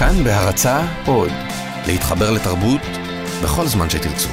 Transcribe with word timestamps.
כאן 0.00 0.24
בהרצה 0.24 0.86
עוד, 1.06 1.30
להתחבר 1.86 2.30
לתרבות 2.30 2.80
בכל 3.44 3.66
זמן 3.66 3.90
שתרצו. 3.90 4.28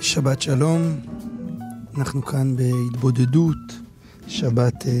שבת 0.00 0.42
שלום, 0.42 0.82
אנחנו 1.98 2.24
כאן 2.24 2.56
בהתבודדות, 2.56 3.56
שבת 4.26 4.86
אה, 4.86 4.92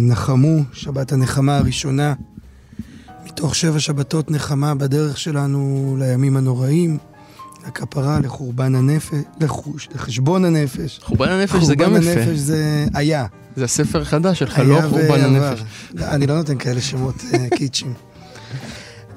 נחמו, 0.00 0.58
שבת 0.72 1.12
הנחמה 1.12 1.56
הראשונה, 1.56 2.14
מתוך 3.36 3.54
שבע 3.54 3.80
שבתות 3.80 4.30
נחמה 4.30 4.74
בדרך 4.74 5.18
שלנו 5.18 5.96
לימים 5.98 6.36
הנוראים, 6.36 6.98
לכפרה, 7.68 8.20
לחורבן 8.20 8.74
הנפש, 8.74 9.18
לחוש, 9.40 9.88
לחשבון 9.94 10.44
הנפש. 10.44 11.00
חורבן 11.02 11.28
הנפש 11.28 11.62
זה 11.62 11.74
גם 11.74 11.96
יפה. 11.96 12.02
חורבן 12.02 12.20
הנפש 12.20 12.38
זה 12.38 12.86
היה. 12.94 13.26
זה 13.56 13.64
הספר 13.64 14.02
החדש 14.02 14.38
שלך, 14.38 14.58
לא 14.58 14.80
חורבן 14.88 15.20
הנפש. 15.20 15.64
לא, 15.94 16.04
אני 16.04 16.26
לא 16.26 16.36
נותן 16.36 16.58
כאלה 16.58 16.80
שמות 16.80 17.14
אה, 17.32 17.46
קיצ'ים. 17.56 17.94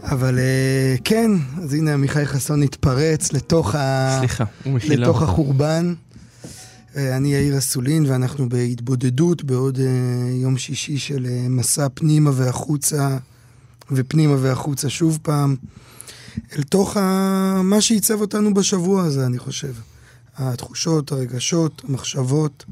אבל 0.04 0.40
אה, 0.40 0.96
כן, 1.04 1.32
אז 1.64 1.74
הנה 1.74 1.94
עמיחי 1.94 2.26
חסון 2.26 2.64
התפרץ 2.64 3.34
לתוך, 3.34 3.76
ה... 3.76 4.18
סליחה. 4.20 4.44
לתוך 4.66 5.22
החורבן. 5.22 5.94
אה, 6.96 7.18
אני 7.18 7.34
יאיר 7.34 7.58
אסולין, 7.58 8.06
ואנחנו 8.08 8.50
בהתבודדות 8.50 9.44
בעוד 9.44 9.80
יום 10.42 10.58
שישי 10.58 10.98
של 10.98 11.26
מסע 11.50 11.88
פנימה 11.94 12.32
והחוצה, 12.34 13.18
ופנימה 13.92 14.36
והחוצה 14.40 14.90
שוב 14.90 15.20
פעם, 15.22 15.56
אל 16.56 16.64
תוך 16.64 16.98
ה... 16.98 17.62
מה 17.64 17.82
שעיצב 17.82 18.22
אותנו 18.22 18.54
בשבוע 18.54 19.04
הזה, 19.04 19.26
אני 19.26 19.40
חושב. 19.40 19.74
התחושות, 20.38 21.12
הרגשות, 21.12 21.82
המחשבות, 21.88 22.66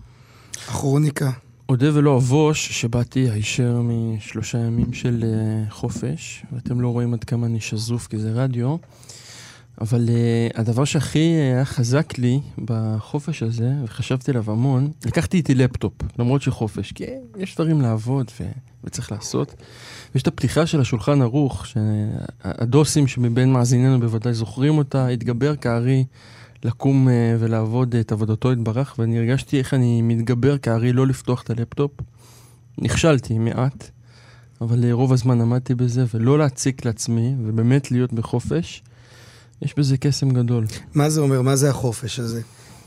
הכרוניקה. 0.68 1.32
אודה 1.70 1.88
ולא 1.94 2.18
אבוש, 2.18 2.82
שבאתי 2.82 3.30
הישר 3.30 3.82
משלושה 3.84 4.58
ימים 4.58 4.94
של 4.94 5.24
uh, 5.24 5.72
חופש, 5.74 6.44
ואתם 6.52 6.82
לא 6.82 6.88
רואים 6.88 7.14
עד 7.14 7.24
כמה 7.24 7.46
אני 7.46 7.60
שזוף 7.60 8.08
כי 8.08 8.18
זה 8.18 8.32
רדיו, 8.32 8.76
אבל 9.82 10.06
uh, 10.08 10.60
הדבר 10.60 10.86
שהכי 10.86 11.20
היה 11.20 11.66
חזק 11.66 12.18
לי 12.18 12.40
בחופש 12.66 13.44
הזה, 13.44 13.72
וחשבתי 13.84 14.32
עליו 14.32 14.52
המון, 14.52 14.92
לקחתי 15.06 15.38
איתי 15.38 15.56
לפטופ, 15.56 15.94
למרות 16.20 16.42
שחופש, 16.42 16.92
כי 16.92 17.04
יש 17.38 17.56
דברים 17.56 17.82
לעבוד 17.82 18.32
ו... 18.42 18.44
וצריך 18.84 19.12
לעשות. 19.12 19.54
ויש 20.14 20.22
את 20.22 20.28
הפתיחה 20.28 20.66
של 20.66 20.82
השולחן 20.82 21.22
ערוך, 21.22 21.66
שהדוסים 21.66 23.08
שמבין 23.08 23.54
מאזיננו 23.54 24.00
בוודאי 24.00 24.34
זוכרים 24.34 24.78
אותה, 24.78 25.08
התגבר 25.08 25.56
כארי. 25.56 26.06
לקום 26.64 27.08
uh, 27.08 27.12
ולעבוד 27.40 27.96
את 27.96 28.12
עבודתו 28.12 28.52
יתברך, 28.52 28.96
ואני 29.00 29.18
הרגשתי 29.18 29.60
איך 29.60 29.74
אני 29.74 30.02
מתגבר 30.02 30.58
כארי 30.58 30.94
לא 30.94 31.08
לפתוח 31.08 31.42
את 31.42 31.50
הלפטופ. 31.50 31.92
נכשלתי 32.78 33.38
מעט, 33.38 33.90
אבל 34.62 34.84
uh, 34.84 34.94
רוב 34.94 35.14
הזמן 35.14 35.42
עמדתי 35.42 35.76
בזה, 35.76 36.06
ולא 36.14 36.40
להציק 36.40 36.86
לעצמי, 36.86 37.36
ובאמת 37.46 37.92
להיות 37.92 38.14
בחופש, 38.14 38.84
יש 39.62 39.74
בזה 39.78 39.98
קסם 39.98 40.30
גדול. 40.30 40.66
מה 40.94 41.10
זה 41.10 41.22
אומר? 41.22 41.42
מה 41.42 41.56
זה 41.56 41.70
החופש 41.70 42.20
הזה? 42.20 42.42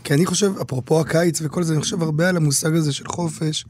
כי 0.04 0.14
אני 0.14 0.26
חושב, 0.26 0.52
אפרופו 0.62 1.00
הקיץ 1.00 1.40
וכל 1.42 1.62
זה, 1.62 1.72
אני 1.72 1.82
חושב 1.82 2.02
הרבה 2.02 2.28
על 2.28 2.36
המושג 2.36 2.74
הזה 2.74 2.92
של 2.92 3.08
חופש, 3.08 3.64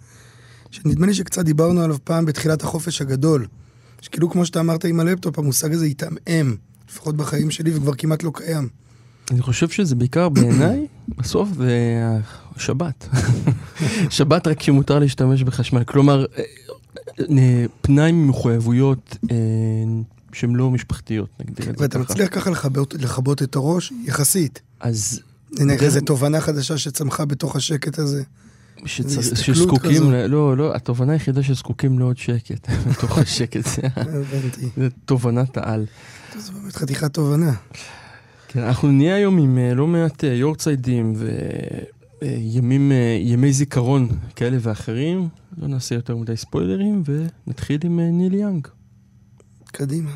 שנדמה 0.70 1.06
לי 1.06 1.14
שקצת 1.14 1.44
דיברנו 1.44 1.82
עליו 1.82 1.96
פעם 2.04 2.24
בתחילת 2.24 2.62
החופש 2.62 3.00
הגדול. 3.00 3.46
שכאילו 4.00 4.30
כמו 4.30 4.46
שאתה 4.46 4.60
אמרת 4.60 4.84
עם 4.84 5.00
הלפטופ, 5.00 5.38
המושג 5.38 5.72
הזה 5.72 5.84
התעמעם, 5.84 6.56
לפחות 6.90 7.16
בחיים 7.16 7.50
שלי, 7.50 7.76
וכבר 7.76 7.94
כמעט 7.94 8.22
לא 8.22 8.30
קיים. 8.34 8.68
אני 9.30 9.42
חושב 9.42 9.68
שזה 9.68 9.94
בעיקר 9.94 10.28
בעיניי, 10.28 10.86
בסוף 11.18 11.48
זה 11.56 11.72
שבת. 12.56 13.08
שבת 14.10 14.46
רק 14.46 14.62
שמותר 14.62 14.98
להשתמש 14.98 15.42
בחשמל. 15.42 15.84
כלומר, 15.84 16.24
אה, 16.38 16.42
אה, 17.38 17.64
פנאי 17.80 18.12
ממחויבויות 18.12 19.16
אה, 19.30 19.36
שהן 20.32 20.54
לא 20.54 20.70
משפחתיות, 20.70 21.28
נגדיר 21.40 21.70
את 21.70 21.78
זה 21.78 21.84
ואתה 21.84 21.98
ככה. 21.98 22.12
מצליח 22.12 22.28
ככה 22.32 22.50
לכבות, 22.50 22.94
לכבות 22.94 23.42
את 23.42 23.56
הראש, 23.56 23.92
יחסית. 24.04 24.60
אז 24.80 25.20
הנה 25.58 25.72
איזו 25.72 26.00
תובנה 26.00 26.40
חדשה 26.40 26.78
שצמחה 26.78 27.24
בתוך 27.24 27.56
השקט 27.56 27.98
הזה. 27.98 28.22
שצר- 28.86 29.34
שזקוקים. 29.34 30.12
ל- 30.12 30.26
לא, 30.26 30.56
לא, 30.56 30.74
התובנה 30.76 31.12
היחידה 31.12 31.42
שזקוקים 31.42 31.98
לעוד 31.98 32.16
שקט 32.18 32.68
בתוך 32.90 33.18
השקט, 33.18 33.64
זה 33.64 33.82
הבנתי. 33.96 34.66
זה 34.76 34.88
תובנת 35.04 35.56
העל. 35.56 35.86
זו 36.38 36.52
באמת 36.52 36.76
חתיכת 36.76 37.14
תובנה. 37.14 37.52
כן, 38.48 38.60
אנחנו 38.60 38.88
נהיה 38.90 39.14
היום 39.14 39.38
עם 39.38 39.58
אה, 39.58 39.74
לא 39.74 39.86
מעט 39.86 40.24
אה, 40.24 40.32
יורציידים 40.32 41.14
וימים, 42.22 42.92
ימי 43.20 43.52
זיכרון 43.52 44.08
כאלה 44.36 44.56
ואחרים. 44.60 45.28
לא 45.58 45.68
נעשה 45.68 45.94
יותר 45.94 46.16
מדי 46.16 46.36
ספוילרים 46.36 47.02
ונתחיל 47.46 47.78
עם 47.84 48.00
אה, 48.00 48.10
ניל 48.10 48.34
יאנג. 48.34 48.66
קדימה. 49.64 50.10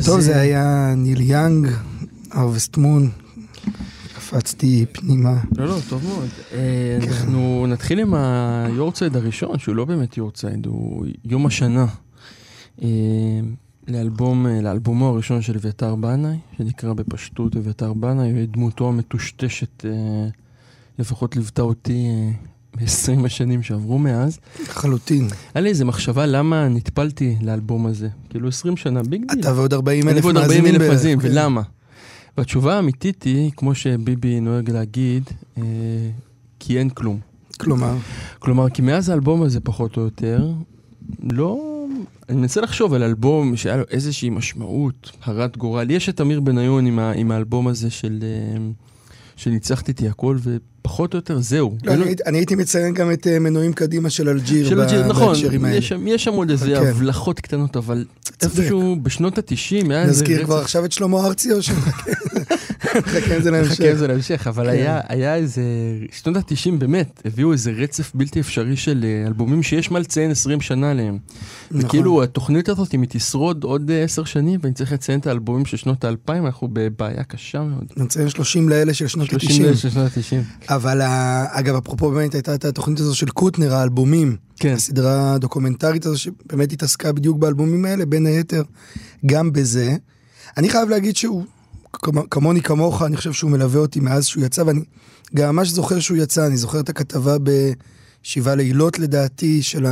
טוב, 0.00 0.20
זה 0.20 0.34
אה, 0.34 0.40
היה 0.40 0.94
ניל 0.96 1.20
יאנג, 1.20 1.68
ארווסט 2.34 2.76
מון. 2.76 3.10
קפצתי 4.14 4.86
פנימה. 4.92 5.40
לא, 5.56 5.66
לא, 5.66 5.76
טוב 5.88 6.04
מאוד. 6.04 6.28
אה. 6.52 6.98
אנחנו 7.02 7.66
נתחיל 7.68 7.98
עם 7.98 8.14
היורצייד 8.14 9.16
הראשון, 9.16 9.58
שהוא 9.58 9.76
לא 9.76 9.84
באמת 9.84 10.16
יורצייד, 10.16 10.66
הוא 10.66 11.06
יום 11.24 11.46
השנה. 11.46 11.86
אה, 12.82 12.88
לאלבום, 13.88 14.46
לאלבומו 14.46 15.08
הראשון 15.08 15.42
של 15.42 15.56
אביתר 15.56 15.94
בנאי, 15.94 16.36
שנקרא 16.56 16.92
בפשטות 16.92 17.56
אביתר 17.56 17.92
בנאי, 17.92 18.46
דמותו 18.46 18.88
המטושטשת, 18.88 19.84
לפחות 20.98 21.36
ליוותה 21.36 21.62
אותי 21.62 22.08
ב-20 22.76 23.26
השנים 23.26 23.62
שעברו 23.62 23.98
מאז. 23.98 24.38
לחלוטין. 24.62 25.28
היה 25.54 25.62
לי 25.62 25.68
איזה 25.68 25.84
מחשבה 25.84 26.26
למה 26.26 26.68
נטפלתי 26.68 27.36
לאלבום 27.42 27.86
הזה. 27.86 28.08
כאילו 28.30 28.48
20 28.48 28.76
שנה, 28.76 29.02
big 29.02 29.24
deal. 29.32 29.40
אתה 29.40 29.54
ועוד 29.54 29.72
40 29.74 30.08
אני 30.08 30.16
אלף 30.16 30.24
ועוד 30.24 30.36
40 30.36 30.62
מאזינים 30.62 30.80
אלף. 30.80 30.90
מאזינים, 30.90 31.20
כן. 31.20 31.28
ולמה? 31.30 31.62
והתשובה 32.38 32.74
האמיתית 32.76 33.22
היא, 33.22 33.50
כמו 33.56 33.74
שביבי 33.74 34.40
נוהג 34.40 34.70
להגיד, 34.70 35.22
אה, 35.58 35.62
כי 36.60 36.78
אין 36.78 36.88
כלום. 36.90 37.18
כלומר, 37.60 37.96
כלומר, 38.38 38.68
כי 38.70 38.82
מאז 38.82 39.08
האלבום 39.08 39.42
הזה, 39.42 39.60
פחות 39.60 39.96
או 39.96 40.02
יותר, 40.02 40.50
לא... 41.32 41.68
אני 42.28 42.36
מנסה 42.40 42.60
לחשוב 42.60 42.94
על 42.94 43.02
אלבום 43.02 43.56
שהיה 43.56 43.76
לו 43.76 43.82
איזושהי 43.90 44.30
משמעות, 44.30 45.10
הרת 45.24 45.56
גורל. 45.56 45.90
יש 45.90 46.08
את 46.08 46.20
אמיר 46.20 46.40
בניון 46.40 46.86
עם, 46.86 46.98
ה- 46.98 47.12
עם 47.12 47.30
האלבום 47.30 47.68
הזה 47.68 47.90
של... 47.90 48.18
אה, 48.22 48.58
שניצחת 49.36 49.90
איתי 49.90 50.08
הכל, 50.08 50.36
ופחות 50.86 51.14
או 51.14 51.18
יותר 51.18 51.40
זהו. 51.40 51.76
לא, 51.84 51.92
אני 51.92 52.14
אני 52.26 52.38
הייתי 52.38 52.54
מציין 52.54 52.94
גם 52.94 53.12
את 53.12 53.26
אה, 53.26 53.38
מנועים 53.38 53.72
קדימה 53.72 54.10
של 54.10 54.28
אלג'יר 54.28 54.68
של 54.68 54.80
הג'יר, 54.80 55.06
נכון. 55.06 55.34
יש 55.68 55.88
שם, 55.88 56.06
יש 56.06 56.24
שם 56.24 56.32
עוד 56.32 56.50
איזה 56.50 56.66
כן. 56.66 56.86
הבלחות 56.86 57.40
קטנות, 57.40 57.76
אבל. 57.76 58.04
איפשהו 58.42 58.96
בשנות 59.02 59.38
ה-90 59.38 59.90
היה 59.90 60.02
איזה 60.02 60.22
נזכיר 60.22 60.44
כבר 60.44 60.58
עכשיו 60.58 60.84
את 60.84 60.92
שלמה 60.92 61.26
ארצי 61.26 61.52
או 61.52 61.62
שנחכה 61.62 62.10
נחכה 62.98 63.34
עם 63.36 63.42
זה 63.42 63.50
נחכה 63.50 63.84
עם 63.84 63.88
להמשך? 63.88 63.98
זה 63.98 64.06
להמשך, 64.06 64.46
אבל 64.46 64.64
כן. 64.64 64.70
היה, 64.70 65.00
היה 65.08 65.36
איזה, 65.36 65.62
שנות 66.12 66.36
ה-90 66.36 66.78
באמת, 66.78 67.22
הביאו 67.24 67.52
איזה 67.52 67.70
רצף 67.70 68.12
בלתי 68.14 68.40
אפשרי 68.40 68.76
של 68.76 69.04
אה, 69.04 69.26
אלבומים 69.26 69.62
שיש 69.62 69.90
מה 69.90 69.98
לציין 69.98 70.30
20 70.30 70.60
שנה 70.60 70.90
עליהם. 70.90 71.18
נכון. 71.70 71.86
וכאילו 71.86 72.22
התוכנית 72.22 72.68
הזאת, 72.68 72.94
אם 72.94 73.00
היא 73.00 73.08
תשרוד 73.12 73.64
עוד 73.64 73.90
אה, 73.90 74.04
10 74.04 74.24
שנים, 74.24 74.60
ואני 74.62 74.74
צריך 74.74 74.92
לציין 74.92 75.20
את 75.20 75.26
האלבומים 75.26 75.66
של 75.66 75.76
שנות 75.76 76.04
ה-2000, 76.04 76.32
אנחנו 76.32 76.68
בבעיה 76.72 77.24
קשה 77.24 77.62
מאוד. 77.62 77.92
נציין 77.96 78.28
30 78.28 78.68
לאלה 78.68 78.94
של 78.94 79.08
שנות 79.08 79.30
30 79.30 79.64
ה-90. 79.64 80.71
של 80.78 80.88
שנות 80.88 81.00
ה-90. 81.00 81.00
אבל 81.00 81.00
אגב, 81.50 81.76
אפרופו 81.76 82.10
באמת 82.10 82.34
הייתה 82.34 82.54
את 82.54 82.64
התוכנית 82.64 83.00
הזו 83.00 83.14
של 83.14 83.28
קוטנר, 83.28 83.74
האלבומים. 83.74 84.36
כן. 84.56 84.72
הסדרה 84.72 85.34
הדוקומנטרית 85.34 86.06
הזו 86.06 86.18
שבאמת 86.18 86.72
התעסקה 86.72 87.12
בדיוק 87.12 87.38
באלבומים 87.38 87.84
האלה, 87.84 88.06
בין 88.06 88.26
היתר 88.26 88.62
גם 89.26 89.52
בזה. 89.52 89.96
אני 90.56 90.68
חייב 90.68 90.88
להגיד 90.88 91.16
שהוא, 91.16 91.44
כמ- 91.92 92.26
כמוני 92.30 92.62
כמוך, 92.62 93.02
אני 93.02 93.16
חושב 93.16 93.32
שהוא 93.32 93.50
מלווה 93.50 93.80
אותי 93.80 94.00
מאז 94.00 94.26
שהוא 94.26 94.44
יצא, 94.44 94.62
ואני 94.66 94.80
גם 95.34 95.56
ממש 95.56 95.68
זוכר 95.68 96.00
שהוא 96.00 96.16
יצא, 96.16 96.46
אני 96.46 96.56
זוכר 96.56 96.80
את 96.80 96.88
הכתבה 96.88 97.36
בשבעה 98.22 98.54
לילות 98.54 98.98
לדעתי, 98.98 99.62
של 99.62 99.86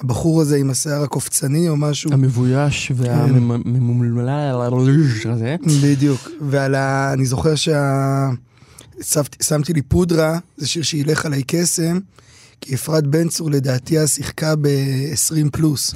הבחור 0.00 0.40
הזה 0.40 0.56
עם 0.56 0.70
השיער 0.70 1.02
הקופצני 1.02 1.68
או 1.68 1.76
משהו. 1.76 2.12
המבויש 2.12 2.92
והממולל 2.94 4.62
הזה. 5.30 5.56
בדיוק. 5.82 6.28
ועל 6.40 6.74
ה... 6.74 7.12
אני 7.12 7.26
זוכר 7.26 7.54
שה... 7.54 8.30
שמתי, 9.42 9.72
לי 9.72 9.82
פודרה, 9.82 10.38
זה 10.56 10.68
שיר 10.68 10.82
שילך 10.82 11.26
עליי 11.26 11.42
קסם, 11.46 11.98
כי 12.60 12.74
אפרת 12.74 13.06
בן 13.06 13.28
צור 13.28 13.50
לדעתי 13.50 13.98
אז 13.98 14.10
שיחקה 14.12 14.56
ב-20 14.56 15.50
פלוס. 15.52 15.94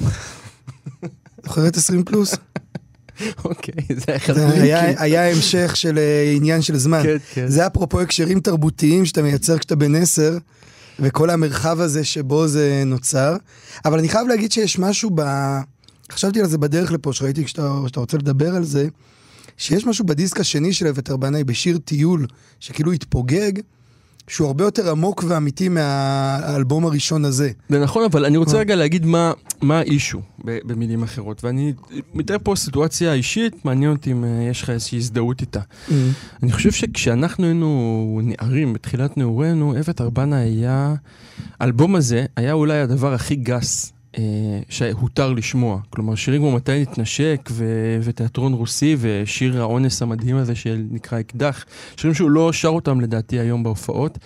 זוכרת 1.45 1.77
20 1.77 2.03
פלוס? 2.03 2.35
אוקיי, 3.45 3.73
זה 3.89 4.03
היה 4.07 4.19
הלינקים. 4.27 4.95
היה, 4.97 5.31
המשך 5.31 5.75
של 5.75 5.97
אה, 5.97 6.33
עניין 6.35 6.61
של 6.61 6.77
זמן. 6.77 7.03
כן, 7.03 7.17
כן. 7.33 7.47
זה 7.47 7.67
אפרופו 7.67 8.01
הקשרים 8.01 8.39
תרבותיים 8.39 9.05
שאתה 9.05 9.21
מייצר 9.21 9.57
כשאתה 9.57 9.75
בן 9.75 9.95
עשר, 9.95 10.37
וכל 10.99 11.29
המרחב 11.29 11.79
הזה 11.79 12.03
שבו 12.03 12.47
זה 12.47 12.83
נוצר. 12.85 13.35
אבל 13.85 13.99
אני 13.99 14.09
חייב 14.09 14.27
להגיד 14.27 14.51
שיש 14.51 14.79
משהו 14.79 15.11
ב... 15.15 15.21
חשבתי 16.11 16.39
על 16.39 16.47
זה 16.47 16.57
בדרך 16.57 16.91
לפה, 16.91 17.13
שראיתי 17.13 17.45
כשאתה 17.45 17.67
רוצה 17.95 18.17
לדבר 18.17 18.55
על 18.55 18.63
זה, 18.63 18.87
שיש 19.59 19.85
משהו 19.85 20.05
בדיסק 20.05 20.39
השני 20.39 20.73
של 20.73 20.87
אביתר 20.87 21.17
בנאי, 21.17 21.43
בשיר 21.43 21.77
טיול, 21.77 22.25
שכאילו 22.59 22.91
התפוגג, 22.91 23.51
שהוא 24.27 24.47
הרבה 24.47 24.63
יותר 24.63 24.91
עמוק 24.91 25.23
ואמיתי 25.27 25.69
מהאלבום 25.69 26.85
הראשון 26.85 27.25
הזה. 27.25 27.51
זה 27.69 27.79
נכון, 27.79 28.03
אבל 28.03 28.25
אני 28.25 28.37
רוצה. 28.37 28.57
רגע 28.57 28.75
להגיד 28.75 29.05
מה, 29.05 29.31
מה 29.61 29.79
האישו 29.79 30.21
במילים 30.43 31.03
אחרות. 31.03 31.43
ואני 31.43 31.73
מתאר 32.13 32.37
פה 32.43 32.55
סיטואציה 32.55 33.13
אישית, 33.13 33.65
מעניין 33.65 33.91
אותי 33.91 34.11
אם 34.11 34.23
אה, 34.23 34.47
יש 34.51 34.61
לך 34.61 34.69
איזושהי 34.69 34.97
הזדהות 34.97 35.41
איתה. 35.41 35.61
אני 36.43 36.51
חושב 36.51 36.71
שכשאנחנו 36.71 37.45
היינו 37.45 38.21
נערים, 38.23 38.73
בתחילת 38.73 39.17
נעורינו, 39.17 39.79
אבט 39.79 40.01
ארבנה 40.01 40.37
היה, 40.37 40.95
האלבום 41.59 41.95
הזה 41.95 42.25
היה 42.35 42.53
אולי 42.53 42.79
הדבר 42.79 43.13
הכי 43.13 43.35
גס 43.35 43.93
שהותר 44.69 45.33
לשמוע. 45.33 45.79
כלומר, 45.89 46.15
שירים 46.15 46.41
כמו 46.41 46.51
מתי 46.51 46.81
נתנשק 46.81 47.49
ו- 47.51 47.97
ותיאטרון 48.01 48.53
רוסי 48.53 48.95
ושיר 48.99 49.61
האונס 49.61 50.01
המדהים 50.01 50.35
הזה 50.35 50.55
שנקרא 50.55 51.19
אקדח, 51.19 51.65
שירים 51.97 52.13
שהוא 52.13 52.29
לא 52.29 52.53
שר 52.53 52.67
אותם 52.67 53.01
לדעתי 53.01 53.39
היום 53.39 53.63
בהופעות. 53.63 54.17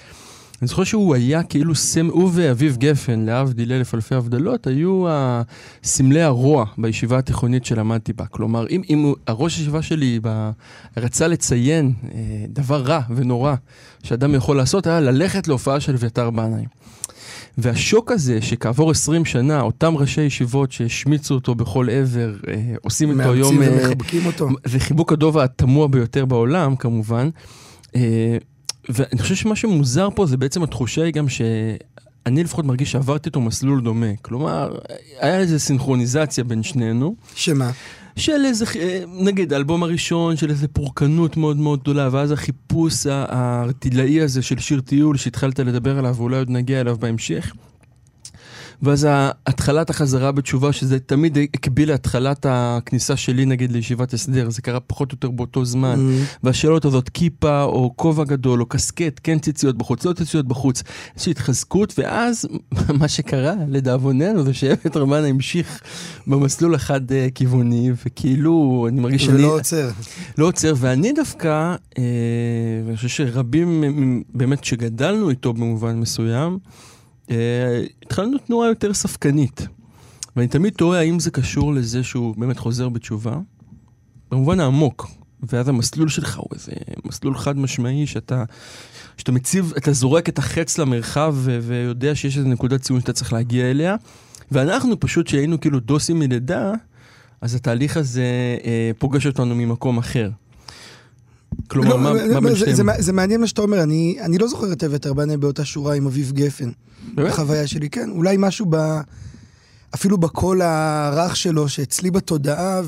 אני 0.64 0.68
זוכר 0.68 0.84
שהוא 0.84 1.16
היה 1.16 1.44
כאילו 1.44 1.76
סם, 1.76 2.10
הוא 2.10 2.30
ואביב 2.34 2.78
גפן, 2.78 3.20
להבדיל 3.20 3.74
אלף 3.74 3.96
אלפי 3.96 4.16
הבדלות, 4.16 4.68
היו 4.68 5.06
סמלי 5.84 6.22
הרוע 6.22 6.66
בישיבה 6.78 7.18
התיכונית 7.18 7.66
שלמדתי 7.66 8.14
בה. 8.14 8.26
כלומר, 8.26 8.68
אם, 8.70 8.82
אם 8.90 9.14
הראש 9.28 9.58
הישיבה 9.58 9.82
שלי 9.82 10.20
ב, 10.24 10.50
רצה 10.98 11.28
לציין 11.28 11.94
אה, 12.04 12.20
דבר 12.50 12.82
רע 12.82 13.00
ונורא 13.16 13.56
שאדם 14.04 14.36
יכול 14.36 14.58
לעשות, 14.58 14.88
היה 14.88 15.00
ללכת 15.00 15.48
להופעה 15.48 15.80
של 15.80 15.94
אביתר 15.94 16.30
בנאי. 16.30 16.66
והשוק 17.58 18.12
הזה, 18.12 18.42
שכעבור 18.42 18.92
20 18.92 19.26
שנה, 19.26 19.62
אותם 19.62 19.98
ראשי 19.98 20.22
ישיבות 20.22 20.72
שהשמיצו 20.72 21.34
אותו 21.34 21.56
בכל 21.56 21.90
עבר, 21.90 22.36
אה, 22.48 22.76
עושים 22.82 23.20
איתו 23.20 23.32
היום... 23.32 23.60
מאמצים 23.60 23.84
ומחבקים 23.84 24.26
אותו. 24.26 24.50
זה 24.66 24.80
חיבוק 24.80 25.14
הדוב 25.14 25.38
התמוה 25.38 25.88
ביותר 25.88 26.26
בעולם, 26.26 26.76
כמובן. 26.76 27.30
אה, 27.96 28.38
ואני 28.90 29.22
חושב 29.22 29.36
שמה 29.36 29.56
שמוזר 29.56 30.10
פה 30.16 30.26
זה 30.26 30.38
בעצם 30.38 30.64
התחושה 30.64 31.04
היא 31.04 31.14
גם 31.14 31.30
שאני 31.30 32.44
לפחות 32.44 32.66
מרגיש 32.66 32.92
שעברתי 32.92 33.30
איתו 33.30 33.42
מסלול 33.42 33.82
דומה. 33.82 34.16
כלומר, 34.22 34.78
היה 35.20 35.40
איזו 35.40 35.60
סינכרוניזציה 35.60 36.44
בין 36.44 36.64
שנינו. 36.64 37.16
שמה? 37.36 37.72
של 38.16 38.46
איזה, 38.46 38.66
אה, 38.80 39.04
נגיד, 39.08 39.54
האלבום 39.54 39.84
הראשון 39.84 40.36
של 40.36 40.50
איזה 40.50 40.68
פורקנות 40.68 41.38
מאוד 41.38 41.58
מאוד 41.58 41.80
גדולה, 41.80 42.10
ואז 42.12 42.32
החיפוש 42.32 43.06
הארטילאי 43.06 44.22
הזה 44.22 44.42
של 44.42 44.60
שיר 44.60 44.82
טיול 44.82 45.18
שהתחלת 45.18 45.60
לדבר 45.60 45.98
עליו, 46.00 46.16
ואולי 46.16 46.38
עוד 46.38 46.50
נגיע 46.50 46.82
אליו 46.82 46.98
בהמשך. 46.98 47.54
ואז 48.84 49.08
התחלת 49.48 49.90
החזרה 49.90 50.32
בתשובה, 50.32 50.74
שזה 50.74 51.00
תמיד 51.00 51.38
הקביל 51.54 51.90
להתחלת 51.90 52.46
הכניסה 52.50 53.16
שלי 53.16 53.46
נגיד 53.46 53.72
לישיבת 53.72 54.14
הסדר, 54.14 54.50
זה 54.50 54.62
קרה 54.62 54.80
פחות 54.80 55.12
או 55.12 55.16
יותר 55.16 55.30
באותו 55.30 55.66
זמן. 55.66 55.96
Mm-hmm. 55.96 56.38
והשאלות 56.44 56.86
הזאת, 56.86 57.10
כיפה 57.10 57.64
או 57.64 57.94
כובע 57.96 58.24
גדול 58.24 58.62
או 58.62 58.66
קסקט, 58.66 59.20
כן 59.24 59.40
ציציות 59.40 59.78
בחוץ, 59.78 60.06
לא 60.06 60.14
ציציות 60.14 60.48
בחוץ, 60.48 60.84
איזושהי 61.16 61.32
התחזקות, 61.32 61.94
ואז 61.98 62.46
מה 63.00 63.08
שקרה, 63.08 63.54
לדאבוננו, 63.68 64.44
זה 64.44 64.54
שאבט 64.54 64.98
רמנה 64.98 65.28
המשיך 65.28 65.82
במסלול 66.28 66.76
החד-כיווני, 66.76 67.92
וכאילו, 68.06 68.86
אני 68.90 69.02
מרגיש 69.02 69.26
שאני... 69.26 69.38
ולא 69.38 69.56
עוצר. 69.56 69.90
לא 70.38 70.48
עוצר, 70.48 70.74
ואני 70.78 71.14
דווקא, 71.14 71.76
אה, 71.98 72.04
ואני 72.86 72.96
חושב 72.96 73.08
שרבים 73.08 74.24
באמת 74.34 74.64
שגדלנו 74.64 75.30
איתו 75.30 75.54
במובן 75.54 76.00
מסוים, 76.00 76.52
אה, 76.54 76.93
התחלנו 78.04 78.38
תנועה 78.38 78.70
יותר 78.70 78.94
ספקנית. 78.94 79.68
ואני 80.36 80.48
תמיד 80.48 80.74
תוהה 80.74 81.00
האם 81.00 81.20
זה 81.20 81.32
קשור 81.32 81.74
לזה 81.74 82.04
שהוא 82.04 82.36
באמת 82.38 82.60
חוזר 82.60 82.90
בתשובה, 82.90 83.38
במובן 84.32 84.60
העמוק. 84.60 85.08
ואז 85.50 85.70
המסלול 85.70 86.10
שלך 86.10 86.38
הוא 86.38 86.48
איזה 86.54 86.72
מסלול 87.06 87.38
חד 87.38 87.58
משמעי 87.58 88.08
שאתה, 88.08 88.44
שאתה 89.18 89.32
מציב, 89.32 89.74
אתה 89.78 89.94
זורק 89.94 90.30
את 90.30 90.38
החץ 90.38 90.78
למרחב 90.78 91.36
ו- 91.38 91.60
ויודע 91.62 92.16
שיש 92.16 92.38
איזה 92.38 92.48
נקודת 92.48 92.82
ציון 92.82 93.00
שאתה 93.00 93.14
צריך 93.14 93.34
להגיע 93.34 93.72
אליה. 93.72 93.96
ואנחנו 94.52 95.00
פשוט, 95.00 95.28
שהיינו 95.28 95.60
כאילו 95.60 95.80
דוסים 95.80 96.20
מלידה, 96.20 96.72
אז 97.42 97.56
התהליך 97.56 97.98
הזה 97.98 98.58
אה, 98.66 98.92
פוגש 98.98 99.28
אותנו 99.28 99.56
ממקום 99.56 99.98
אחר. 99.98 100.30
כלומר, 101.68 101.96
לא, 101.96 102.00
מה, 102.00 102.14
מה 102.34 102.42
בין 102.42 102.56
שתיהם? 102.56 102.76
זה, 102.76 102.84
זה 103.00 103.14
מעניין 103.14 103.42
מה 103.42 103.48
שאתה 103.48 103.62
אומר, 103.62 103.84
אני, 103.84 104.18
אני 104.22 104.38
לא 104.38 104.48
זוכר 104.48 104.74
את 104.74 104.84
אבט 104.84 105.08
ארבנה 105.08 105.38
באותה 105.38 105.66
שורה 105.66 105.96
עם 105.96 106.08
אביב 106.08 106.32
גפן. 106.32 106.70
באמת? 107.16 107.32
בחוויה 107.32 107.68
שלי, 107.68 107.90
כן. 107.90 108.10
אולי 108.10 108.36
משהו 108.40 108.66
ב... 108.70 109.00
אפילו 109.96 110.18
בקול 110.18 110.62
הרך 110.62 111.36
שלו, 111.36 111.70
שאצלי 111.70 112.12
בתודעה, 112.12 112.82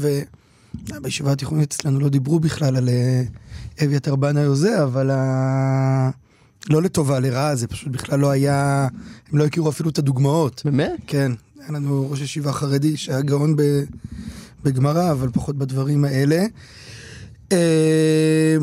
ובישיבה 0.90 1.32
התיכונית 1.32 1.74
אצלנו 1.74 2.00
לא 2.00 2.10
דיברו 2.10 2.40
בכלל 2.40 2.76
על 2.78 2.90
אה, 2.90 3.24
אביתר 3.84 4.16
בנאי 4.16 4.46
או 4.46 4.56
זה, 4.56 4.84
אבל 4.84 5.12
ה... 5.12 6.10
לא 6.70 6.82
לטובה, 6.82 7.20
לרעה, 7.20 7.56
זה 7.56 7.68
פשוט 7.68 7.88
בכלל 7.88 8.20
לא 8.20 8.30
היה... 8.30 8.88
הם 9.32 9.38
לא 9.38 9.46
הכירו 9.46 9.70
אפילו 9.70 9.90
את 9.90 9.98
הדוגמאות. 9.98 10.62
באמת? 10.66 10.92
כן. 11.08 11.32
היה 11.60 11.72
לנו 11.72 12.08
ראש 12.12 12.22
ישיבה 12.22 12.52
חרדי 12.52 12.98
שהיה 12.98 13.22
גאון 13.22 13.56
בגמרא, 14.64 15.12
אבל 15.12 15.30
פחות 15.34 15.58
בדברים 15.58 16.06
האלה. 16.06 16.46
אה, 17.52 18.58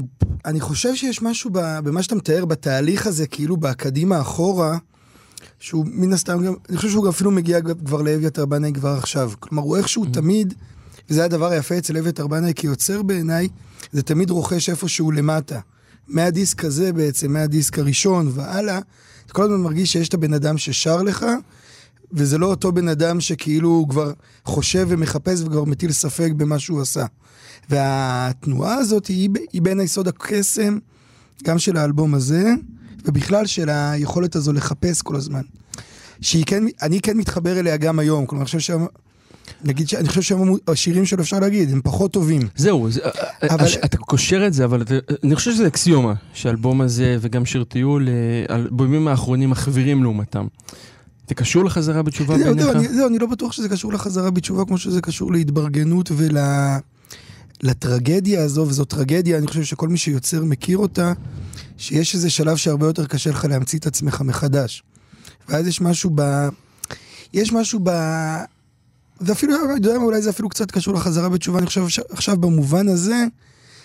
אני 0.45 0.61
חושב 0.61 0.95
שיש 0.95 1.23
משהו 1.23 1.51
במה 1.53 2.03
שאתה 2.03 2.15
מתאר, 2.15 2.45
בתהליך 2.45 3.07
הזה, 3.07 3.27
כאילו 3.27 3.57
באקדימה 3.57 4.21
אחורה, 4.21 4.79
שהוא 5.59 5.87
מן 5.93 6.13
הסתם 6.13 6.45
גם, 6.45 6.55
אני 6.69 6.77
חושב 6.77 6.89
שהוא 6.89 7.09
אפילו 7.09 7.31
מגיע 7.31 7.59
כבר 7.85 8.03
לאביתר 8.03 8.47
בנאי 8.47 8.73
כבר 8.73 8.97
עכשיו. 8.99 9.33
כלומר, 9.41 9.63
הוא 9.63 9.77
איכשהו 9.77 10.05
mm-hmm. 10.05 10.15
תמיד, 10.15 10.55
וזה 11.11 11.25
הדבר 11.25 11.51
היפה 11.51 11.79
אצל 11.79 11.97
אביתר 11.97 12.27
בנאי 12.27 12.53
כיוצר 12.57 13.03
בעיניי, 13.03 13.49
זה 13.93 14.03
תמיד 14.03 14.31
רוכש 14.31 14.71
איפשהו 14.71 15.11
למטה. 15.11 15.61
מהדיסק 16.09 16.65
הזה 16.65 16.93
בעצם, 16.93 17.33
מהדיסק 17.33 17.79
הראשון 17.79 18.31
והלאה, 18.35 18.79
אתה 19.27 19.33
כל 19.33 19.43
הזמן 19.43 19.61
מרגיש 19.61 19.93
שיש 19.93 20.09
את 20.09 20.15
הבן 20.15 20.35
אדם 20.35 20.59
ששר 20.59 21.03
לך, 21.03 21.27
וזה 22.13 22.39
לא 22.39 22.47
אותו 22.47 22.73
בן 22.73 22.89
אדם 22.89 23.21
שכאילו 23.21 23.69
הוא 23.69 23.89
כבר 23.89 24.13
חושב 24.45 24.87
ומחפש 24.89 25.41
וכבר 25.41 25.65
מטיל 25.65 25.93
ספק 25.93 26.31
במה 26.37 26.59
שהוא 26.59 26.81
עשה. 26.81 27.07
והתנועה 27.73 28.75
הזאת 28.75 29.07
היא, 29.07 29.29
היא 29.53 29.63
בין 29.63 29.81
היסוד 29.81 30.09
הקסם, 30.09 30.79
גם 31.45 31.59
של 31.59 31.77
האלבום 31.77 32.15
הזה, 32.15 32.53
ובכלל 33.05 33.47
של 33.47 33.69
היכולת 33.69 34.37
הזו 34.37 34.53
לחפש 34.53 35.03
כל 35.03 35.17
הזמן. 35.17 35.43
שהיא 36.21 36.45
כן, 36.45 36.65
אני 36.83 37.01
כן 37.01 37.17
מתחבר 37.17 37.59
אליה 37.59 37.77
גם 37.77 37.99
היום, 37.99 38.27
כלומר, 38.27 38.43
אני 38.43 38.47
חושב 38.47 38.59
ש... 38.59 38.71
נגיד 39.65 39.89
שאני 39.89 40.09
חושב 40.09 40.23
שהשירים 40.23 41.05
שלו 41.05 41.23
אפשר 41.23 41.41
להגיד, 41.41 41.73
הם 41.73 41.81
פחות 41.85 42.13
טובים. 42.13 42.43
זהו, 42.57 42.91
זה, 42.91 43.01
אבל... 43.51 43.65
הש, 43.65 43.77
אתה 43.77 43.97
קושר 43.97 44.47
את 44.47 44.53
זה, 44.53 44.65
אבל 44.65 44.83
אתה, 44.83 44.95
אני 45.25 45.37
חושב 45.37 45.53
שזה 45.53 45.67
אקסיומה, 45.67 46.15
שהאלבום 46.33 46.81
הזה 46.81 47.17
וגם 47.21 47.45
שיר 47.45 47.65
טיול, 47.65 48.09
האלבומים 48.49 49.09
האחרונים 49.09 49.51
מחווירים 49.51 50.03
לעומתם. 50.03 50.47
זה 51.29 51.35
קשור 51.35 51.65
לחזרה 51.65 52.03
בתשובה 52.03 52.39
בעיניך? 52.39 52.65
זהו, 52.65 52.73
אני, 52.73 52.89
זהו, 52.89 53.09
אני 53.09 53.19
לא 53.19 53.27
בטוח 53.27 53.53
שזה 53.53 53.69
קשור 53.69 53.93
לחזרה 53.93 54.31
בתשובה 54.31 54.65
כמו 54.65 54.79
שזה 54.79 55.01
קשור 55.01 55.33
להתברגנות 55.33 56.11
ול... 56.17 56.39
לטרגדיה 57.63 58.45
הזו, 58.45 58.67
וזו 58.69 58.85
טרגדיה, 58.85 59.39
אני 59.39 59.47
חושב 59.47 59.63
שכל 59.63 59.89
מי 59.89 59.99
שיוצר 59.99 60.45
מכיר 60.45 60.79
אותה, 60.79 61.13
שיש 61.77 62.15
איזה 62.15 62.31
שלב 62.31 62.57
שהרבה 62.57 62.87
יותר 62.87 63.07
קשה 63.07 63.31
לך 63.31 63.45
להמציא 63.45 63.79
את 63.79 63.87
עצמך 63.87 64.21
מחדש. 64.21 64.83
ואז 65.49 65.67
יש 65.67 65.81
משהו 65.81 66.11
ב... 66.15 66.49
יש 67.33 67.53
משהו 67.53 67.81
ב... 67.83 67.91
ואפילו, 69.21 69.55
אני 69.65 69.75
יודע 69.75 69.99
מה, 69.99 70.05
אולי 70.05 70.23
זה 70.23 70.31
אפילו 70.31 70.49
קצת 70.49 70.71
קשור 70.71 70.95
לחזרה 70.95 71.29
בתשובה, 71.29 71.59
אני 71.59 71.67
חושב 71.67 71.85
עכשיו 72.11 72.37
במובן 72.37 72.89
הזה, 72.89 73.25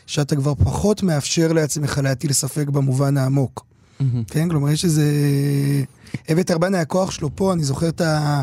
שאתה 0.05 0.35
כבר 0.35 0.55
פחות 0.55 1.03
מאפשר 1.03 1.53
לעצמך 1.53 1.99
להטיל 2.03 2.33
ספק 2.33 2.67
במובן 2.67 3.17
העמוק. 3.17 3.65
Mm-hmm. 3.65 4.03
כן, 4.27 4.49
כלומר, 4.49 4.69
יש 4.69 4.85
איזה... 4.85 5.03
אבט 6.31 6.51
ארבנה, 6.51 6.79
הכוח 6.79 7.11
שלו 7.11 7.35
פה, 7.35 7.53
אני 7.53 7.63
זוכר 7.63 7.89
את 7.89 8.01
ה... 8.01 8.41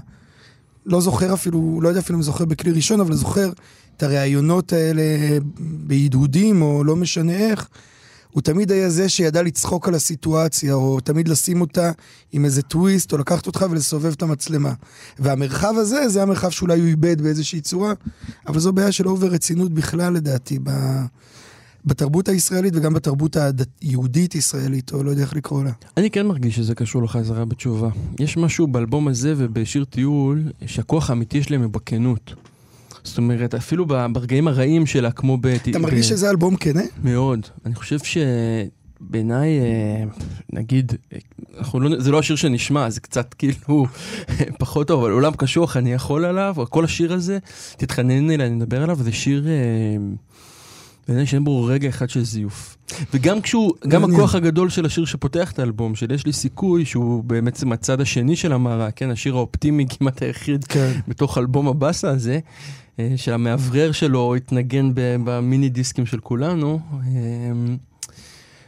לא 0.87 1.00
זוכר 1.00 1.35
אפילו, 1.35 1.81
לא 1.83 1.88
יודע 1.88 2.00
אפילו 2.00 2.19
אם 2.19 2.23
זוכר 2.23 2.45
בכלי 2.45 2.73
ראשון, 2.73 3.00
אבל 3.00 3.14
זוכר 3.14 3.50
את 3.97 4.03
הראיונות 4.03 4.73
האלה 4.73 5.03
בהדהודים, 5.59 6.63
או 6.63 6.85
לא 6.85 6.97
משנה 6.97 7.33
איך, 7.33 7.69
הוא 8.31 8.43
תמיד 8.43 8.73
היה 8.73 8.91
זה 8.91 9.09
שידע 9.09 9.43
לצחוק 9.43 9.89
על 9.89 9.95
הסיטואציה, 9.95 10.75
או 10.75 11.01
תמיד 11.01 11.29
לשים 11.29 11.61
אותה 11.61 11.91
עם 12.33 12.45
איזה 12.45 12.63
טוויסט, 12.63 13.13
או 13.13 13.19
לקחת 13.19 13.47
אותך 13.47 13.67
ולסובב 13.71 14.13
את 14.13 14.23
המצלמה. 14.23 14.73
והמרחב 15.19 15.75
הזה, 15.77 16.09
זה 16.09 16.23
המרחב 16.23 16.51
שאולי 16.51 16.81
הוא 16.81 16.87
איבד 16.89 17.23
באיזושהי 17.23 17.61
צורה, 17.61 17.93
אבל 18.47 18.59
זו 18.59 18.73
בעיה 18.73 18.93
של 18.93 19.09
over 19.09 19.26
רצינות 19.27 19.73
בכלל, 19.73 20.13
לדעתי, 20.13 20.59
ב... 20.63 20.71
בתרבות 21.85 22.29
הישראלית 22.29 22.77
וגם 22.77 22.95
בתרבות 22.95 23.37
היהודית-ישראלית, 23.81 24.93
או 24.93 25.03
לא 25.03 25.11
יודע 25.11 25.23
איך 25.23 25.37
לקרוא 25.37 25.65
לה. 25.65 25.71
אני 25.97 26.11
כן 26.11 26.27
מרגיש 26.27 26.57
שזה 26.57 26.75
קשור 26.75 27.03
לחזרה 27.03 27.45
בתשובה. 27.45 27.89
יש 28.21 28.37
משהו 28.37 28.67
באלבום 28.67 29.09
הזה 29.09 29.35
ובשיר 29.37 29.85
טיול, 29.85 30.43
שהכוח 30.67 31.11
האמיתי 31.11 31.43
שלהם 31.43 31.63
הוא 31.63 31.71
בכנות. 31.71 32.35
זאת 33.05 33.19
אומרת, 33.19 33.55
אפילו 33.55 33.87
ברגעים 33.87 34.49
הרעים 34.49 34.87
שלה, 34.87 35.11
כמו 35.11 35.39
ב... 35.41 35.47
אתה 35.47 35.79
מרגיש 35.79 36.09
שזה 36.09 36.31
אלבום 36.31 36.57
כנה? 36.57 36.83
מאוד. 37.03 37.47
אני 37.67 37.75
חושב 37.75 37.99
שבעיניי, 37.99 39.61
אה, 39.61 40.05
נגיד, 40.53 40.93
לא, 41.75 42.01
זה 42.01 42.11
לא 42.11 42.19
השיר 42.19 42.37
שנשמע, 42.37 42.91
זה 42.91 43.01
קצת 43.01 43.35
כאילו 43.39 43.87
פחות 44.59 44.89
טוב, 44.89 45.01
אבל 45.01 45.13
עולם 45.13 45.33
קשוח, 45.33 45.77
אני 45.77 45.93
יכול 45.93 46.25
עליו, 46.25 46.55
כל 46.71 46.85
השיר 46.85 47.13
הזה, 47.13 47.39
תתחנן 47.77 48.31
אליי, 48.31 48.47
אני 48.47 48.57
מדבר 48.57 48.83
עליו, 48.83 48.97
זה 49.03 49.13
שיר... 49.13 49.47
אה, 49.49 49.97
בעיניי 51.09 51.27
שאין 51.27 51.45
בו 51.45 51.65
רגע 51.65 51.89
אחד 51.89 52.11
של 52.11 52.25
זיוף. 52.25 52.77
וגם 53.15 53.41
כשהוא, 53.41 53.73
גם 53.89 54.05
הכוח 54.05 54.35
הגדול 54.35 54.69
של 54.69 54.87
השיר 54.87 55.05
שפותח 55.05 55.53
את 55.53 55.59
האלבום, 55.59 55.95
של 55.95 56.13
יש 56.13 56.27
לי 56.27 56.33
סיכוי, 56.33 56.85
שהוא 56.85 57.25
בעצם 57.25 57.73
הצד 57.73 58.01
השני 58.01 58.37
של 58.37 58.53
המערה, 58.53 58.91
כן, 58.91 59.11
השיר 59.11 59.35
האופטימי 59.35 59.87
כמעט 59.89 60.23
היחיד 60.23 60.65
כן. 60.65 60.93
בתוך 61.09 61.39
אלבום 61.39 61.69
הבאסה 61.69 62.11
הזה, 62.11 62.33
אה, 62.35 62.39
שהמאוורר 63.17 63.93
שלו 63.93 64.35
התנגן 64.35 64.91
במיני 64.95 65.69
דיסקים 65.69 66.07
של 66.07 66.21
כולנו. 66.21 66.81
אה, 66.93 67.75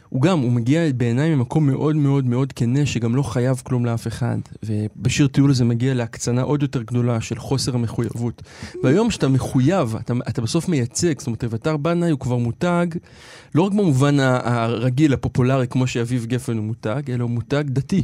הוא 0.09 0.21
גם, 0.21 0.39
הוא 0.39 0.51
מגיע 0.51 0.81
בעיניי 0.97 1.35
ממקום 1.35 1.67
מאוד 1.67 1.95
מאוד 1.95 2.25
מאוד 2.25 2.53
כנה, 2.53 2.85
שגם 2.85 3.15
לא 3.15 3.23
חייב 3.23 3.61
כלום 3.63 3.85
לאף 3.85 4.07
אחד. 4.07 4.37
ובשיר 4.63 5.27
טיול 5.27 5.51
הזה 5.51 5.65
מגיע 5.65 5.93
להקצנה 5.93 6.41
עוד 6.41 6.61
יותר 6.61 6.81
גדולה 6.81 7.21
של 7.21 7.39
חוסר 7.39 7.75
המחויבות. 7.75 8.41
והיום 8.83 9.09
כשאתה 9.09 9.27
מחויב, 9.27 9.95
אתה, 9.95 10.13
אתה 10.29 10.41
בסוף 10.41 10.69
מייצג, 10.69 11.19
זאת 11.19 11.27
אומרת, 11.27 11.43
אביתר 11.43 11.77
בנאי 11.77 12.09
הוא 12.09 12.19
כבר 12.19 12.37
מותג, 12.37 12.87
לא 13.57 13.61
רק 13.61 13.71
במובן 13.71 14.19
הרגיל, 14.19 15.13
הפופולרי, 15.13 15.67
כמו 15.67 15.87
שאביב 15.87 16.25
גפן 16.25 16.57
הוא 16.57 16.65
מותג, 16.65 17.01
אלא 17.09 17.23
הוא 17.23 17.31
מותג 17.31 17.63
דתי, 17.67 18.03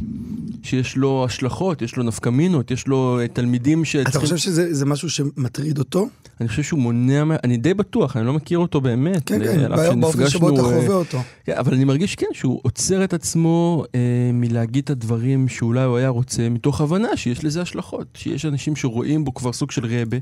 שיש 0.62 0.96
לו 0.96 1.24
השלכות, 1.24 1.82
יש 1.82 1.96
לו 1.96 2.02
נפקמינות, 2.02 2.70
יש 2.70 2.86
לו 2.86 3.18
אה, 3.20 3.28
תלמידים 3.28 3.84
שצריכים... 3.84 4.10
אתה 4.10 4.18
חושב 4.20 4.36
שזה 4.36 4.74
זה 4.74 4.86
משהו 4.86 5.10
שמטריד 5.10 5.78
אותו? 5.78 6.08
אני 6.40 6.48
חושב 6.48 6.62
שהוא 6.62 6.80
מונע, 6.80 7.24
אני 7.44 7.56
די 7.56 7.74
בטוח, 7.74 8.16
אני 8.16 8.26
לא 8.26 8.32
מכיר 8.32 8.58
אותו 8.58 8.80
באמת. 8.80 9.22
כן, 9.26 9.42
אה, 9.42 9.88
כן, 9.88 10.00
באופן 10.00 10.28
שבו 10.28 10.48
אתה 10.48 10.60
אה, 10.60 10.64
חווה 10.64 10.94
אותו. 10.94 11.18
כן, 11.44 11.52
אבל 11.58 11.74
אני 11.74 11.84
מרגיש 11.84 12.14
כן, 12.14 12.26
שהוא 12.32 12.60
עוצר 12.62 13.04
את 13.04 13.14
עצמו 13.14 13.84
מלהגיד 14.32 14.84
את 14.84 14.90
הדברים 14.90 15.48
שאולי 15.48 15.84
הוא 15.84 15.96
היה 15.96 16.08
רוצה, 16.08 16.48
מתוך 16.48 16.80
הבנה 16.80 17.16
שיש 17.16 17.44
לזה 17.44 17.62
השלכות, 17.62 18.06
שיש 18.14 18.44
אנשים 18.44 18.76
שרואים 18.76 19.24
בו 19.24 19.34
כבר 19.34 19.52
סוג 19.52 19.70
של 19.70 19.84
רבה. 19.84 20.16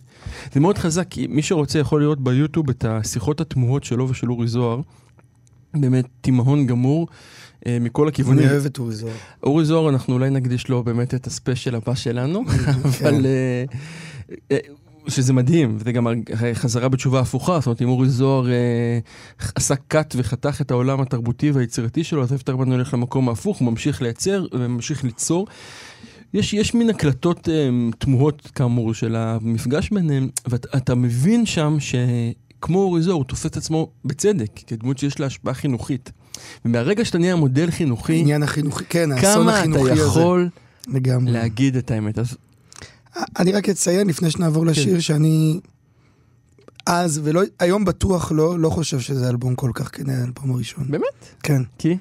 זה 0.52 0.60
מאוד 0.60 0.78
חזק, 0.78 1.06
כי 1.10 1.26
מי 1.26 1.42
שרוצה 1.42 1.78
יכול 1.78 2.02
לראות 2.02 2.20
ביוטיוב 2.20 2.70
את 2.70 2.84
השיחות 2.84 3.40
התמוהות 3.40 3.84
שלו 3.84 4.08
ושל 4.08 4.30
אורי 4.30 4.46
זוהר. 4.46 4.80
באמת 5.74 6.04
תימהון 6.20 6.66
גמור 6.66 7.08
אה, 7.66 7.78
מכל 7.80 8.08
הכיוונים. 8.08 8.44
אני 8.44 8.52
אוהב 8.52 8.66
את 8.66 8.78
אורי 8.78 8.94
זוהר. 8.94 9.14
אורי 9.42 9.64
זוהר, 9.64 9.88
אנחנו 9.88 10.14
אולי 10.14 10.30
נקדיש 10.30 10.68
לו 10.68 10.82
באמת 10.82 11.14
את 11.14 11.26
הספיישל 11.26 11.74
הבא 11.74 11.94
שלנו, 11.94 12.42
אבל 12.84 13.26
אה, 13.26 13.64
אה, 14.50 14.58
שזה 15.08 15.32
מדהים, 15.32 15.76
וזה 15.78 15.92
גם 15.92 16.06
חזרה 16.54 16.88
בתשובה 16.88 17.20
הפוכה, 17.20 17.58
זאת 17.58 17.66
אומרת, 17.66 17.82
אם 17.82 17.88
אורי 17.88 18.08
זוהר 18.08 18.50
אה, 18.50 18.98
עשה 19.54 19.74
קאט 19.88 20.14
וחתך 20.18 20.60
את 20.60 20.70
העולם 20.70 21.00
התרבותי 21.00 21.50
והיצירתי 21.50 22.04
שלו, 22.04 22.22
אז 22.22 22.34
אפטר 22.34 22.56
בנו 22.56 22.72
הולך 22.72 22.94
למקום 22.94 23.28
ההפוך, 23.28 23.58
הוא 23.58 23.70
ממשיך 23.70 24.02
לייצר 24.02 24.46
וממשיך 24.52 25.04
ליצור. 25.04 25.46
יש, 26.34 26.54
יש 26.54 26.74
מין 26.74 26.90
הקלטות 26.90 27.48
אה, 27.48 27.68
תמוהות 27.98 28.50
כאמור 28.54 28.94
של 28.94 29.16
המפגש 29.16 29.90
ביניהם, 29.90 30.28
ואתה 30.46 30.94
מבין 30.94 31.46
שם 31.46 31.76
שכמו 32.62 32.78
אורי 32.78 33.02
זוהר, 33.02 33.16
הוא 33.16 33.24
תופס 33.24 33.46
את 33.46 33.56
עצמו 33.56 33.90
בצדק, 34.04 34.50
כדמות 34.66 34.98
שיש 34.98 35.20
לה 35.20 35.26
השפעה 35.26 35.54
חינוכית. 35.54 36.12
ומהרגע 36.64 37.04
שאתה 37.04 37.18
נהיה 37.18 37.36
מודל 37.36 37.70
חינוכי, 37.70 38.12
העניין 38.12 38.42
החינוכי, 38.42 38.84
כן, 38.88 39.12
האסון 39.12 39.32
כמה 39.32 39.50
אתה 39.50 39.58
החינוכי 39.58 39.90
הזה. 39.90 40.02
יכול 40.02 40.48
לגמרי. 40.88 41.32
להגיד 41.32 41.76
את 41.76 41.90
האמת. 41.90 42.18
אז 42.18 42.36
אני 43.38 43.52
רק 43.52 43.68
אציין 43.68 44.06
לפני 44.06 44.30
שנעבור 44.30 44.66
לשיר 44.66 45.00
שאני 45.00 45.60
אז 46.86 47.20
ולא, 47.24 47.42
היום 47.60 47.84
בטוח 47.84 48.32
לא, 48.32 48.58
לא 48.58 48.70
חושב 48.70 49.00
שזה 49.00 49.28
אלבום 49.28 49.54
כל 49.54 49.70
כך 49.74 49.96
כנה, 49.96 50.20
האלבום 50.20 50.50
הראשון. 50.50 50.84
באמת? 50.90 51.04
כן. 51.42 51.62
כי? 51.78 51.96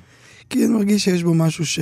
כי 0.50 0.66
אני 0.66 0.74
מרגיש 0.74 1.04
שיש 1.04 1.24
בו 1.24 1.34
משהו 1.34 1.66
ש... 1.66 1.80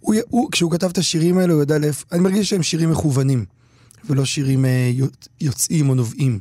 הוא, 0.00 0.14
הוא, 0.28 0.50
כשהוא 0.52 0.72
כתב 0.72 0.86
את 0.86 0.98
השירים 0.98 1.38
האלה, 1.38 1.52
הוא 1.52 1.62
ידע 1.62 1.78
לאיפה... 1.78 2.04
אני 2.12 2.20
מרגיש 2.20 2.50
שהם 2.50 2.62
שירים 2.62 2.90
מכוונים, 2.90 3.44
ולא 4.04 4.24
שירים 4.24 4.64
אה, 4.64 4.90
יוצ- 4.98 5.28
יוצאים 5.40 5.88
או 5.88 5.94
נובעים. 5.94 6.38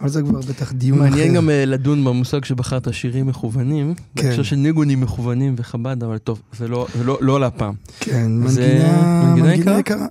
אבל 0.00 0.08
זה 0.08 0.22
כבר 0.22 0.40
בטח 0.40 0.72
דיון 0.72 0.98
אחר. 1.00 1.10
מעניין 1.10 1.34
גם 1.34 1.50
אה, 1.50 1.64
לדון 1.64 2.04
במושג 2.04 2.44
שבחרת 2.44 2.94
שירים 2.94 3.26
מכוונים. 3.26 3.94
כן. 4.16 4.22
בהקשר 4.28 4.42
של 4.42 4.56
ניגונים 4.56 5.00
מכוונים 5.00 5.54
וחב"ד, 5.58 6.02
אבל 6.02 6.18
טוב, 6.18 6.42
זה 6.58 6.68
לא- 6.68 6.86
זה 6.98 7.04
לא 7.04 7.18
לא 7.20 7.40
להפעם. 7.40 7.74
כן, 8.00 8.26
מנגינה, 8.32 9.22
מנגינה 9.24 9.34
מנגינה 9.34 9.54
יקרה? 9.54 9.78
יקרה. 9.78 10.06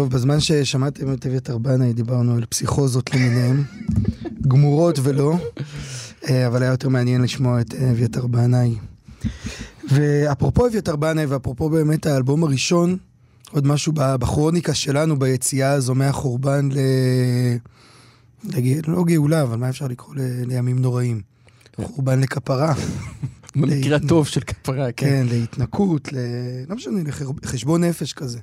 טוב, 0.00 0.10
בזמן 0.10 0.40
ששמעתם 0.40 1.12
את 1.12 1.26
אביתר 1.26 1.58
בנאי, 1.58 1.92
דיברנו 1.92 2.34
על 2.34 2.44
פסיכוזות 2.44 3.14
למיניהן, 3.14 3.62
גמורות 4.48 4.98
ולא, 5.02 5.34
אה, 6.28 6.46
אבל 6.46 6.62
היה 6.62 6.70
יותר 6.70 6.88
מעניין 6.88 7.22
לשמוע 7.22 7.60
את 7.60 7.74
אה, 7.74 7.90
אביתר 7.90 8.26
בנאי. 8.26 8.74
ואפרופו 9.92 10.66
אביתר 10.66 10.96
בנאי, 10.96 11.26
ואפרופו 11.26 11.70
באמת 11.70 12.06
האלבום 12.06 12.44
הראשון, 12.44 12.96
עוד 13.50 13.66
משהו 13.66 13.92
בכרוניקה 13.96 14.74
שלנו, 14.74 15.18
ביציאה 15.18 15.72
הזו 15.72 15.94
מהחורבן 15.94 16.68
ל... 16.72 16.78
לג... 18.44 18.88
לא 18.88 19.04
גאולה, 19.04 19.42
אבל 19.42 19.56
מה 19.56 19.68
אפשר 19.68 19.86
לקרוא 19.86 20.14
ל... 20.14 20.20
לימים 20.46 20.78
נוראים? 20.78 21.20
חורבן 21.80 22.20
לכפרה. 22.20 22.74
במקרה 23.56 23.96
הטוב 23.96 24.26
של 24.26 24.40
כפרה, 24.40 24.92
כן. 24.92 25.06
כן, 25.06 25.26
להתנקות, 25.28 26.12
ל... 26.12 26.16
לא 26.68 26.76
משנה, 26.76 27.00
לחשבון 27.42 27.84
נפש 27.84 28.12
כזה. 28.12 28.38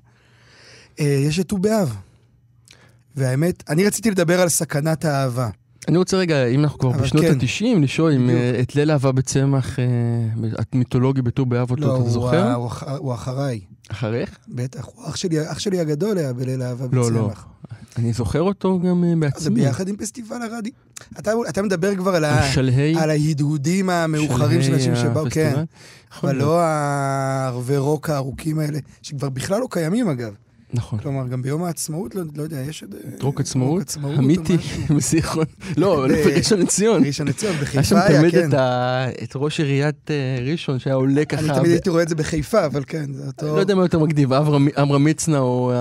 אה, 0.99 1.05
יש 1.27 1.39
את 1.39 1.47
ט"ו 1.49 1.57
באב. 1.57 1.95
והאמת, 3.15 3.63
אני 3.69 3.85
רציתי 3.85 4.11
לדבר 4.11 4.41
על 4.41 4.49
סכנת 4.49 5.05
האהבה. 5.05 5.49
אני 5.87 5.97
רוצה 5.97 6.17
רגע, 6.17 6.45
אם 6.45 6.63
אנחנו 6.63 6.79
כבר 6.79 6.91
בשנות 6.91 7.23
כן. 7.23 7.33
ה-90, 7.41 7.79
לשאול 7.79 8.11
אם. 8.13 8.29
אה, 8.29 8.59
את 8.61 8.75
ליל 8.75 8.91
אהבה 8.91 9.11
בצמח, 9.11 9.79
אה, 9.79 9.85
המיתולוגי 10.73 11.21
בט"ו 11.21 11.45
באב 11.45 11.71
לא, 11.71 11.85
אותו, 11.85 11.95
אתה 11.95 12.03
הוא, 12.03 12.09
זוכר? 12.11 12.43
ה- 12.47 12.53
הוא, 12.53 12.67
אח- 12.67 12.83
הוא 12.83 13.13
אחריי. 13.13 13.59
אחריך? 13.89 14.37
בטח, 14.47 14.85
הוא 14.85 15.05
אח 15.09 15.15
שלי, 15.15 15.51
אח 15.51 15.59
שלי 15.59 15.79
הגדול 15.79 16.17
היה 16.17 16.33
בליל 16.33 16.61
אהבה 16.63 16.85
לא, 16.91 17.03
בצמח. 17.03 17.15
לא. 17.15 17.77
אני 17.97 18.13
זוכר 18.13 18.41
אותו 18.41 18.79
גם 18.79 19.03
זה 19.09 19.15
בעצמי. 19.19 19.55
ביחד 19.61 19.87
עם 19.87 19.95
פסטיבל 19.97 20.41
הרדיו. 20.41 20.71
אתה, 21.19 21.31
אתה 21.49 21.61
מדבר 21.61 21.95
כבר 21.95 22.15
על, 22.15 22.25
ה, 22.25 22.51
שלהי, 22.51 22.95
על 22.97 23.09
ההדהודים 23.09 23.89
המאוחרים 23.89 24.61
של 24.61 24.73
אנשים 24.73 24.95
שבאו? 24.95 25.25
כן. 25.29 25.63
אבל. 26.23 26.35
לא 26.35 26.59
הערבי 26.61 27.77
רוק 27.77 28.09
הארוכים 28.09 28.59
האלה, 28.59 28.79
שכבר 29.01 29.29
בכלל 29.29 29.59
לא 29.59 29.67
קיימים 29.71 30.09
אגב. 30.09 30.33
נכון. 30.73 30.99
כלומר, 30.99 31.27
גם 31.27 31.41
ביום 31.41 31.63
העצמאות, 31.63 32.15
לא, 32.15 32.23
לא 32.35 32.43
יודע, 32.43 32.57
יש 32.61 32.83
עוד... 32.83 32.95
אה, 32.95 32.99
רוק 33.21 33.39
עצמאות, 33.39 33.97
משהו. 34.01 34.17
בזיכרון. 34.97 35.45
לא, 35.77 36.07
בראשון 36.25 36.59
לציון. 36.59 37.03
ראשון 37.05 37.27
לציון, 37.27 37.53
היה 37.53 37.61
בחיפה 37.61 37.83
שם 37.83 37.95
היה, 37.95 38.19
תמיד 38.19 38.31
כן. 38.31 38.49
את 38.49 38.53
ה- 38.53 39.07
את 39.23 39.31
ראש 39.35 39.59
עיריית 39.59 40.11
אה, 40.11 40.37
ראשון 40.51 40.79
שהיה 40.79 40.95
עולה 40.95 41.25
ככה. 41.25 41.41
אני 41.41 41.55
תמיד 41.55 41.71
הייתי 41.71 41.89
רואה 41.89 42.03
את 42.03 42.09
זה 42.09 42.15
בחיפה, 42.15 42.65
אבל 42.65 42.83
כן, 42.87 43.13
זה 43.13 43.27
אותו... 43.27 43.55
לא 43.55 43.59
יודע 43.59 43.75
מה 43.75 43.81
יותר 43.81 43.99
אברהם 44.37 44.67
עמרם 44.77 45.03
מצנע 45.03 45.39
או... 45.39 45.71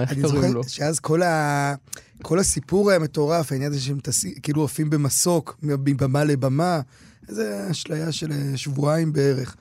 איך 0.00 0.12
אני 0.12 0.22
קוראים 0.22 0.52
לו? 0.54 0.62
זוכר 0.62 0.74
שאז 0.74 1.00
כל, 1.00 1.22
ה... 1.22 1.74
כל 2.22 2.38
הסיפור 2.38 2.90
היה 2.90 2.98
מטורף, 2.98 3.52
העניין 3.52 3.72
הזה 3.72 3.80
שהם 3.80 3.98
טסים, 4.00 4.32
כאילו 4.42 4.64
עפים 4.64 4.90
במסוק, 4.90 5.58
מבמה 5.62 6.24
לבמה, 6.24 6.80
איזה 7.28 7.66
אשליה 7.70 8.12
של 8.12 8.32
אה, 8.32 8.56
שבועיים 8.56 9.12
בערך. 9.12 9.56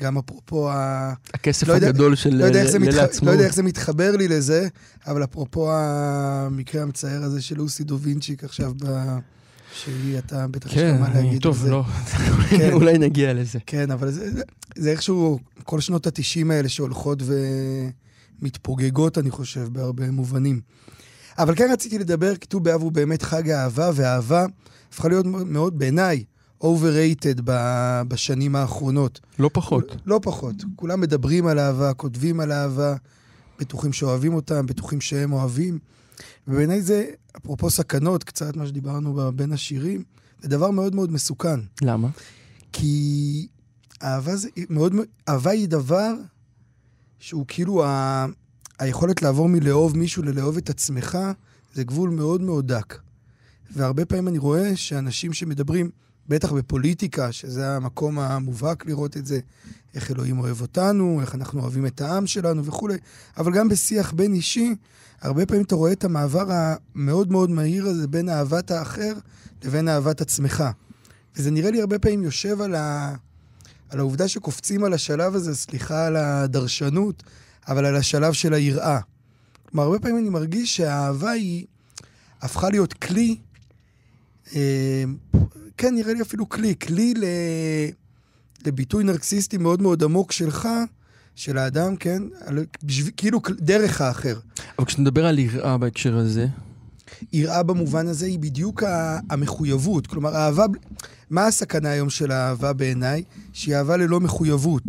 גם 0.00 0.18
אפרופו 0.18 0.70
ה... 0.70 1.12
הכסף 1.34 1.68
לא 1.68 1.72
יודע- 1.72 1.88
הגדול 1.88 2.14
של 2.14 2.34
לא 2.34 2.44
יודע, 2.44 2.62
איך 2.62 2.70
זה 2.70 2.78
ליל 2.78 2.88
מתח... 2.88 2.96
לא 2.96 3.02
העצמאות. 3.02 3.32
יודע 3.34 3.44
איך 3.46 3.54
זה 3.54 3.62
מתחבר 3.62 4.16
לי 4.16 4.28
לזה, 4.28 4.68
אבל 5.06 5.24
אפרופו 5.24 5.70
המקרה 5.72 6.82
המצער 6.82 7.22
הזה 7.22 7.42
של 7.42 7.56
לוסי 7.56 7.84
דובינצ'יק 7.84 8.44
עכשיו, 8.44 8.72
ב... 8.84 8.86
שהיא, 9.74 10.18
אתה 10.18 10.46
בטח 10.48 10.66
יש 10.68 10.74
כן, 10.74 10.94
לך 10.94 11.00
מה 11.00 11.06
אני- 11.06 11.14
להגיד 11.14 11.32
על 11.32 11.38
טוב, 11.38 11.56
זה. 11.58 11.70
לא, 11.70 11.82
כן. 12.50 12.72
אולי 12.78 12.98
נגיע 12.98 13.32
לזה. 13.34 13.58
כן, 13.66 13.90
אבל 13.90 14.10
זה, 14.10 14.30
זה, 14.34 14.42
זה 14.76 14.90
איכשהו, 14.90 15.38
כל 15.64 15.80
שנות 15.80 16.06
התשעים 16.06 16.50
האלה 16.50 16.68
שהולכות 16.68 17.22
ומתפוגגות, 18.42 19.18
אני 19.18 19.30
חושב, 19.30 19.68
בהרבה 19.72 20.10
מובנים. 20.10 20.60
אבל 21.38 21.54
כן 21.54 21.68
רציתי 21.72 21.98
לדבר, 21.98 22.36
כי 22.36 22.46
ט"ו 22.48 22.60
באב 22.60 22.82
הוא 22.82 22.92
באמת 22.92 23.22
חג 23.22 23.50
האהבה, 23.50 23.90
והאהבה 23.94 24.46
הפכה 24.92 25.08
להיות 25.08 25.26
מאוד, 25.26 25.78
בעיניי, 25.78 26.24
overrated 26.62 27.40
ב- 27.44 28.02
בשנים 28.08 28.56
האחרונות. 28.56 29.20
לא 29.38 29.50
פחות. 29.52 29.96
לא 30.06 30.20
פחות. 30.22 30.54
כולם 30.76 31.00
מדברים 31.00 31.46
על 31.46 31.58
אהבה, 31.58 31.94
כותבים 31.94 32.40
על 32.40 32.52
אהבה, 32.52 32.94
בטוחים 33.60 33.92
שאוהבים 33.92 34.34
אותם, 34.34 34.66
בטוחים 34.66 35.00
שהם 35.00 35.32
אוהבים. 35.32 35.78
ובעיניי 36.48 36.82
זה, 36.82 37.06
אפרופו 37.36 37.70
סכנות, 37.70 38.24
קצת 38.24 38.56
מה 38.56 38.66
שדיברנו 38.66 39.32
בין 39.36 39.52
השירים, 39.52 40.04
זה 40.42 40.48
דבר 40.48 40.70
מאוד 40.70 40.94
מאוד 40.94 41.12
מסוכן. 41.12 41.60
למה? 41.82 42.08
כי 42.72 43.46
אהבה, 44.02 44.36
זה, 44.36 44.48
מאוד, 44.70 44.94
אהבה 45.28 45.50
היא 45.50 45.68
דבר 45.68 46.12
שהוא 47.18 47.44
כאילו 47.48 47.84
ה, 47.84 48.26
היכולת 48.78 49.22
לעבור 49.22 49.48
מלאהוב 49.48 49.96
מישהו 49.96 50.22
ללאהוב 50.22 50.56
את 50.56 50.70
עצמך, 50.70 51.18
זה 51.74 51.84
גבול 51.84 52.10
מאוד 52.10 52.40
מאוד 52.40 52.72
דק. 52.72 52.98
והרבה 53.70 54.04
פעמים 54.04 54.28
אני 54.28 54.38
רואה 54.38 54.76
שאנשים 54.76 55.32
שמדברים, 55.32 55.90
בטח 56.28 56.52
בפוליטיקה, 56.52 57.32
שזה 57.32 57.76
המקום 57.76 58.18
המובהק 58.18 58.86
לראות 58.86 59.16
את 59.16 59.26
זה, 59.26 59.40
איך 59.94 60.10
אלוהים 60.10 60.38
אוהב 60.38 60.60
אותנו, 60.60 61.20
איך 61.20 61.34
אנחנו 61.34 61.60
אוהבים 61.60 61.86
את 61.86 62.00
העם 62.00 62.26
שלנו 62.26 62.64
וכולי, 62.64 62.96
אבל 63.36 63.52
גם 63.52 63.68
בשיח 63.68 64.12
בין 64.12 64.34
אישי, 64.34 64.74
הרבה 65.20 65.46
פעמים 65.46 65.64
אתה 65.64 65.74
רואה 65.74 65.92
את 65.92 66.04
המעבר 66.04 66.46
המאוד 66.50 67.32
מאוד 67.32 67.50
מהיר 67.50 67.86
הזה 67.86 68.08
בין 68.08 68.28
אהבת 68.28 68.70
האחר 68.70 69.12
לבין 69.64 69.88
אהבת 69.88 70.20
עצמך. 70.20 70.64
וזה 71.36 71.50
נראה 71.50 71.70
לי 71.70 71.80
הרבה 71.80 71.98
פעמים 71.98 72.22
יושב 72.22 72.60
על, 72.60 72.74
ה... 72.74 73.14
על 73.88 73.98
העובדה 73.98 74.28
שקופצים 74.28 74.84
על 74.84 74.92
השלב 74.92 75.34
הזה, 75.34 75.54
סליחה 75.56 76.06
על 76.06 76.16
הדרשנות, 76.16 77.22
אבל 77.68 77.84
על 77.84 77.96
השלב 77.96 78.32
של 78.32 78.54
היראה. 78.54 79.00
כלומר, 79.68 79.84
הרבה 79.84 79.98
פעמים 79.98 80.18
אני 80.18 80.28
מרגיש 80.28 80.76
שהאהבה 80.76 81.30
היא 81.30 81.66
הפכה 82.42 82.70
להיות 82.70 82.92
כלי, 82.92 83.36
אה, 84.54 85.04
כן, 85.76 85.94
נראה 85.94 86.12
לי 86.14 86.22
אפילו 86.22 86.48
כלי, 86.48 86.74
כלי 86.82 87.14
ל... 87.14 87.24
לביטוי 88.66 89.04
נרקסיסטי 89.04 89.58
מאוד 89.58 89.82
מאוד 89.82 90.02
עמוק 90.02 90.32
שלך, 90.32 90.68
של 91.34 91.58
האדם, 91.58 91.96
כן? 91.96 92.22
על... 92.40 92.64
בשב... 92.82 93.10
כאילו 93.16 93.40
דרך 93.50 94.00
האחר. 94.00 94.38
אבל 94.78 94.86
כשאתה 94.86 95.02
מדבר 95.02 95.26
על 95.26 95.38
יראה 95.38 95.78
בהקשר 95.78 96.16
הזה, 96.16 96.46
יראה 97.32 97.62
במובן 97.62 98.06
הזה 98.06 98.26
היא 98.26 98.38
בדיוק 98.38 98.82
המחויבות. 99.30 100.06
כלומר, 100.06 100.36
אהבה... 100.36 100.64
מה 101.30 101.46
הסכנה 101.46 101.90
היום 101.90 102.10
של 102.10 102.30
האהבה 102.30 102.72
בעיניי? 102.72 103.22
שהיא 103.52 103.76
אהבה 103.76 103.96
ללא 103.96 104.20
מחויבות. 104.20 104.82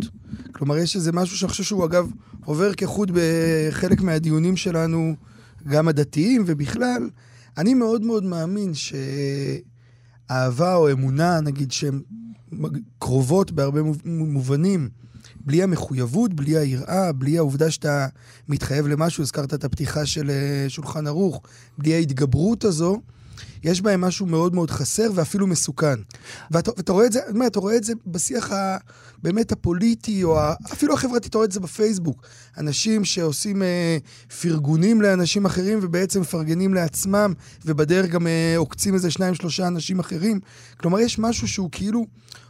כלומר, 0.52 0.78
יש 0.78 0.96
איזה 0.96 1.12
משהו 1.12 1.36
שאני 1.36 1.50
חושב 1.50 1.64
שהוא, 1.64 1.84
אגב, 1.84 2.10
עובר 2.44 2.74
כחוט 2.74 3.10
בחלק 3.14 4.00
מהדיונים 4.00 4.56
שלנו, 4.56 5.14
גם 5.68 5.88
הדתיים 5.88 6.44
ובכלל. 6.46 7.10
אני 7.58 7.74
מאוד 7.74 8.02
מאוד 8.02 8.24
מאמין 8.24 8.72
שאהבה 10.28 10.74
או 10.74 10.90
אמונה, 10.92 11.40
נגיד, 11.40 11.72
שהן 11.72 12.02
קרובות 12.98 13.50
בהרבה 13.52 13.82
מוב- 13.82 14.02
מובנים, 14.04 14.88
בלי 15.46 15.62
המחויבות, 15.62 16.34
בלי 16.34 16.56
היראה, 16.56 17.12
בלי 17.12 17.38
העובדה 17.38 17.70
שאתה 17.70 18.06
מתחייב 18.48 18.86
למשהו, 18.86 19.22
הזכרת 19.22 19.54
את 19.54 19.64
הפתיחה 19.64 20.06
של 20.06 20.30
אה, 20.30 20.64
שולחן 20.68 21.06
ערוך, 21.06 21.40
בלי 21.78 21.94
ההתגברות 21.94 22.64
הזו, 22.64 23.00
יש 23.62 23.80
בהם 23.80 24.00
משהו 24.00 24.26
מאוד 24.26 24.54
מאוד 24.54 24.70
חסר 24.70 25.10
ואפילו 25.14 25.46
מסוכן. 25.46 25.94
ואתה, 26.50 26.70
ואתה 26.76 26.92
רואה 26.92 27.06
את 27.06 27.12
זה, 27.12 27.20
אומר, 27.30 27.46
אתה 27.46 27.60
רואה 27.60 27.76
את 27.76 27.84
זה 27.84 27.92
בשיח 28.06 28.52
ה, 28.52 28.76
באמת 29.22 29.52
הפוליטי, 29.52 30.24
או 30.24 30.38
ה, 30.38 30.54
אפילו 30.72 30.94
החברתי, 30.94 31.28
אתה 31.28 31.38
רואה 31.38 31.46
את 31.46 31.52
זה 31.52 31.60
בפייסבוק. 31.60 32.26
אנשים 32.58 33.04
שעושים 33.04 33.62
אה, 33.62 33.98
פרגונים 34.40 35.02
לאנשים 35.02 35.44
אחרים 35.44 35.78
ובעצם 35.82 36.20
מפרגנים 36.20 36.74
לעצמם, 36.74 37.32
ובדרך 37.64 38.10
גם 38.10 38.26
אה, 38.26 38.54
עוקצים 38.56 38.94
איזה 38.94 39.10
שניים, 39.10 39.34
שלושה 39.34 39.66
אנשים 39.66 39.98
אחרים. 39.98 40.40
כלומר, 40.76 41.00
יש 41.00 41.18
משהו 41.18 41.48
שהוא 41.48 41.68
כאילו, 41.72 42.06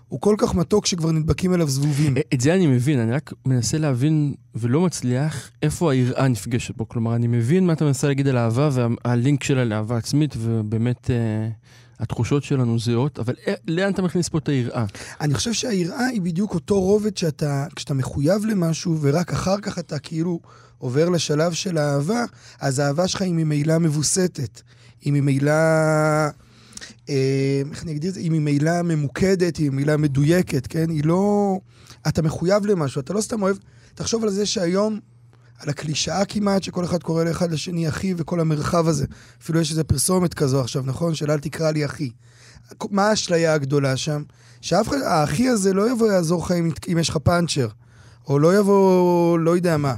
הוא 0.09 0.21
כל 0.21 0.35
כך 0.38 0.55
מתוק 0.55 0.87
שכבר 0.87 1.12
נדבקים 1.12 1.55
אליו 1.55 1.69
זבובים. 1.69 2.17
אה, 2.17 2.23
את 2.35 2.40
זה 2.40 2.55
אני 2.55 2.67
מבין, 2.67 2.99
אני 2.99 3.12
רק 3.12 3.33
מנסה 3.47 3.79
להבין 3.79 4.35
ולא 4.55 4.81
מצליח 4.81 5.51
איפה 5.62 5.93
היראה 5.93 6.29
נפגשת 6.29 6.77
פה. 6.77 6.85
כלומר, 6.88 7.14
אני 7.14 7.27
מבין 7.27 7.67
מה 7.67 7.73
אתה 7.73 7.85
מנסה 7.85 8.07
להגיד 8.07 8.29
על 8.29 8.37
אהבה 8.38 8.69
והלינק 8.73 9.45
שלה 9.45 9.64
לאהבה 9.64 9.97
עצמית, 9.97 10.35
ובאמת 10.38 11.11
אה, 11.11 11.49
התחושות 12.01 12.43
שלנו 12.43 12.79
זהות, 12.79 13.19
אבל 13.19 13.35
אה, 13.47 13.55
לאן 13.69 13.93
אתה 13.93 14.03
מכניס 14.03 14.29
פה 14.29 14.38
את 14.38 14.49
היראה? 14.49 14.85
אני 15.21 15.35
חושב 15.35 15.53
שהיראה 15.53 16.07
היא 16.07 16.21
בדיוק 16.21 16.55
אותו 16.55 16.81
רובד 16.81 17.17
שאתה, 17.17 17.67
כשאתה 17.77 17.95
מחויב 17.95 18.45
למשהו, 18.45 18.99
ורק 19.01 19.33
אחר 19.33 19.61
כך 19.61 19.79
אתה 19.79 19.99
כאילו 19.99 20.40
עובר 20.79 21.09
לשלב 21.09 21.53
של 21.53 21.79
האהבה, 21.79 22.25
אז 22.61 22.79
האהבה 22.79 23.09
שלך 23.09 23.23
היא 23.23 23.35
ממילא 23.35 23.79
מבוסתת. 23.79 24.62
היא 25.01 25.12
ממילא... 25.12 25.53
אה, 27.09 27.62
איך 27.70 27.83
אני 27.83 27.92
אגדיר 27.92 28.09
את 28.09 28.14
זה? 28.14 28.20
היא 28.20 28.31
ממילא 28.31 28.83
ממוקדת, 28.83 29.57
היא 29.57 29.70
ממילא 29.70 29.97
מדויקת, 29.97 30.66
כן? 30.66 30.90
היא 30.90 31.05
לא... 31.05 31.59
אתה 32.09 32.23
מחויב 32.23 32.66
למשהו, 32.66 33.01
אתה 33.01 33.12
לא 33.12 33.20
סתם 33.20 33.42
אוהב... 33.42 33.57
תחשוב 33.94 34.25
על 34.25 34.31
זה 34.31 34.47
שהיום, 34.47 35.01
על 35.59 35.68
הקלישאה 35.68 36.25
כמעט, 36.25 36.62
שכל 36.62 36.85
אחד 36.85 37.03
קורא 37.03 37.25
לאחד 37.25 37.53
לשני 37.53 37.88
אחי, 37.88 38.14
וכל 38.16 38.40
המרחב 38.40 38.88
הזה. 38.88 39.07
אפילו 39.42 39.61
יש 39.61 39.70
איזו 39.70 39.85
פרסומת 39.85 40.35
כזו 40.35 40.61
עכשיו, 40.61 40.83
נכון? 40.87 41.14
של 41.14 41.31
אל 41.31 41.38
תקרא 41.38 41.70
לי 41.70 41.85
אחי. 41.85 42.11
מה 42.90 43.09
האשליה 43.09 43.55
הגדולה 43.55 43.97
שם? 43.97 44.23
שאף 44.61 44.88
אחד, 44.88 44.97
האחי 45.05 45.49
הזה 45.49 45.73
לא 45.73 45.90
יבוא 45.90 46.12
יעזור 46.12 46.44
לך 46.44 46.53
אם 46.92 46.99
יש 46.99 47.09
לך 47.09 47.16
פאנצ'ר, 47.16 47.68
או 48.29 48.38
לא 48.38 48.59
יבוא, 48.59 49.38
לא 49.38 49.57
יודע 49.57 49.77
מה, 49.77 49.94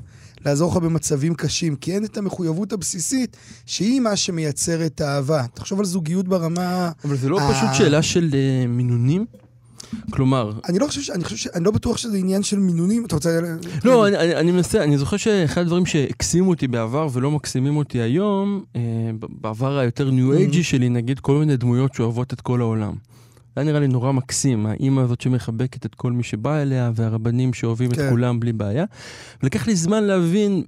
לעזור 0.46 0.70
לך 0.72 0.76
במצבים 0.76 1.34
קשים, 1.34 1.76
כי 1.76 1.94
אין 1.94 2.04
את 2.04 2.16
המחויבות 2.16 2.72
הבסיסית, 2.72 3.36
שהיא 3.66 4.00
מה 4.00 4.16
שמייצר 4.16 4.86
את 4.86 5.00
האהבה. 5.00 5.44
תחשוב 5.54 5.78
על 5.78 5.84
זוגיות 5.84 6.28
ברמה... 6.28 6.90
אבל 7.04 7.16
זה 7.16 7.28
לא 7.28 7.38
אה. 7.38 7.52
פשוט 7.54 7.68
שאלה 7.74 8.02
של 8.02 8.30
אה, 8.34 8.66
מינונים? 8.66 9.24
כלומר, 10.10 10.52
אני 10.68 10.78
לא 10.78 10.86
חושב, 10.86 11.00
ש- 11.02 11.10
אני 11.10 11.24
חושב, 11.24 11.36
ש- 11.36 11.46
אני 11.46 11.64
לא 11.64 11.70
בטוח 11.70 11.96
שזה 11.96 12.16
עניין 12.16 12.42
של 12.42 12.58
מינונים, 12.58 13.04
אתה 13.04 13.14
רוצה... 13.14 13.40
לא, 13.84 14.06
אני, 14.08 14.16
אני, 14.16 14.36
אני 14.36 14.52
מנסה, 14.52 14.84
אני 14.84 14.98
זוכר 14.98 15.16
שאחד 15.16 15.60
הדברים 15.60 15.86
שהקסימו 15.86 16.50
אותי 16.50 16.68
בעבר 16.68 17.08
ולא 17.12 17.30
מקסימים 17.30 17.76
אותי 17.76 17.98
היום, 18.00 18.64
אה, 18.76 18.80
בעבר 19.40 19.78
היותר 19.78 20.10
ניו 20.10 20.32
אייג'י 20.32 20.62
שלי, 20.62 20.88
נגיד 20.88 21.20
כל 21.20 21.36
מיני 21.38 21.56
דמויות 21.56 21.94
שאוהבות 21.94 22.32
את 22.32 22.40
כל 22.40 22.60
העולם. 22.60 22.92
היה 23.56 23.64
נראה 23.64 23.80
לי 23.80 23.88
נורא 23.88 24.12
מקסים, 24.12 24.66
האימא 24.66 25.00
הזאת 25.00 25.20
שמחבקת 25.20 25.86
את 25.86 25.94
כל 25.94 26.12
מי 26.12 26.22
שבא 26.22 26.62
אליה, 26.62 26.90
והרבנים 26.94 27.54
שאוהבים 27.54 27.90
כן. 27.90 28.04
את 28.04 28.10
כולם 28.10 28.40
בלי 28.40 28.52
בעיה. 28.52 28.84
ולקח 29.42 29.66
לי 29.66 29.76
זמן 29.76 30.04
להבין 30.04 30.62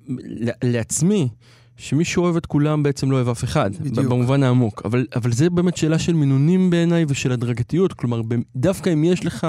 לעצמי, 0.64 1.28
שמי 1.76 2.04
שאוהב 2.04 2.36
את 2.36 2.46
כולם 2.46 2.82
בעצם 2.82 3.10
לא 3.10 3.16
אוהב 3.16 3.28
אף 3.28 3.44
אחד, 3.44 3.70
בדיוק. 3.80 4.06
במובן 4.06 4.42
העמוק. 4.42 4.82
אבל, 4.84 5.06
אבל 5.16 5.32
זה 5.32 5.50
באמת 5.50 5.76
שאלה 5.76 5.98
של 5.98 6.12
מינונים 6.12 6.70
בעיניי 6.70 7.04
ושל 7.08 7.32
הדרגתיות. 7.32 7.92
כלומר, 7.92 8.20
דווקא 8.56 8.92
אם 8.92 9.04
יש 9.04 9.26
לך 9.26 9.46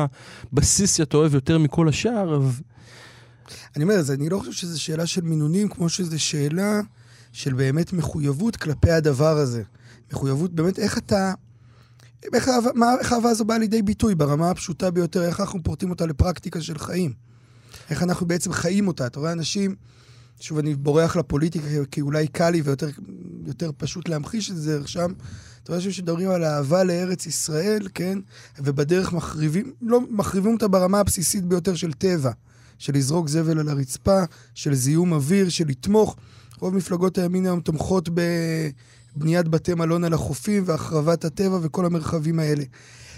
בסיס 0.54 0.98
שאתה 0.98 1.18
אוהב 1.18 1.34
יותר 1.34 1.58
מכל 1.58 1.90
השאר, 1.90 2.36
אז 2.36 2.62
אני 3.76 3.84
אומר, 3.84 3.96
אז 3.96 4.12
אני 4.12 4.30
לא 4.30 4.40
חושב 4.40 4.52
שזו 4.52 4.82
שאלה 4.82 5.06
של 5.06 5.22
מינונים, 5.22 5.68
כמו 5.68 5.90
שזו 5.90 6.24
שאלה 6.24 6.82
של 7.32 7.54
באמת 7.54 7.94
מחויבות 7.94 8.56
כלפי 8.56 8.92
הדבר 8.92 9.38
הזה. 9.38 9.64
מחויבות, 10.14 10.54
באמת, 10.54 10.80
איך 10.80 10.98
אתה... 10.98 11.34
איך 12.34 12.48
האהבה- 13.12 13.30
הזו 13.30 13.46
באה 13.46 13.58
לידי 13.58 13.82
ביטוי 13.82 14.16
ברמה 14.16 14.50
הפשוטה 14.50 14.92
ביותר, 14.92 15.24
איך 15.24 15.40
אנחנו 15.40 15.64
פורטים 15.64 15.90
אותה 15.90 16.06
לפרקטיקה 16.06 16.62
של 16.62 16.78
חיים. 16.78 17.14
איך 17.90 18.04
אנחנו 18.04 18.26
בעצם 18.26 18.54
חיים 18.54 18.88
אותה. 18.88 19.06
אתה 19.06 19.20
רואה 19.20 19.32
אנשים, 19.32 19.76
שוב, 20.40 20.58
אני 20.58 20.76
בורח 20.76 21.16
לפוליטיקה, 21.16 21.66
כי 21.92 22.02
אולי 22.02 22.28
קל 22.28 22.50
לי 22.50 22.62
ויותר 22.62 22.90
יותר 23.46 23.72
פשוט 23.78 24.10
להמחיש 24.10 24.52
את 24.52 24.58
זה 24.58 24.88
שם. 24.88 25.14
אתה 25.64 25.72
רואה 25.72 25.82
שמדברים 25.92 26.30
על 26.30 26.44
אהבה 26.44 26.84
לארץ 26.84 27.26
ישראל, 27.26 27.88
כן? 27.94 28.20
ובדרך 28.60 29.14
מחריבים, 29.14 29.74
לא, 29.82 30.02
מחריבים 30.10 30.54
אותה 30.54 30.68
ברמה 30.68 31.00
הבסיסית 31.00 31.46
ביותר 31.46 31.76
של 31.76 31.94
טבע. 31.94 32.32
של 32.78 32.94
לזרוק 32.94 33.28
זבל 33.28 33.60
על 33.60 33.70
הרצפה, 33.70 34.24
של 34.56 34.74
זיהום 34.74 35.14
אוויר, 35.14 35.50
של 35.50 35.68
לתמוך. 35.68 36.16
רוב 36.60 36.76
מפלגות 36.76 37.18
הימין 37.18 37.46
היום 37.46 37.60
תומכות 37.60 38.10
בבניית 39.20 39.48
בתי 39.48 39.74
מלון 39.74 40.04
על 40.04 40.14
החופים 40.14 40.64
והחרבת 40.66 41.26
הטבע 41.26 41.60
וכל 41.62 41.86
המרחבים 41.86 42.40
האלה. 42.40 42.64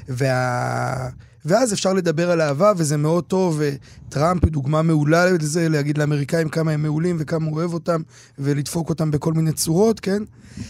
וה... 0.08 1.10
ואז 1.46 1.74
אפשר 1.74 1.94
לדבר 1.94 2.32
על 2.32 2.42
אהבה, 2.42 2.72
וזה 2.78 2.98
מאוד 2.98 3.24
טוב, 3.24 3.62
וטראמפ 3.62 4.44
הוא 4.44 4.52
דוגמה 4.52 4.82
מעולה 4.82 5.32
לזה, 5.32 5.70
להגיד 5.70 5.98
לאמריקאים 5.98 6.50
כמה 6.50 6.72
הם 6.72 6.82
מעולים 6.82 7.16
וכמה 7.20 7.46
הוא 7.46 7.56
אוהב 7.56 7.74
אותם, 7.74 8.02
ולדפוק 8.40 8.90
אותם 8.90 9.12
בכל 9.12 9.34
מיני 9.34 9.52
צורות, 9.52 10.00
כן? 10.00 10.24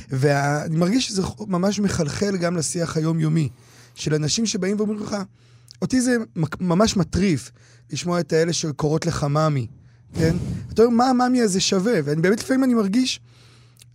ואני 0.09 0.77
מרגיש 0.77 1.07
שזה 1.07 1.21
ממש 1.47 1.79
מחלחל 1.79 2.37
גם 2.37 2.57
לשיח 2.57 2.97
היומיומי, 2.97 3.49
של 3.95 4.13
אנשים 4.13 4.45
שבאים 4.45 4.77
ואומרים 4.77 4.99
לך, 4.99 5.15
אותי 5.81 6.01
זה 6.01 6.17
ממש 6.59 6.97
מטריף 6.97 7.51
לשמוע 7.91 8.19
את 8.19 8.33
האלה 8.33 8.53
שקוראות 8.53 9.05
לך 9.05 9.23
מאמי, 9.23 9.67
כן? 10.13 10.35
אתה 10.73 10.83
אומר, 10.83 10.95
מה 10.95 11.09
המאמי 11.09 11.41
הזה 11.41 11.59
שווה? 11.59 11.99
ואני 12.03 12.21
באמת 12.21 12.39
לפעמים 12.39 12.63
אני 12.63 12.73
מרגיש 12.73 13.19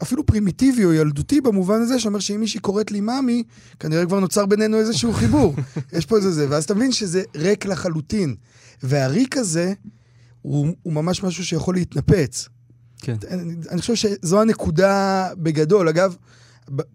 אפילו 0.02 0.26
פרימיטיבי 0.26 0.84
או 0.84 0.92
ילדותי 0.92 1.40
במובן 1.40 1.80
הזה, 1.80 2.00
שאומר 2.00 2.18
שאם 2.18 2.40
מישהי 2.40 2.60
קוראת 2.60 2.90
לי 2.90 3.00
מאמי, 3.00 3.42
כנראה 3.80 4.06
כבר 4.06 4.20
נוצר 4.20 4.46
בינינו 4.46 4.78
איזשהו 4.78 5.12
חיבור. 5.12 5.54
יש 5.96 6.06
פה 6.06 6.16
איזה 6.16 6.30
זה, 6.30 6.46
ואז 6.50 6.64
אתה 6.64 6.74
מבין 6.74 6.92
שזה 6.92 7.22
ריק 7.34 7.66
לחלוטין. 7.66 8.34
והריק 8.82 9.36
הזה, 9.36 9.72
הוא, 10.42 10.68
הוא 10.82 10.92
ממש 10.92 11.22
משהו 11.22 11.44
שיכול 11.44 11.74
להתנפץ. 11.74 12.48
כן. 12.98 13.16
אני, 13.30 13.54
אני 13.70 13.80
חושב 13.80 13.94
שזו 13.94 14.40
הנקודה 14.40 15.28
בגדול. 15.36 15.88
אגב, 15.88 16.16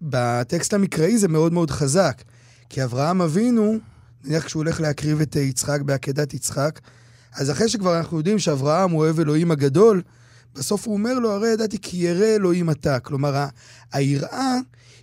בטקסט 0.02 0.74
המקראי 0.74 1.18
זה 1.18 1.28
מאוד 1.28 1.54
מאוד 1.54 1.72
חזק. 1.72 2.22
כי 2.70 2.84
אברהם 2.84 3.22
אבינו, 3.22 3.78
נניח 4.24 4.46
כשהוא 4.46 4.60
הולך 4.64 4.82
להקריב 4.82 5.22
את 5.22 5.36
יצחק 5.36 5.82
בעקדת 5.82 6.34
יצחק, 6.34 6.80
אז 7.34 7.52
אחרי 7.52 7.70
שכבר 7.70 7.98
אנחנו 7.98 8.18
יודעים 8.18 8.40
שאברהם 8.40 8.92
הוא 8.92 9.00
אוהב 9.00 9.20
אלוהים 9.20 9.52
הגדול, 9.52 10.02
בסוף 10.56 10.88
הוא 10.88 10.94
אומר 10.94 11.20
לו, 11.20 11.32
הרי 11.32 11.50
ידעתי 11.50 11.78
כי 11.82 11.98
ירא 11.98 12.26
אלוהים 12.26 12.70
אתה. 12.70 13.00
כלומר, 13.00 13.46
היראה 13.94 14.56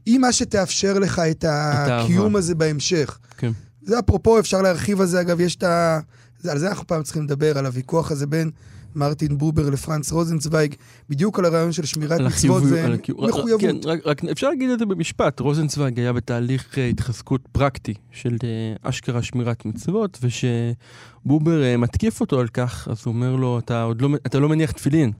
היא 0.06 0.18
מה 0.18 0.32
שתאפשר 0.32 0.98
לך 0.98 1.18
את 1.30 1.44
הקיום. 1.48 2.37
הזה 2.37 2.54
בהמשך. 2.54 3.18
כן. 3.38 3.52
זה 3.82 3.98
אפרופו, 3.98 4.38
אפשר 4.38 4.62
להרחיב 4.62 5.00
על 5.00 5.06
זה, 5.06 5.20
אגב, 5.20 5.40
יש 5.40 5.56
את 5.56 5.62
ה... 5.62 6.00
על 6.48 6.58
זה 6.58 6.68
אנחנו 6.68 6.87
פעם 6.87 7.02
צריכים 7.02 7.24
לדבר, 7.24 7.58
על 7.58 7.66
הוויכוח 7.66 8.11
הזה 8.11 8.26
בין 8.26 8.50
מרטין 8.94 9.38
בובר 9.38 9.70
לפרנץ 9.70 10.12
רוזנצוויג, 10.12 10.74
בדיוק 11.11 11.38
על 11.38 11.44
הרעיון 11.44 11.72
של 11.72 11.84
שמירת 11.84 12.20
מצוות 12.20 12.62
ומחויבות. 12.66 13.61
כן, 13.61 13.76
רק, 13.84 14.00
רק 14.04 14.24
אפשר 14.24 14.48
להגיד 14.48 14.70
את 14.70 14.78
זה 14.78 14.87
במשפט. 14.87 15.40
רוזנצוויג 15.40 15.98
היה 15.98 16.12
בתהליך 16.12 16.78
אה, 16.78 16.87
התחזקות 16.87 17.40
פרקטי 17.52 17.94
של 18.11 18.37
אה, 18.44 18.88
אשכרה 18.90 19.22
שמירת 19.22 19.64
מצוות, 19.64 20.18
וכשבובר 20.22 21.62
אה, 21.62 21.76
מתקיף 21.76 22.20
אותו 22.20 22.40
על 22.40 22.48
כך, 22.48 22.88
אז 22.90 23.02
הוא 23.04 23.14
אומר 23.14 23.37
לו, 23.37 23.58
אתה 23.58 23.88
לא, 24.00 24.08
אתה 24.26 24.38
לא 24.38 24.48
מניח 24.48 24.70
תפילין. 24.70 25.12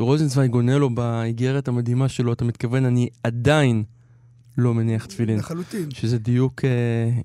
ורוזנצוויג 0.00 0.52
עונה 0.54 0.78
לו 0.78 0.90
באיגרת 0.94 1.68
המדהימה 1.68 2.08
שלו, 2.08 2.32
אתה 2.32 2.44
מתכוון, 2.44 2.84
אני 2.84 3.08
עדיין 3.22 3.84
לא 4.58 4.74
מניח 4.74 5.06
תפילין. 5.06 5.38
לחלוטין. 5.38 5.90
שזה 5.90 6.18
דיוק 6.18 6.64
אה, 6.64 6.70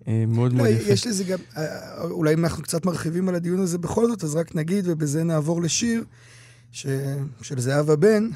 אה, 0.07 0.23
מאוד 0.27 0.51
לא, 0.51 0.57
מאוד 0.57 0.69
יפה. 0.69 0.91
יש 0.91 1.07
לזה 1.07 1.23
גם, 1.23 1.37
אה, 1.57 1.63
אולי 2.03 2.33
אם 2.33 2.43
אנחנו 2.43 2.63
קצת 2.63 2.85
מרחיבים 2.85 3.29
על 3.29 3.35
הדיון 3.35 3.59
הזה 3.59 3.77
בכל 3.77 4.07
זאת, 4.07 4.23
אז 4.23 4.35
רק 4.35 4.55
נגיד, 4.55 4.85
ובזה 4.87 5.23
נעבור 5.23 5.61
לשיר, 5.61 6.03
ש... 6.71 6.87
של 7.41 7.59
זהבה 7.59 7.95
בן, 7.95 8.29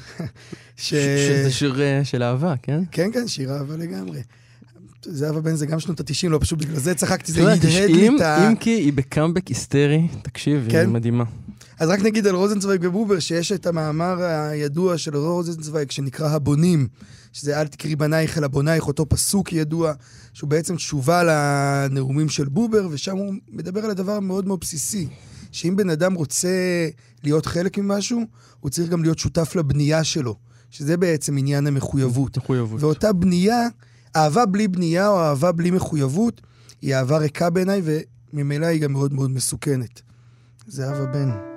ש... 0.76 0.88
ש- 0.88 0.94
שזה 0.94 1.50
שיר 1.50 1.80
אה, 1.82 2.04
של 2.04 2.22
אהבה, 2.22 2.54
כן? 2.62 2.82
כן, 2.90 3.10
כן, 3.12 3.28
שיר 3.28 3.52
אהבה 3.52 3.76
לגמרי. 3.76 4.22
זהבה 5.02 5.40
בן 5.40 5.54
זה 5.54 5.66
גם 5.66 5.80
שנות 5.80 6.00
ה-90, 6.00 6.28
לא, 6.28 6.38
פשוט 6.42 6.58
בגלל 6.58 6.76
זה 6.76 6.94
צחקתי, 6.94 7.32
זה 7.32 7.42
הדהד 7.42 7.64
לי 7.64 7.70
90, 7.70 8.16
את 8.16 8.20
ה... 8.20 8.48
אם 8.48 8.56
כי 8.56 8.70
היא 8.70 8.92
בקאמבק 8.92 9.46
היסטרי, 9.48 10.08
תקשיב, 10.22 10.62
היא 10.62 10.70
כן? 10.70 10.90
מדהימה. 10.90 11.24
אז 11.78 11.88
רק 11.88 12.00
נגיד 12.00 12.26
על 12.26 12.34
רוזנצוויג 12.34 12.80
ובובר, 12.84 13.18
שיש 13.18 13.52
את 13.52 13.66
המאמר 13.66 14.22
הידוע 14.22 14.98
של 14.98 15.16
רוזנצוויג 15.16 15.90
שנקרא 15.90 16.28
הבונים, 16.28 16.88
שזה 17.32 17.60
אל 17.60 17.66
תקרי 17.66 17.96
בנייך 17.96 18.38
אלא 18.38 18.48
בונייך, 18.48 18.86
אותו 18.86 19.08
פסוק 19.08 19.52
ידוע, 19.52 19.92
שהוא 20.32 20.50
בעצם 20.50 20.76
תשובה 20.76 21.22
לנאומים 21.24 22.28
של 22.28 22.48
בובר, 22.48 22.88
ושם 22.90 23.16
הוא 23.16 23.34
מדבר 23.52 23.84
על 23.84 23.90
הדבר 23.90 24.20
מאוד 24.20 24.46
מאוד 24.46 24.60
בסיסי, 24.60 25.08
שאם 25.52 25.76
בן 25.76 25.90
אדם 25.90 26.14
רוצה 26.14 26.48
להיות 27.24 27.46
חלק 27.46 27.78
ממשהו, 27.78 28.20
הוא 28.60 28.70
צריך 28.70 28.88
גם 28.88 29.02
להיות 29.02 29.18
שותף 29.18 29.56
לבנייה 29.56 30.04
שלו, 30.04 30.34
שזה 30.70 30.96
בעצם 30.96 31.38
עניין 31.38 31.66
המחויבות. 31.66 32.38
מחויבות. 32.38 32.82
ואותה 32.82 33.12
בנייה, 33.12 33.68
אהבה 34.16 34.46
בלי 34.46 34.68
בנייה 34.68 35.08
או 35.08 35.20
אהבה 35.20 35.52
בלי 35.52 35.70
מחויבות, 35.70 36.40
היא 36.82 36.94
אהבה 36.94 37.18
ריקה 37.18 37.50
בעיניי, 37.50 37.82
וממילא 38.32 38.66
היא 38.66 38.80
גם 38.80 38.92
מאוד 38.92 39.12
מאוד 39.12 39.30
מסוכנת. 39.30 40.00
זהבה 40.66 41.06
בן. 41.06 41.55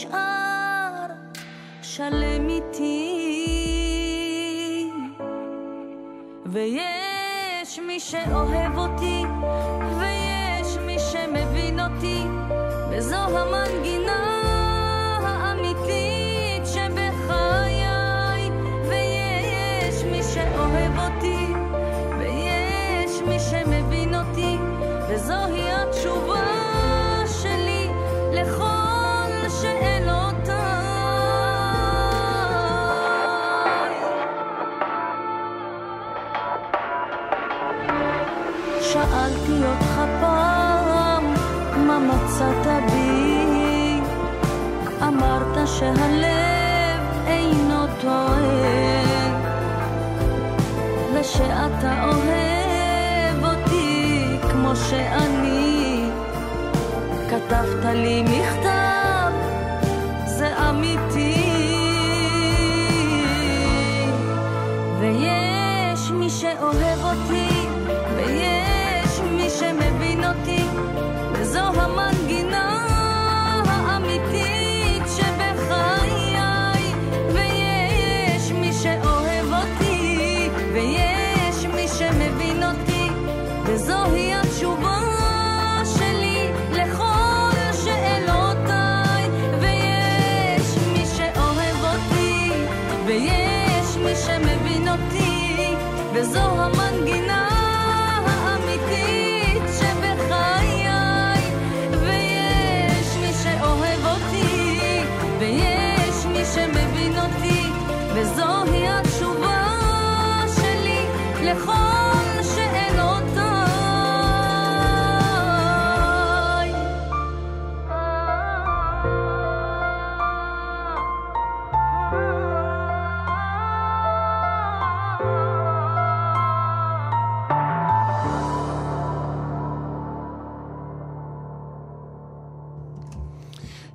אתה 0.00 0.21
אוהב 52.04 53.44
אותי 53.44 54.38
כמו 54.50 54.76
שאני. 54.76 55.62
כתבת 57.32 57.84
לי 57.84 58.22
מכתב, 58.22 58.81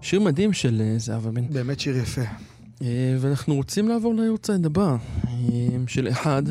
שיר 0.07 0.19
מדהים 0.19 0.53
של 0.53 0.81
אה, 0.81 0.99
זהבה 0.99 1.31
בן. 1.31 1.47
באמת 1.53 1.79
שיר 1.79 1.97
יפה. 1.97 2.21
אה, 2.81 3.17
ואנחנו 3.19 3.55
רוצים 3.55 3.87
לעבור 3.87 4.15
ליורצייד 4.15 4.65
הבא, 4.65 4.95
אה, 5.27 5.31
של 5.87 6.07
אחד 6.09 6.43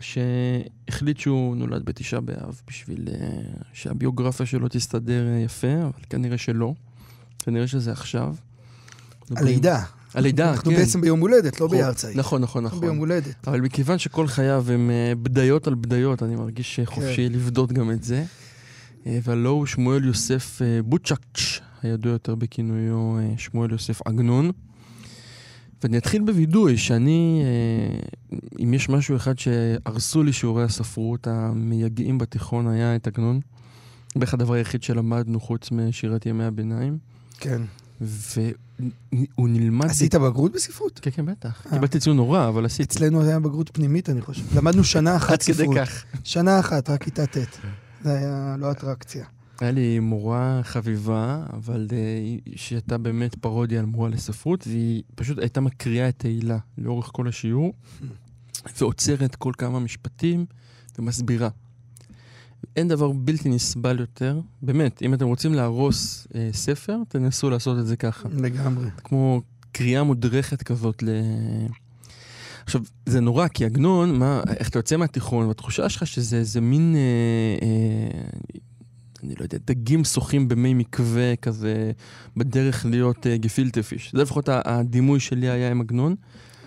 שהחליט 0.00 1.18
שהוא 1.18 1.56
נולד 1.56 1.84
בתשעה 1.84 2.20
באב 2.20 2.60
בשביל 2.68 3.08
שהביוגרפיה 3.72 4.46
שלו 4.46 4.68
תסתדר 4.68 5.24
יפה, 5.44 5.82
אבל 5.82 6.04
כנראה 6.10 6.38
שלא. 6.38 6.74
כנראה 7.38 7.66
שזה 7.66 7.92
עכשיו. 7.92 8.34
הלידה. 9.30 9.82
הלידה, 10.14 10.50
אנחנו 10.50 10.70
כן. 10.70 10.76
בעצם 10.76 11.00
ביום 11.00 11.20
הולדת, 11.20 11.60
לא 11.60 11.66
נכון, 11.66 11.78
ביארצייט. 11.78 12.16
נכון, 12.16 12.42
נכון, 12.42 12.64
אנחנו 12.64 12.76
נכון. 12.76 12.88
ביום 12.88 12.98
הולדת. 12.98 13.48
אבל 13.48 13.60
מכיוון 13.60 13.98
שכל 13.98 14.26
חייו 14.26 14.64
הם 14.68 14.90
בדיות 15.22 15.66
על 15.66 15.74
בדיות, 15.74 16.22
אני 16.22 16.36
מרגיש 16.36 16.80
חופשי 16.84 17.28
כן. 17.28 17.32
לבדות 17.32 17.72
גם 17.72 17.90
את 17.90 18.04
זה. 18.04 18.24
והלא 19.06 19.48
הוא 19.48 19.66
שמואל 19.66 20.04
יוסף 20.04 20.60
בוצ'קץ', 20.84 21.60
הידוע 21.82 22.12
יותר 22.12 22.34
בכינויו 22.34 23.18
אה, 23.18 23.34
שמואל 23.36 23.70
יוסף 23.70 24.00
עגנון. 24.06 24.50
ואני 25.82 25.98
אתחיל 25.98 26.22
בווידוי, 26.22 26.78
שאני, 26.78 27.42
אה, 27.44 28.36
אם 28.64 28.74
יש 28.74 28.88
משהו 28.88 29.16
אחד 29.16 29.38
שהרסו 29.38 30.22
לי 30.22 30.32
שיעורי 30.32 30.64
הספרות 30.64 31.26
המייגעים 31.26 32.18
בתיכון, 32.18 32.68
היה 32.68 32.96
את 32.96 33.06
עגנון. 33.06 33.40
בערך 34.16 34.34
הדבר 34.34 34.54
היחיד 34.54 34.82
שלמדנו 34.82 35.40
חוץ 35.40 35.70
משירת 35.70 36.26
ימי 36.26 36.44
הביניים. 36.44 36.98
כן. 37.38 37.62
והוא 38.00 39.48
נלמד... 39.48 39.86
עשית 39.86 40.14
בגרות 40.14 40.52
בספרות? 40.52 41.00
כן, 41.02 41.10
כן, 41.10 41.26
בטח. 41.26 41.66
אה. 41.66 41.72
קיבלתי 41.72 42.00
ציון 42.00 42.16
נורא, 42.16 42.48
אבל 42.48 42.64
עשיתי. 42.64 42.82
אצלנו 42.82 43.22
היה 43.22 43.40
בגרות 43.40 43.70
פנימית, 43.72 44.10
אני 44.10 44.20
חושב. 44.20 44.58
למדנו 44.58 44.84
שנה 44.84 45.16
אחת 45.16 45.30
עד 45.32 45.42
כדי 45.42 45.54
ספרות. 45.54 45.76
כך. 45.76 46.04
שנה 46.24 46.60
אחת, 46.60 46.90
רק 46.90 47.02
כיתה 47.02 47.26
ט'. 47.26 47.36
זה 48.04 48.14
היה 48.18 48.56
לא 48.58 48.70
אטרקציה. 48.70 49.24
היה 49.60 49.70
לי 49.70 49.98
מורה 49.98 50.60
חביבה, 50.62 51.46
אבל 51.52 51.86
אה, 51.92 52.52
שהייתה 52.56 52.98
באמת 52.98 53.34
פרודיה 53.34 53.80
על 53.80 53.86
מורה 53.86 54.08
לספרות, 54.08 54.66
והיא 54.66 55.02
פשוט 55.14 55.38
הייתה 55.38 55.60
מקריאה 55.60 56.08
את 56.08 56.18
תהילה 56.18 56.58
לאורך 56.78 57.10
כל 57.12 57.28
השיעור, 57.28 57.72
ועוצרת 58.78 59.34
כל 59.34 59.52
כמה 59.58 59.80
משפטים 59.80 60.46
ומסבירה. 60.98 61.48
אין 62.76 62.88
דבר 62.88 63.12
בלתי 63.12 63.48
נסבל 63.48 64.00
יותר, 64.00 64.40
באמת, 64.62 65.02
אם 65.02 65.14
אתם 65.14 65.26
רוצים 65.26 65.54
להרוס 65.54 66.26
אה, 66.34 66.48
ספר, 66.52 66.96
תנסו 67.08 67.50
לעשות 67.50 67.78
את 67.78 67.86
זה 67.86 67.96
ככה. 67.96 68.28
לגמרי. 68.32 68.90
כמו 69.04 69.42
קריאה 69.72 70.02
מודרכת 70.02 70.62
כזאת 70.62 71.02
ל... 71.02 71.08
עכשיו, 72.64 72.82
זה 73.06 73.20
נורא, 73.20 73.48
כי 73.48 73.64
עגנון, 73.64 74.18
מה, 74.18 74.42
איך 74.56 74.68
אתה 74.68 74.78
יוצא 74.78 74.96
מהתיכון, 74.96 75.46
והתחושה 75.46 75.88
שלך 75.88 76.06
שזה 76.06 76.36
איזה 76.36 76.60
מין, 76.60 76.96
אה, 76.96 77.66
אה, 77.66 78.20
אני 79.22 79.34
לא 79.38 79.42
יודע, 79.42 79.58
דגים 79.66 80.04
שוחים 80.04 80.48
במי 80.48 80.74
מקווה 80.74 81.36
כזה, 81.36 81.92
בדרך 82.36 82.86
להיות 82.86 83.26
אה, 83.26 83.36
גפילטה 83.36 83.82
פיש. 83.82 84.12
זה 84.12 84.22
לפחות 84.22 84.48
הדימוי 84.48 85.20
שלי 85.20 85.50
היה 85.50 85.70
עם 85.70 85.80
עגנון. 85.80 86.14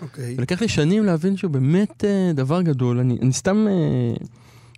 אוקיי. 0.02 0.34
ולקח 0.38 0.60
לי 0.60 0.68
שנים 0.68 1.04
להבין 1.04 1.36
שהוא 1.36 1.50
באמת 1.50 2.04
אה, 2.04 2.32
דבר 2.34 2.62
גדול. 2.62 2.98
אני, 2.98 3.18
אני 3.22 3.32
סתם, 3.32 3.66
אה, 3.68 4.26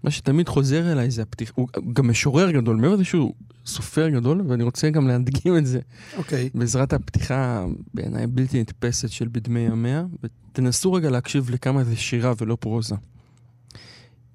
מה 0.04 0.10
שתמיד 0.10 0.48
חוזר 0.48 0.92
אליי 0.92 1.10
זה 1.10 1.22
הפתיחה, 1.22 1.52
הוא 1.56 1.68
גם 1.92 2.08
משורר 2.08 2.50
גדול, 2.50 2.76
מעבר 2.76 2.94
לזה 2.94 3.04
שהוא 3.04 3.32
סופר 3.66 4.08
גדול, 4.08 4.42
ואני 4.48 4.62
רוצה 4.62 4.90
גם 4.90 5.08
להדגים 5.08 5.56
את 5.56 5.66
זה. 5.66 5.80
אוקיי. 6.16 6.48
בעזרת 6.54 6.92
הפתיחה 6.92 7.66
בעיניי 7.94 8.26
בלתי 8.26 8.60
נתפסת 8.60 9.10
של 9.10 9.28
בדמי 9.32 9.60
ימיה, 9.60 10.04
ותנסו 10.22 10.92
רגע 10.92 11.10
להקשיב 11.10 11.50
לכמה 11.50 11.84
זה 11.84 11.96
שירה 11.96 12.32
ולא 12.40 12.56
פרוזה. 12.60 12.94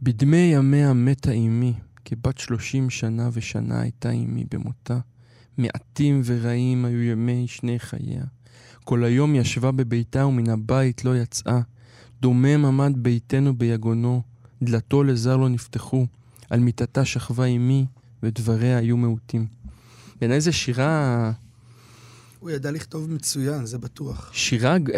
בדמי 0.02 0.38
ימיה 0.38 0.94
מתה 0.94 1.32
אמי, 1.32 1.74
כבת 2.06 2.38
שלושים 2.38 2.90
שנה 2.90 3.30
ושנה 3.34 3.82
הייתה 3.82 4.12
אמי 4.12 4.46
במותה. 4.52 5.00
מעטים 5.58 6.22
ורעים 6.26 6.86
היו 6.86 7.02
ימי 7.02 7.48
שני 7.48 7.80
חייה. 7.80 8.24
כל 8.84 9.04
היום 9.04 9.36
ישבה 9.36 9.72
בביתה 9.72 10.26
ומן 10.26 10.50
הבית 10.50 11.06
לא 11.06 11.18
יצאה. 11.18 11.62
דומם 12.22 12.66
עמד 12.66 12.94
ביתנו 12.96 13.58
ביגונו, 13.58 14.22
דלתו 14.62 15.04
לזר 15.04 15.38
לא 15.38 15.50
נפתחו. 15.50 16.06
על 16.50 16.60
מיטתה 16.60 17.06
שכבה 17.06 17.46
אמי, 17.46 17.86
ודבריה 18.24 18.78
היו 18.78 18.98
מעוטים. 18.98 19.48
בעיניי 20.20 20.42
זו 20.42 20.54
שירה 20.54 21.32
הוא 22.44 22.52
ידע 22.52 22.72
לכתוב 22.72 23.12
מצוין, 23.12 23.66
זה 23.66 23.78
בטוח. 23.78 24.32
שירה 24.34 24.78
ג- 24.78 24.92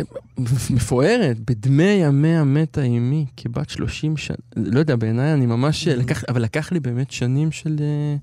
מפוארת, 0.70 1.38
בדמי 1.40 1.84
ימיה 1.84 2.44
מתה 2.44 2.82
אמי, 2.84 3.26
כבת 3.38 3.70
30 3.70 4.18
שנה, 4.18 4.36
לא 4.56 4.80
יודע, 4.80 4.96
בעיניי 4.96 5.34
אני 5.34 5.46
ממש, 5.46 5.88
Mhm. 5.88 5.92
לקח, 5.92 6.24
אבל 6.30 6.42
לקח 6.42 6.72
לי 6.72 6.80
באמת 6.80 7.12
שנים 7.12 7.52
של 7.52 7.76
אה, 7.80 8.16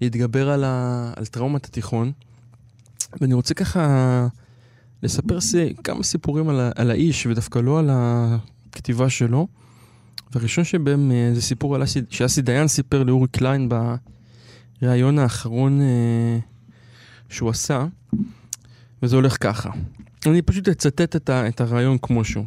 להתגבר 0.00 0.50
על, 0.50 0.64
ה, 0.64 1.12
על 1.16 1.26
טראומת 1.26 1.64
התיכון. 1.66 2.12
ואני 3.20 3.34
רוצה 3.34 3.54
ככה 3.54 4.26
לספר 5.02 5.40
סי, 5.40 5.74
כמה 5.84 6.02
סיפורים 6.02 6.48
על, 6.48 6.60
ה, 6.60 6.70
על 6.74 6.90
האיש, 6.90 7.26
ודווקא 7.26 7.58
לא 7.58 7.78
על 7.78 7.90
הכתיבה 7.92 9.10
שלו. 9.10 9.46
והראשון 10.32 10.64
שבהם 10.64 11.12
אה, 11.12 11.30
זה 11.34 11.42
סיפור 11.42 11.74
על 11.74 11.84
אסי, 11.84 12.00
שאסי 12.10 12.42
דיין 12.42 12.68
סיפר 12.68 13.02
לאורי 13.02 13.28
קליין 13.28 13.68
בריאיון 14.82 15.18
האחרון 15.18 15.80
אה, 15.80 16.38
שהוא 17.28 17.50
עשה. 17.50 17.86
וזה 19.02 19.16
הולך 19.16 19.36
ככה. 19.40 19.70
אני 20.26 20.42
פשוט 20.42 20.68
אצטט 20.68 21.16
את, 21.16 21.30
ה, 21.30 21.48
את 21.48 21.60
הרעיון 21.60 21.98
כמו 21.98 22.24
שהוא. 22.24 22.44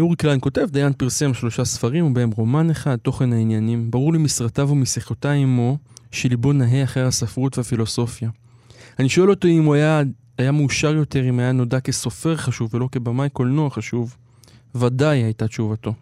אורי 0.00 0.16
קליין 0.16 0.38
כותב, 0.40 0.66
דיין 0.70 0.92
פרסם 0.92 1.34
שלושה 1.34 1.64
ספרים 1.64 2.06
ובהם 2.06 2.30
רומן 2.30 2.70
אחד, 2.70 2.96
תוכן 2.96 3.32
העניינים. 3.32 3.90
ברור 3.90 4.12
לי 4.12 4.18
מסרטיו 4.18 4.70
ומשיחותיי 4.70 5.42
עמו, 5.42 5.78
שליבו 6.10 6.52
נהה 6.52 6.84
אחרי 6.84 7.02
הספרות 7.02 7.58
והפילוסופיה. 7.58 8.30
אני 8.98 9.08
שואל 9.08 9.30
אותו 9.30 9.48
אם 9.48 9.64
הוא 9.64 9.74
היה, 9.74 10.02
היה 10.38 10.52
מאושר 10.52 10.94
יותר 10.94 11.28
אם 11.28 11.38
היה 11.38 11.52
נודע 11.52 11.80
כסופר 11.80 12.36
חשוב 12.36 12.74
ולא 12.74 12.88
כבמאי 12.92 13.28
קולנוע 13.28 13.70
חשוב. 13.70 14.16
ודאי 14.74 15.18
הייתה 15.18 15.48
תשובתו. 15.48 15.94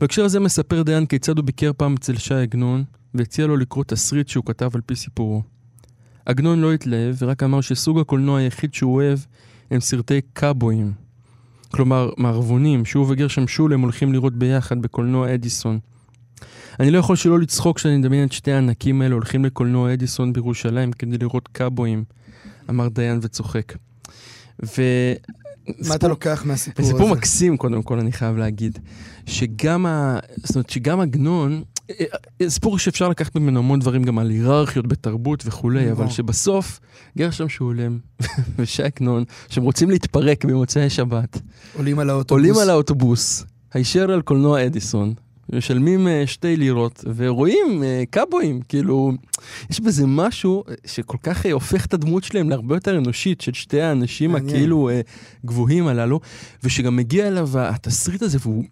בהקשר 0.00 0.24
הזה 0.24 0.40
מספר 0.40 0.82
דיין 0.82 1.06
כיצד 1.06 1.38
הוא 1.38 1.44
ביקר 1.44 1.70
פעם 1.76 1.94
אצל 1.94 2.16
שי 2.16 2.34
עגנון, 2.34 2.84
והציע 3.14 3.46
לו 3.46 3.56
לקרוא 3.56 3.84
תסריט 3.84 4.28
שהוא 4.28 4.44
כתב 4.44 4.70
על 4.74 4.80
פי 4.86 4.96
סיפורו. 4.96 5.42
עגנון 6.26 6.60
לא 6.60 6.72
התלהב 6.72 7.14
ורק 7.18 7.42
אמר 7.42 7.60
שסוג 7.60 7.98
הקולנוע 7.98 8.38
היחיד 8.38 8.74
שהוא 8.74 8.94
אוהב 8.94 9.18
הם 9.70 9.80
סרטי 9.80 10.20
קאבויים. 10.32 10.92
כלומר, 11.72 12.10
מערבונים 12.16 12.84
שהוא 12.84 13.06
וגרשם 13.08 13.48
שולם 13.48 13.80
הולכים 13.80 14.12
לראות 14.12 14.36
ביחד 14.36 14.82
בקולנוע 14.82 15.34
אדיסון. 15.34 15.78
אני 16.80 16.90
לא 16.90 16.98
יכול 16.98 17.16
שלא 17.16 17.38
לצחוק 17.38 17.76
כשאני 17.76 17.96
מדמיין 17.96 18.26
את 18.26 18.32
שתי 18.32 18.52
הענקים 18.52 19.02
האלה 19.02 19.14
הולכים 19.14 19.44
לקולנוע 19.44 19.92
אדיסון 19.92 20.32
בירושלים 20.32 20.92
כדי 20.92 21.18
לראות 21.18 21.48
קאבויים, 21.48 22.04
אמר 22.70 22.88
דיין 22.88 23.18
וצוחק. 23.22 23.74
ו... 24.64 24.82
מה 25.88 25.94
אתה 25.94 26.08
לוקח 26.08 26.42
מהסיפור 26.46 26.84
הזה? 26.84 26.92
סיפור 26.92 27.08
מקסים, 27.08 27.56
קודם 27.56 27.82
כל, 27.82 27.98
אני 27.98 28.12
חייב 28.12 28.36
להגיד. 28.36 28.78
שגם 29.26 29.86
ה... 29.86 30.18
זאת 30.36 30.56
אומרת, 30.56 30.70
שגם 30.70 31.00
עגנון, 31.00 31.62
סיפור 32.48 32.78
שאפשר 32.78 33.08
לקחת 33.08 33.36
ממנו 33.36 33.58
המון 33.58 33.80
דברים 33.80 34.02
גם 34.02 34.18
על 34.18 34.30
היררכיות 34.30 34.86
בתרבות 34.86 35.42
וכולי, 35.46 35.90
אבל 35.90 35.94
ברור. 35.94 36.10
שבסוף, 36.10 36.80
גרשם 37.18 37.48
שולם 37.48 37.98
ושי 38.58 38.82
עגנון, 38.82 39.24
שהם 39.48 39.64
רוצים 39.64 39.90
להתפרק 39.90 40.44
במוצאי 40.44 40.90
שבת, 40.90 41.40
עולים 41.76 41.98
על 41.98 42.10
האוטובוס. 42.10 42.40
עולים 42.40 42.62
על 42.62 42.70
האוטובוס, 42.70 43.44
הישר 43.74 44.10
על 44.10 44.22
קולנוע 44.22 44.66
אדיסון, 44.66 45.14
משלמים 45.52 46.08
אה, 46.08 46.26
שתי 46.26 46.56
לירות, 46.56 47.04
ורואים 47.16 47.82
אה, 47.82 48.02
קאבויים, 48.10 48.60
כאילו, 48.68 49.12
יש 49.70 49.80
בזה 49.80 50.06
משהו 50.06 50.64
שכל 50.86 51.16
כך 51.22 51.46
אה, 51.46 51.52
הופך 51.52 51.86
את 51.86 51.94
הדמות 51.94 52.24
שלהם 52.24 52.50
להרבה 52.50 52.76
יותר 52.76 52.98
אנושית, 52.98 53.40
של 53.40 53.52
שתי 53.52 53.80
האנשים. 53.80 54.34
הכאילו 54.34 54.88
אה, 54.88 55.00
גבוהים 55.46 55.86
הללו, 55.86 56.20
ושגם 56.64 56.96
מגיע 56.96 57.28
אליו 57.28 57.48
התסריט 57.54 58.22
הזה, 58.22 58.38
והוא 58.40 58.64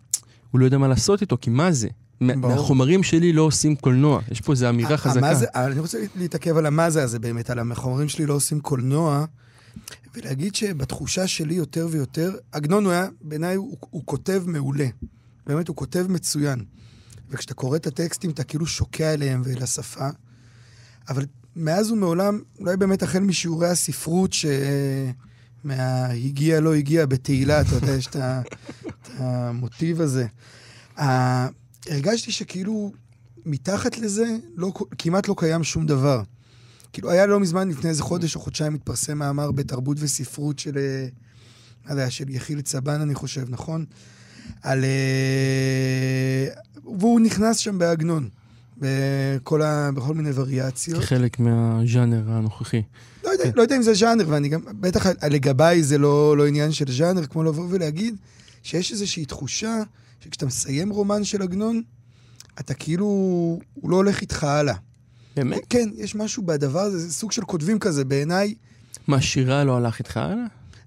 הוא 0.50 0.60
לא 0.60 0.64
יודע 0.64 0.78
מה 0.78 0.88
לעשות 0.88 1.20
איתו, 1.20 1.36
כי 1.40 1.50
מה 1.50 1.72
זה? 1.72 1.88
ברור. 2.20 2.36
מהחומרים 2.54 3.02
שלי 3.02 3.32
לא 3.32 3.42
עושים 3.42 3.76
קולנוע, 3.76 4.20
יש 4.30 4.40
פה 4.40 4.52
איזו 4.52 4.68
אמירה 4.68 4.96
חזקה. 4.96 5.28
המזה- 5.28 5.46
אני 5.54 5.80
רוצה 5.80 5.98
להתעכב 6.16 6.56
על 6.56 6.66
המה 6.66 6.90
זה 6.90 7.02
הזה 7.02 7.18
באמת, 7.18 7.50
על 7.50 7.58
החומרים 7.72 8.08
שלי 8.08 8.26
לא 8.26 8.34
עושים 8.34 8.60
קולנוע, 8.60 9.24
ולהגיד 10.14 10.54
שבתחושה 10.54 11.26
שלי 11.26 11.54
יותר 11.54 11.88
ויותר, 11.90 12.36
עגנון 12.52 12.84
הוא 12.84 12.92
היה, 12.92 13.06
בעיניי 13.22 13.54
הוא, 13.54 13.76
הוא 13.90 14.02
כותב 14.04 14.42
מעולה. 14.46 14.86
באמת, 15.46 15.68
הוא 15.68 15.76
כותב 15.76 16.06
מצוין. 16.08 16.64
וכשאתה 17.30 17.54
קורא 17.54 17.76
את 17.76 17.86
הטקסטים, 17.86 18.30
אתה 18.30 18.44
כאילו 18.44 18.66
שוקע 18.66 19.14
אליהם 19.14 19.42
ואל 19.44 19.62
השפה. 19.62 20.08
אבל 21.08 21.24
מאז 21.56 21.90
ומעולם, 21.90 22.40
אולי 22.60 22.76
באמת 22.76 23.02
החל 23.02 23.18
משיעורי 23.20 23.68
הספרות, 23.68 24.32
ש... 24.32 24.46
מההגיע 25.64 26.60
לא 26.60 26.74
הגיע 26.74 27.06
בתהילה, 27.06 27.60
אתה 27.60 27.74
יודע, 27.74 27.92
יש 27.92 28.06
את 28.06 28.16
המוטיב 29.18 30.00
הזה. 30.00 30.26
הרגשתי 31.88 32.32
שכאילו 32.32 32.92
מתחת 33.46 33.98
לזה 33.98 34.36
לא, 34.56 34.72
כמעט 34.98 35.28
לא 35.28 35.34
קיים 35.38 35.64
שום 35.64 35.86
דבר. 35.86 36.22
כאילו, 36.92 37.10
היה 37.10 37.26
לא 37.26 37.40
מזמן, 37.40 37.68
לפני 37.68 37.90
איזה 37.90 38.02
חודש 38.02 38.36
או 38.36 38.40
חודשיים, 38.40 38.74
התפרסם 38.74 39.18
מאמר 39.18 39.50
בתרבות 39.50 39.96
וספרות 40.00 40.58
של, 40.58 40.78
אה, 40.78 41.06
מה 41.86 41.94
זה 41.94 42.00
היה, 42.00 42.10
של 42.10 42.28
יחיל 42.28 42.60
צבן, 42.60 43.00
אני 43.00 43.14
חושב, 43.14 43.44
נכון? 43.48 43.84
על... 44.62 44.84
אה, 44.84 46.48
והוא 46.98 47.20
נכנס 47.20 47.56
שם 47.56 47.78
בעגנון, 47.78 48.28
בכל, 48.76 49.62
ה, 49.62 49.90
בכל 49.94 50.14
מיני 50.14 50.30
וריאציות. 50.34 51.02
כחלק 51.02 51.40
מהז'אנר 51.40 52.30
הנוכחי. 52.30 52.82
לא 53.24 53.30
יודע, 53.30 53.44
לא 53.54 53.62
יודע 53.62 53.76
אם 53.76 53.82
זה 53.82 53.94
ז'אנר, 53.94 54.24
ואני 54.28 54.48
גם, 54.48 54.60
בטח 54.80 55.06
לגביי 55.30 55.82
זה 55.82 55.98
לא, 55.98 56.36
לא 56.36 56.46
עניין 56.46 56.72
של 56.72 56.92
ז'אנר, 56.92 57.26
כמו 57.26 57.44
לבוא 57.44 57.66
ולהגיד 57.70 58.16
שיש 58.62 58.92
איזושהי 58.92 59.24
תחושה 59.24 59.82
שכשאתה 60.28 60.46
מסיים 60.46 60.90
רומן 60.90 61.24
של 61.24 61.42
עגנון, 61.42 61.82
אתה 62.60 62.74
כאילו, 62.74 63.06
הוא 63.74 63.90
לא 63.90 63.96
הולך 63.96 64.20
איתך 64.20 64.44
הלאה. 64.44 64.74
באמת? 65.36 65.60
כן, 65.70 65.88
יש 65.96 66.14
משהו 66.14 66.42
בדבר 66.42 66.80
הזה, 66.80 66.98
זה 66.98 67.12
סוג 67.12 67.32
של 67.32 67.42
כותבים 67.42 67.78
כזה, 67.78 68.04
בעיניי, 68.04 68.54
מה, 69.06 69.20
שירה 69.20 69.64
לא 69.64 69.76
הלך 69.76 69.98
איתך 69.98 70.16
הלאה? 70.16 70.44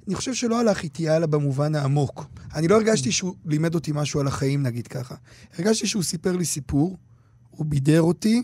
אני 0.08 0.16
חושב 0.16 0.34
שלא 0.34 0.60
הלך 0.60 0.84
איתי 0.84 1.10
הלאה 1.10 1.28
במובן 1.28 1.76
העמוק. 1.76 2.26
אני 2.56 2.68
לא 2.68 2.76
הרגשתי 2.76 3.12
שהוא 3.12 3.36
לימד 3.46 3.76
אותי 3.76 3.92
משהו 3.96 4.20
על 4.20 4.28
החיים, 4.28 4.64
נגיד 4.64 4.88
ככה. 4.88 5.16
הרגשתי 5.58 5.88
שהוא 5.88 6.04
סיפר 6.04 6.36
לי 6.36 6.46
סיפור, 6.46 6.98
הוא 7.50 7.66
בידר 7.66 8.02
אותי, 8.02 8.44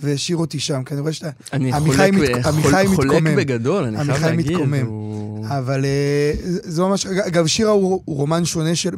והשאיר 0.00 0.36
אותי 0.36 0.58
שם, 0.60 0.82
כי 0.84 0.94
אני 0.94 1.00
רואה 1.00 1.12
שאתה... 1.12 1.30
אני 1.52 1.72
עמיחי 1.72 1.96
חולק, 2.12 2.14
מת- 2.38 2.46
עמיחי 2.46 2.86
חול- 2.86 2.96
חולק 2.96 3.10
מתקומם. 3.12 3.36
בגדול, 3.36 3.84
אני 3.84 3.96
חייב 3.96 4.10
עמיחי 4.10 4.24
להגיד. 4.36 4.52
מתקומם. 4.52 4.86
הוא- 4.86 5.46
אבל 5.48 5.84
אה, 5.84 6.32
זה 6.62 6.82
ממש... 6.82 7.06
אגב, 7.06 7.46
שירה 7.46 7.70
הוא, 7.70 8.02
הוא 8.04 8.16
רומן 8.16 8.44
שונה 8.44 8.74
של... 8.74 8.90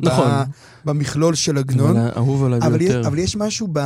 נכון. 0.00 0.28
ב, 0.30 0.44
במכלול 0.84 1.34
של 1.34 1.58
עגנון. 1.58 1.96
אהוב 1.96 2.44
עליי 2.44 2.58
אבל, 2.62 2.80
יש, 2.80 2.88
ביותר. 2.90 3.08
אבל 3.08 3.18
יש 3.18 3.36
משהו 3.36 3.68
ב... 3.72 3.78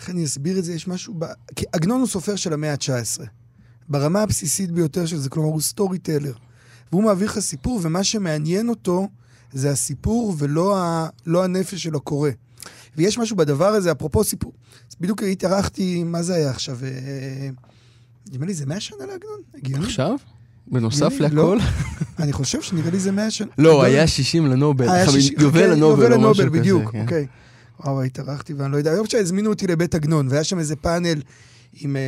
איך 0.00 0.10
אני 0.10 0.24
אסביר 0.24 0.58
את 0.58 0.64
זה? 0.64 0.72
יש 0.74 0.88
משהו 0.88 1.14
ב... 1.18 1.24
כי 1.56 1.64
עגנון 1.72 2.00
הוא 2.00 2.08
סופר 2.08 2.36
של 2.36 2.52
המאה 2.52 2.72
ה-19. 2.72 3.22
ברמה 3.88 4.22
הבסיסית 4.22 4.70
ביותר 4.70 5.06
של 5.06 5.16
זה, 5.18 5.28
כלומר 5.30 5.48
הוא 5.48 5.60
סטורי 5.60 5.98
טלר. 5.98 6.32
והוא 6.92 7.02
מעביר 7.04 7.28
לך 7.28 7.38
סיפור, 7.38 7.80
ומה 7.82 8.04
שמעניין 8.04 8.68
אותו 8.68 9.08
זה 9.52 9.70
הסיפור 9.70 10.34
ולא 10.38 10.78
ה... 10.78 11.08
לא 11.26 11.44
הנפש 11.44 11.82
של 11.82 11.94
הקורא. 11.94 12.30
ויש 12.98 13.18
משהו 13.18 13.36
בדבר 13.36 13.66
הזה, 13.68 13.92
אפרופו 13.92 14.24
סיפור. 14.24 14.52
אז 14.90 14.96
בדיוק 15.00 15.22
התארחתי, 15.22 16.04
מה 16.04 16.22
זה 16.22 16.34
היה 16.34 16.50
עכשיו? 16.50 16.78
אה, 16.84 17.48
נדמה 18.32 18.46
לי 18.46 18.54
זה 18.54 18.66
100 18.66 18.80
שנה 18.80 18.98
לעגנון? 18.98 19.40
הגיוני? 19.54 19.84
עכשיו? 19.84 20.16
בנוסף 20.66 21.12
לי, 21.20 21.28
לא. 21.30 21.56
להכל? 21.56 21.66
אני 22.18 22.32
חושב 22.32 22.62
שנראה 22.62 22.90
לי 22.90 22.98
זה 22.98 23.12
100 23.12 23.30
שנה. 23.30 23.48
לא, 23.58 23.82
היה 23.82 24.06
60 24.06 24.46
לנובל. 24.46 24.88
היה 24.88 25.06
חמיש- 25.06 25.14
שישי- 25.28 25.34
יובל 25.42 25.60
כן, 25.64 25.70
לנובל 25.70 26.12
או 26.12 26.20
משהו 26.30 26.34
כזה. 26.46 26.58
בדיוק, 26.58 26.92
כן. 26.92 27.00
אוקיי. 27.02 27.26
וואו, 27.84 28.02
התארחתי 28.02 28.52
ואני 28.52 28.72
לא 28.72 28.76
יודע. 28.76 28.90
היום 28.90 29.06
שהזמינו 29.06 29.50
אותי 29.50 29.66
לבית 29.66 29.94
עגנון, 29.94 30.28
והיה 30.28 30.44
שם 30.44 30.58
איזה 30.58 30.76
פאנל 30.76 31.20
עם... 31.80 31.96
אה, 31.96 32.02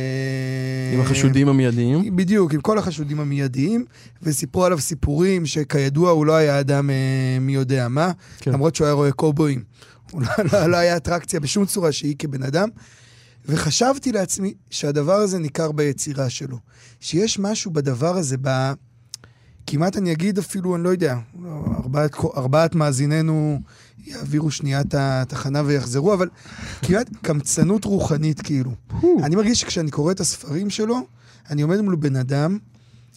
עם 0.93 1.01
החשודים 1.01 1.47
המיידיים. 1.47 2.15
בדיוק, 2.15 2.53
עם 2.53 2.61
כל 2.61 2.77
החשודים 2.77 3.19
המיידיים, 3.19 3.85
וסיפרו 4.23 4.65
עליו 4.65 4.79
סיפורים 4.79 5.45
שכידוע 5.45 6.11
הוא 6.11 6.25
לא 6.25 6.33
היה 6.35 6.59
אדם 6.59 6.89
אה, 6.89 6.95
מי 7.41 7.53
יודע 7.53 7.87
מה, 7.87 8.11
כן. 8.39 8.51
למרות 8.51 8.75
שהוא 8.75 8.85
היה 8.85 8.93
רואה 8.93 9.11
קובואים. 9.11 9.63
הוא 10.11 10.21
לא, 10.21 10.29
לא, 10.53 10.67
לא 10.67 10.77
היה 10.77 10.97
אטרקציה 10.97 11.39
בשום 11.39 11.65
צורה 11.65 11.91
שהיא 11.91 12.15
כבן 12.19 12.43
אדם. 12.43 12.69
וחשבתי 13.45 14.11
לעצמי 14.11 14.53
שהדבר 14.69 15.15
הזה 15.15 15.39
ניכר 15.39 15.71
ביצירה 15.71 16.29
שלו. 16.29 16.57
שיש 16.99 17.39
משהו 17.39 17.71
בדבר 17.71 18.17
הזה, 18.17 18.35
ב... 18.41 18.71
כמעט 19.67 19.97
אני 19.97 20.11
אגיד 20.11 20.37
אפילו, 20.37 20.75
אני 20.75 20.83
לא 20.83 20.89
יודע, 20.89 21.17
ארבעת, 21.77 22.15
ארבעת 22.37 22.75
מאזיננו 22.75 23.59
יעבירו 24.05 24.51
שנייה 24.51 24.81
את 24.81 24.95
התחנה 24.97 25.61
ויחזרו, 25.65 26.13
אבל 26.13 26.29
כמעט 26.81 27.09
קמצנות 27.21 27.85
רוחנית 27.85 28.41
כאילו. 28.41 28.71
אני 29.23 29.35
מרגיש 29.35 29.61
שכשאני 29.61 29.91
קורא 29.91 30.11
את 30.11 30.19
הספרים 30.19 30.69
שלו, 30.69 30.99
אני 31.49 31.61
עומד 31.61 31.81
מול 31.81 31.95
בן 31.95 32.15
אדם 32.15 32.57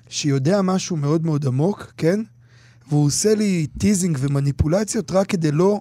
שיודע 0.09 0.63
משהו 0.63 0.97
מאוד 0.97 1.27
מאוד 1.27 1.47
עמוק, 1.47 1.93
כן? 1.97 2.21
והוא 2.89 3.07
עושה 3.07 3.35
לי 3.35 3.67
teasing 3.79 4.19
ומניפולציות 4.21 5.11
רק 5.11 5.27
כדי 5.27 5.53
לא 5.53 5.81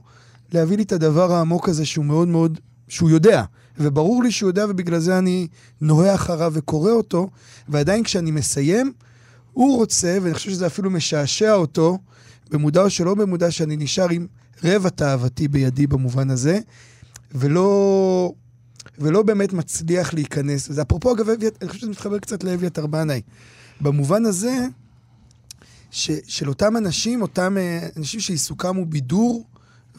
להביא 0.54 0.78
לי 0.78 0.84
את 0.84 0.92
הדבר 0.92 1.34
העמוק 1.34 1.70
הזה 1.70 1.86
שהוא 1.86 2.06
מאוד 2.06 2.28
מאוד, 2.28 2.60
שהוא 2.88 3.10
יודע. 3.10 3.44
וברור 3.78 4.24
לי 4.24 4.32
שהוא 4.32 4.50
יודע 4.50 4.66
ובגלל 4.70 5.00
זה 5.00 5.18
אני 5.18 5.48
נוהה 5.82 6.16
אחריו 6.16 6.52
וקורא 6.56 6.92
אותו, 6.92 7.30
ועדיין 7.70 8.04
כשאני 8.04 8.32
מסיים, 8.32 8.94
הוא 9.54 9.78
רוצה, 9.78 10.18
ואני 10.22 10.34
חושב 10.34 10.50
שזה 10.50 10.68
אפילו 10.68 10.90
משעשע 10.90 11.54
אותו, 11.54 11.98
במודע 12.52 12.82
או 12.82 12.90
שלא 12.90 13.16
במודע, 13.16 13.52
שאני 13.52 13.78
נשאר 13.78 14.10
עם 14.10 14.28
רבע 14.64 14.90
תאוותי 14.90 15.48
בידי 15.48 15.88
במובן 15.88 16.30
הזה, 16.30 16.60
ולא, 17.32 18.34
ולא 19.00 19.24
באמת 19.24 19.54
מצליח 19.54 20.14
להיכנס. 20.14 20.72
זה 20.72 20.82
אפרופו, 20.82 21.14
אגב, 21.14 21.30
אני 21.30 21.68
חושב 21.68 21.80
שזה 21.80 21.90
מתחבר 21.90 22.20
קצת 22.20 22.44
לאביתר 22.44 22.88
בנאי. 22.88 23.22
במובן 23.82 24.26
הזה, 24.26 24.66
ש, 25.92 26.12
של 26.28 26.50
אותם 26.50 26.78
אנשים, 26.78 27.22
אותם 27.22 27.58
אה, 27.58 27.88
אנשים 27.98 28.20
שעיסוקם 28.20 28.76
הוא 28.76 28.88
בידור, 28.88 29.46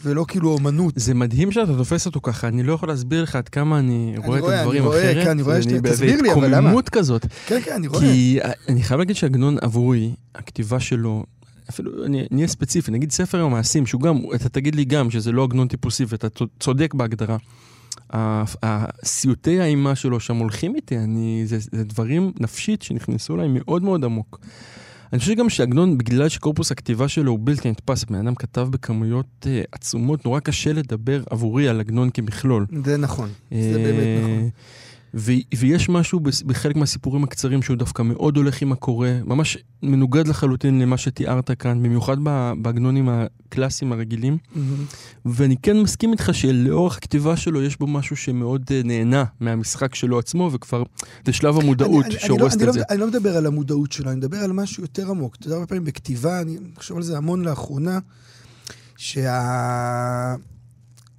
ולא 0.02 0.24
כאילו 0.28 0.50
אומנות. 0.52 0.92
זה 0.96 1.14
מדהים 1.14 1.52
שאתה 1.52 1.76
תופס 1.76 2.06
אותו 2.06 2.20
ככה, 2.22 2.48
אני 2.48 2.62
לא 2.62 2.72
יכול 2.72 2.88
להסביר 2.88 3.22
לך 3.22 3.36
עד 3.36 3.48
כמה 3.48 3.78
אני 3.78 4.14
רואה 4.24 4.38
את 4.38 4.42
רואה, 4.42 4.60
הדברים 4.60 4.82
אני 4.82 4.86
רואה, 4.88 5.10
אחרת. 5.12 5.24
כן, 5.24 5.30
אני 5.30 5.42
רואה 5.42 5.54
ואני 5.54 5.70
שאתה- 5.70 5.90
תסביר 5.90 6.20
לי, 6.22 6.32
אבל 6.32 6.46
למה? 6.46 6.50
בהתקוממות 6.56 6.88
כזאת. 6.88 7.26
כן, 7.46 7.60
כן, 7.64 7.72
אני 7.72 7.86
רואה. 7.88 8.00
כי 8.00 8.38
אני 8.68 8.82
חייב 8.82 8.98
להגיד 8.98 9.16
שעגנון 9.16 9.56
עבורי, 9.60 10.10
הכתיבה 10.34 10.80
שלו, 10.80 11.24
אפילו 11.70 12.04
אני 12.04 12.18
אני 12.20 12.26
אהיה 12.36 12.48
ספציפי, 12.48 12.90
נגיד 12.90 13.12
ספר 13.12 13.42
המעשים, 13.42 13.86
שהוא 13.86 14.00
גם, 14.00 14.18
אתה 14.34 14.48
תגיד 14.48 14.74
לי 14.74 14.84
גם 14.84 15.10
שזה 15.10 15.32
לא 15.32 15.44
עגנון 15.44 15.68
טיפוסי, 15.68 16.04
ואתה 16.08 16.28
צודק 16.60 16.94
בהגדרה. 16.94 17.36
הסיוטי 18.62 19.60
האימה 19.60 19.94
שלו 19.94 20.20
שם 20.20 20.36
הולכים 20.36 20.74
איתי, 20.76 20.98
אני, 20.98 21.42
זה, 21.46 21.56
זה 21.72 21.84
דברים 21.84 22.32
נפשית 22.40 22.82
שנכנסו 22.82 23.34
אליי 23.34 23.48
מאוד 23.50 23.82
מאוד 23.82 24.04
עמוק. 24.04 24.38
אני 25.14 25.20
חושב 25.20 25.34
גם 25.34 25.48
שעגנון, 25.48 25.98
בגלל 25.98 26.28
שקורפוס 26.28 26.72
הכתיבה 26.72 27.08
שלו 27.08 27.30
הוא 27.30 27.38
בלתי 27.42 27.70
נתפס, 27.70 28.04
בן 28.04 28.14
אדם 28.14 28.34
כתב 28.34 28.68
בכמויות 28.70 29.26
uh, 29.42 29.46
עצומות, 29.72 30.24
נורא 30.24 30.40
קשה 30.40 30.72
לדבר 30.72 31.22
עבורי 31.30 31.68
על 31.68 31.80
עגנון 31.80 32.10
כמכלול. 32.10 32.66
זה 32.84 32.96
נכון. 32.96 33.28
זה 33.50 33.78
באמת 33.78 34.06
אה, 34.06 34.20
נכון. 34.20 34.48
ו- 35.16 35.32
ויש 35.58 35.88
משהו 35.88 36.20
בחלק 36.46 36.76
מהסיפורים 36.76 37.24
הקצרים 37.24 37.62
שהוא 37.62 37.76
דווקא 37.76 38.02
מאוד 38.02 38.36
הולך 38.36 38.62
עם 38.62 38.72
הקורא, 38.72 39.08
ממש 39.24 39.58
מנוגד 39.82 40.28
לחלוטין 40.28 40.78
למה 40.80 40.96
שתיארת 40.96 41.50
כאן, 41.50 41.82
במיוחד 41.82 42.16
בעגנונים 42.62 43.08
הקלאסיים 43.08 43.92
הרגילים. 43.92 44.38
מהמם. 44.54 44.84
ואני 45.26 45.56
כן 45.62 45.80
מסכים 45.80 46.12
איתך 46.12 46.30
שלאורך 46.32 46.96
הכתיבה 46.96 47.36
שלו 47.36 47.62
יש 47.62 47.78
בו 47.78 47.86
משהו 47.86 48.16
שמאוד 48.16 48.62
אה, 48.70 48.80
נהנה 48.84 49.24
מהמשחק 49.40 49.94
שלו 49.94 50.18
עצמו, 50.18 50.50
וכבר 50.52 50.82
זה 51.26 51.32
שלב 51.32 51.56
המודעות 51.58 52.04
אני- 52.04 52.14
שהורסת 52.18 52.62
לא- 52.62 52.68
את 52.68 52.72
זה. 52.72 52.82
אני 52.90 52.98
לא 53.00 53.06
מדבר 53.06 53.36
על 53.36 53.46
המודעות 53.46 53.92
שלו, 53.92 54.10
אני 54.10 54.16
מדבר 54.16 54.36
על 54.38 54.52
משהו 54.52 54.82
יותר 54.82 55.10
עמוק. 55.10 55.36
אתה 55.36 55.46
יודע, 55.46 55.56
הרבה 55.56 55.66
פעמים 55.66 55.84
בכתיבה, 55.84 56.40
אני 56.40 56.56
חושב 56.76 56.96
על 56.96 57.02
זה 57.02 57.16
המון 57.16 57.44
לאחרונה, 57.44 57.98
שה... 58.96 60.34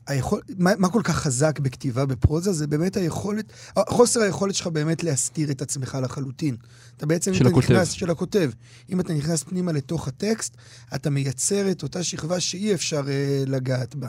היכול, 0.07 0.41
מה, 0.57 0.71
מה 0.77 0.89
כל 0.89 1.01
כך 1.03 1.15
חזק 1.15 1.59
בכתיבה 1.59 2.05
בפרוזה? 2.05 2.53
זה 2.53 2.67
באמת 2.67 2.97
היכולת, 2.97 3.53
חוסר 3.89 4.21
היכולת 4.21 4.55
שלך 4.55 4.67
באמת 4.67 5.03
להסתיר 5.03 5.51
את 5.51 5.61
עצמך 5.61 5.97
לחלוטין. 6.01 6.55
אתה 6.97 7.05
בעצם, 7.05 7.33
של 7.33 7.47
הכותב. 7.47 7.71
נכנס, 7.71 7.91
של 7.91 8.09
הכותב. 8.09 8.51
אם 8.89 8.99
אתה 8.99 9.13
נכנס 9.13 9.43
פנימה 9.43 9.71
לתוך 9.71 10.07
הטקסט, 10.07 10.57
אתה 10.95 11.09
מייצר 11.09 11.71
את 11.71 11.83
אותה 11.83 12.03
שכבה 12.03 12.39
שאי 12.39 12.73
אפשר 12.73 13.03
אה, 13.07 13.43
לגעת 13.47 13.95
בה. 13.95 14.07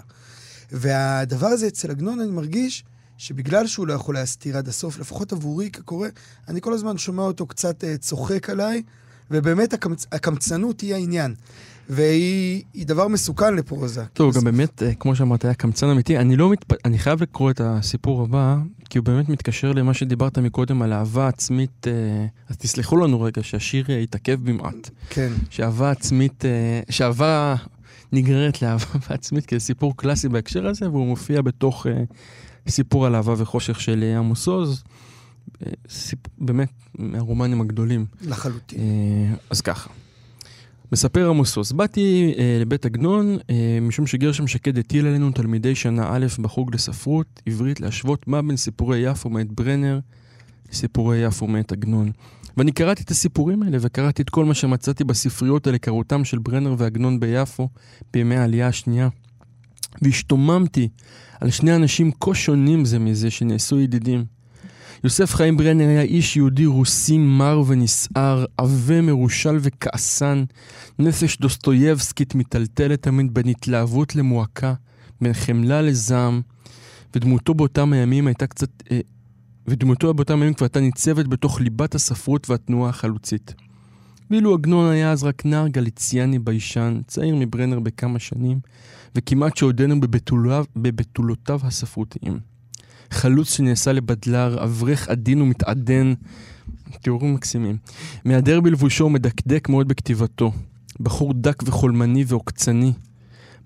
והדבר 0.73 1.47
הזה 1.47 1.67
אצל 1.67 1.91
עגנון, 1.91 2.21
אני 2.21 2.31
מרגיש 2.31 2.85
שבגלל 3.19 3.67
שהוא 3.67 3.87
לא 3.87 3.93
יכול 3.93 4.15
להסתיר 4.15 4.59
עד 4.59 4.69
הסוף, 4.69 4.99
לפחות 4.99 5.33
עבורי 5.33 5.71
כקורא, 5.71 6.09
אני 6.49 6.61
כל 6.61 6.73
הזמן 6.73 6.99
שומע 6.99 7.23
אותו 7.23 7.47
קצת 7.47 7.85
אה, 7.85 7.97
צוחק 7.97 8.51
עליי, 8.51 8.83
ובאמת 9.31 9.73
הקמצ... 9.73 10.07
הקמצנות 10.13 10.81
היא 10.81 10.95
העניין. 10.95 11.35
והיא 11.89 12.63
היא 12.75 12.87
דבר 12.87 13.09
מסוכן 13.09 13.55
לפרוזה. 13.55 14.05
טוב, 14.13 14.35
גם 14.35 14.45
באמת, 14.45 14.83
אה, 14.83 14.95
כמו 14.95 15.17
שאמרת, 15.17 15.45
היה 15.45 15.55
קמצן 15.55 15.89
אמיתי. 15.89 16.19
אני 16.19 16.37
לא 16.37 16.51
מתפ... 16.51 16.85
אני 16.85 16.99
חייב 16.99 17.23
לקרוא 17.23 17.51
את 17.51 17.61
הסיפור 17.65 18.23
הבא, 18.23 18.57
כי 18.91 18.99
הוא 18.99 19.05
באמת 19.05 19.29
מתקשר 19.29 19.73
למה 19.73 19.95
שדיברת 19.95 20.39
מקודם 20.39 20.83
על 20.83 20.93
אהבה 20.93 21.29
עצמית. 21.29 21.87
אה, 21.87 22.27
אז 22.49 22.57
תסלחו 22.57 22.97
לנו 22.97 23.21
רגע 23.21 23.43
שהשיר 23.43 23.91
יתעכב 23.91 24.39
במעט. 24.43 24.91
כן. 25.11 25.33
שאהבה 25.51 25.91
עצמית, 25.91 26.45
אה, 26.45 26.81
שאהבה 26.91 27.55
נגררת 28.13 28.63
לאהבה 28.63 28.87
עצמית, 29.15 29.47
כי 29.47 29.59
זה 29.59 29.65
סיפור 29.65 29.97
קלאסי 29.97 30.29
בהקשר 30.29 30.67
הזה, 30.67 30.91
והוא 30.91 31.07
מופיע 31.07 31.43
בתוך 31.43 31.87
סיפור 32.69 33.07
על 33.07 33.15
אהבה 33.15 33.35
וחושך 33.39 33.81
של 33.81 34.15
עמוס 34.19 34.47
עוז. 34.47 34.83
סיפ... 35.89 36.19
באמת, 36.39 36.69
מהרומנים 36.99 37.61
הגדולים. 37.61 38.07
לחלוטין. 38.23 38.81
אז 39.51 39.61
ככה. 39.61 39.91
מספר 40.93 41.29
עמוס 41.29 41.57
עוז, 41.57 41.73
באתי 41.73 42.35
אה, 42.39 42.59
לבית 42.61 42.87
עגנון 42.87 43.37
אה, 43.51 43.79
משום 43.83 44.07
שגרשם 44.07 44.47
שקד 44.47 44.79
הטיל 44.79 45.07
עלינו 45.07 45.31
תלמידי 45.31 45.75
שנה 45.75 46.09
א' 46.11 46.27
בחוג 46.39 46.75
לספרות 46.75 47.43
עברית 47.47 47.81
להשוות 47.81 48.29
מה 48.29 48.43
בין 48.43 48.57
סיפורי 48.57 48.99
יפו 48.99 49.31
מאת 49.31 49.53
ברנר 49.53 50.01
לסיפורי 50.73 51.19
יפו 51.19 51.47
מאת 51.47 51.73
עגנון. 51.73 52.11
ואני 52.57 52.73
קראתי 52.73 53.03
את 53.03 53.11
הסיפורים 53.11 53.63
האלה 53.63 53.79
וקראתי 53.81 54.23
את 54.23 54.31
כל 54.31 54.45
מה 54.45 54.55
שמצאתי 54.55 55.05
בספריות 55.05 55.67
על 55.67 55.73
היכרותם 55.73 56.25
של 56.25 56.39
ברנר 56.39 56.75
ועגנון 56.79 57.21
ביפו 57.21 57.69
בימי 58.13 58.37
העלייה 58.37 58.69
השנייה. 58.69 59.09
והשתוממתי 60.03 60.89
על 61.41 61.51
שני 61.51 61.77
אנשים 61.77 62.11
כה 62.21 62.35
שונים 62.35 62.85
זה 62.85 62.99
מזה 62.99 63.31
שנעשו 63.31 63.81
ידידים. 63.81 64.36
יוסף 65.07 65.35
חיים 65.35 65.57
ברנר 65.57 65.89
היה 65.89 66.03
איש 66.03 66.37
יהודי 66.37 66.67
רוסי 66.67 67.19
מר 67.19 67.63
ונסער, 67.67 68.45
עבה, 68.57 69.01
מרושל 69.01 69.59
וכעסן, 69.61 70.45
נפש 70.99 71.39
דוסטויבסקית 71.39 72.35
מיטלטלת 72.35 73.03
תמיד 73.03 73.35
בין 73.35 73.49
התלהבות 73.49 74.17
למועקה, 74.17 74.75
בין 75.21 75.33
חמלה 75.33 75.83
לזעם, 75.83 76.41
ודמותו 77.15 77.55
באותם 77.55 77.93
הימים 77.93 78.27
הייתה 78.27 78.47
קצת... 78.47 78.71
אה, 78.91 79.01
ודמותו 79.67 80.15
באותם 80.15 80.35
הימים 80.35 80.55
כבר 80.55 80.65
הייתה 80.65 80.81
ניצבת 80.81 81.27
בתוך 81.27 81.61
ליבת 81.61 81.95
הספרות 81.95 82.51
והתנועה 82.51 82.91
החלוצית. 82.91 83.55
ואילו 84.31 84.55
עגנון 84.55 84.91
היה 84.91 85.13
אז 85.13 85.25
רק 85.25 85.47
נער 85.47 85.69
גליציאני 85.69 86.39
ביישן, 86.39 87.01
צעיר 87.07 87.37
מברנר 87.39 87.81
בכמה 87.81 88.19
שנים, 88.19 88.61
וכמעט 89.15 89.57
שעודנו 89.57 90.01
בבתולותיו 90.77 91.61
הספרותיים. 91.63 92.56
חלוץ 93.11 93.55
שנעשה 93.55 93.93
לבדלר, 93.93 94.65
אברך 94.65 95.09
עדין 95.09 95.43
ומתעדן, 95.43 96.15
תיאורים 97.03 97.35
מקסימים. 97.35 97.77
מהדר 98.25 98.61
בלבושו 98.61 99.05
ומדקדק 99.05 99.69
מאוד 99.69 99.89
בכתיבתו. 99.89 100.53
בחור 101.01 101.35
דק 101.35 101.63
וחולמני 101.67 102.25
ועוקצני. 102.27 102.93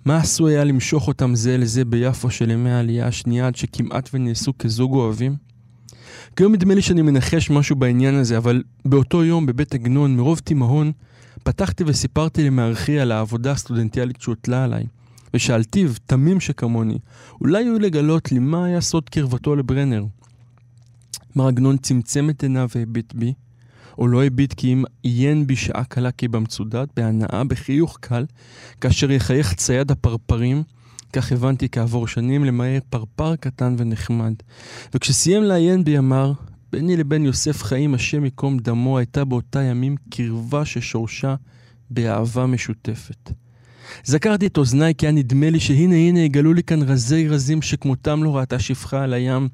מה 0.05 0.17
עשו 0.17 0.47
היה 0.47 0.65
למשוך 0.65 1.09
אותם 1.09 1.35
זה 1.35 1.57
לזה 1.57 1.85
ביפו 1.85 2.31
של 2.31 2.51
ימי 2.51 2.71
העלייה 2.71 3.07
השנייה 3.07 3.47
עד 3.47 3.57
שכמעט 3.57 4.11
ונעשו 4.15 4.53
כזוג 4.59 4.95
אוהבים? 4.95 5.37
כיום 6.37 6.53
נדמה 6.53 6.75
לי 6.75 6.83
שאני 6.83 7.03
מנחש 7.03 7.51
משהו 7.51 7.77
בעניין 7.77 8.15
הזה, 8.15 8.37
אבל 8.37 8.63
באותו 8.85 9.25
יום 9.25 9.47
בבית 9.47 9.75
עגנון, 9.75 10.17
מרוב 10.17 10.39
תימהון, 10.39 10.93
פתחתי 11.43 11.85
וסיפרתי 11.87 12.45
למארחי 12.45 13.01
על 13.01 13.13
העבודה 13.13 13.53
הסטודנטיאלית 13.53 14.21
שהוטלה 14.21 14.65
עליי. 14.65 14.85
ושאלתיו, 15.35 15.91
תמים 16.07 16.41
שכמוני, 16.41 16.99
אולי 17.41 17.67
הוא 17.67 17.81
לגלות 17.81 18.33
לי 18.33 18.39
מה 18.39 18.65
היה 18.65 18.81
סוד 18.81 19.09
קרבתו 19.09 19.57
לברנר. 19.57 20.05
מר 21.37 21.49
עגנון 21.49 21.77
צמצם 21.77 22.31
את 22.31 22.43
עיניו 22.43 22.69
והביט 22.75 23.15
בי, 23.15 23.33
או 23.99 24.09
לא 24.09 24.25
הביט 24.25 24.55
כי 24.55 24.73
אם 24.73 24.85
עיין 25.03 25.47
בי 25.47 25.57
שעה 25.57 25.85
קלה 25.85 26.11
כבמצודד, 26.13 26.87
בהנאה, 26.97 27.45
בחיוך 27.45 27.99
קל, 28.01 28.27
כאשר 28.81 29.11
יחייך 29.11 29.55
צייד 29.55 29.91
הפרפרים, 29.91 30.63
כך 31.13 31.33
הבנתי 31.33 31.69
כעבור 31.73 32.09
שנים 32.09 32.45
למעט 32.45 32.85
פרפר 32.91 33.37
קטן 33.37 33.75
ונחמד. 33.79 34.35
וכשסיים 34.95 35.43
לעיין 35.43 35.85
בי 35.85 35.99
אמר, 35.99 36.33
ביני 36.73 36.97
לבין 36.97 37.25
יוסף 37.25 37.63
חיים, 37.63 37.95
השם 37.95 38.25
ייקום 38.25 38.59
דמו, 38.59 38.99
הייתה 38.99 39.25
באותה 39.25 39.63
ימים 39.63 39.97
קרבה 40.11 40.65
ששורשה 40.65 41.35
באהבה 41.91 42.47
משותפת. 42.47 43.33
זכרתי 44.05 44.47
את 44.47 44.59
אוזניי 44.59 44.95
כי 44.95 45.07
היה 45.07 45.13
נדמה 45.13 45.51
לי 45.51 45.61
שהנה 45.61 45.95
הנה 45.95 46.21
יגלו 46.21 46.55
לי 46.55 46.63
כאן 46.63 46.83
רזי 46.83 47.29
רזים 47.29 47.63
שכמותם 47.63 48.23
לא 48.23 48.37
ראתה 48.37 48.59
שפחה 48.59 49.03
על 49.03 49.13
הים 49.13 49.49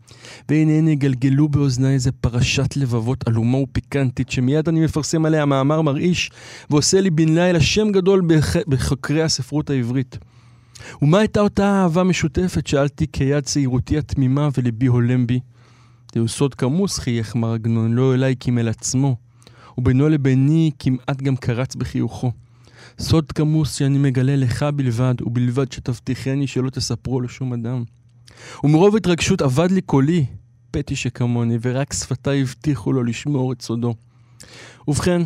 והנה 0.49 0.73
הנה 0.73 0.91
יגלגלו 0.91 1.49
באוזניי 1.49 1.95
איזה 1.95 2.13
פרשת 2.13 2.77
לבבות 2.77 3.29
עלומה 3.29 3.59
ופיקנטית 3.59 4.31
שמיד 4.31 4.69
אני 4.69 4.85
מפרסם 4.85 5.27
עליה 5.27 5.47
מאמר 5.47 5.83
מרעיש 5.83 6.31
ועושה 6.71 7.01
לי 7.01 7.11
בן 7.11 7.35
לילה 7.35 7.61
שם 7.61 7.93
גדול 7.93 8.21
בח... 8.27 8.57
בחוקרי 8.69 9.23
הספרות 9.23 9.71
העברית. 9.71 10.19
ומה 11.03 11.19
הייתה 11.19 11.41
אותה 11.41 11.65
אהבה 11.65 12.03
משותפת? 12.03 12.67
שאלתי 12.67 13.07
כיד 13.13 13.45
צעירותי 13.45 13.99
התמימה 13.99 14.49
וליבי 14.59 14.87
הולם 14.87 15.27
בי. 15.27 15.41
זהו 16.15 16.29
סוד 16.29 16.55
כמוס, 16.55 16.99
חייך 16.99 17.35
מר 17.35 17.53
עגנון, 17.53 17.93
לא 17.93 18.15
אליי 18.15 18.35
כי 18.41 18.51
אל 18.59 18.69
עצמו, 18.69 19.17
ובינו 19.79 20.09
לביני 20.09 20.71
כמעט 20.79 21.23
גם 21.23 21.37
קרץ 21.37 21.75
בחיוכו. 21.75 22.33
סוד 22.99 23.33
כמוס 23.33 23.75
שאני 23.75 23.99
מגלה 23.99 24.37
לך 24.37 24.63
בלבד, 24.63 25.15
ובלבד 25.21 25.73
שתבטיחני 25.73 26.47
שלא 26.47 26.71
תספרו 26.71 27.21
לשום 27.21 27.53
אדם. 27.53 27.85
ומרוב 28.65 28.97
התרגשות 28.97 29.43
אבד 29.43 29.71
לי 29.71 29.81
קולי, 29.81 30.27
פתי 30.71 30.97
שכמוני, 30.97 31.59
ורק 31.63 31.93
שפתיי 31.93 32.43
הבטיחו 32.43 32.93
לו 32.93 33.05
לשמור 33.05 33.53
את 33.53 33.63
סודו. 33.63 33.95
ובכן, 34.89 35.23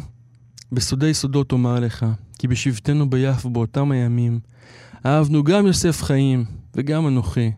בסודי 0.72 1.14
סודות 1.14 1.52
אומר 1.52 1.80
לך, 1.80 2.06
כי 2.38 2.48
בשבתנו 2.48 3.10
ביפו 3.10 3.50
באותם 3.50 3.90
הימים, 3.90 4.40
אהבנו 5.06 5.44
גם 5.44 5.66
יוסף 5.66 6.02
חיים 6.02 6.44
וגם 6.76 7.06
אנוכי, 7.06 7.52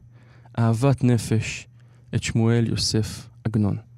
אהבת 0.59 1.05
נפש, 1.05 1.67
את 2.15 2.23
שמואל 2.23 2.69
יוסף 2.69 3.29
עגנון. 3.45 3.92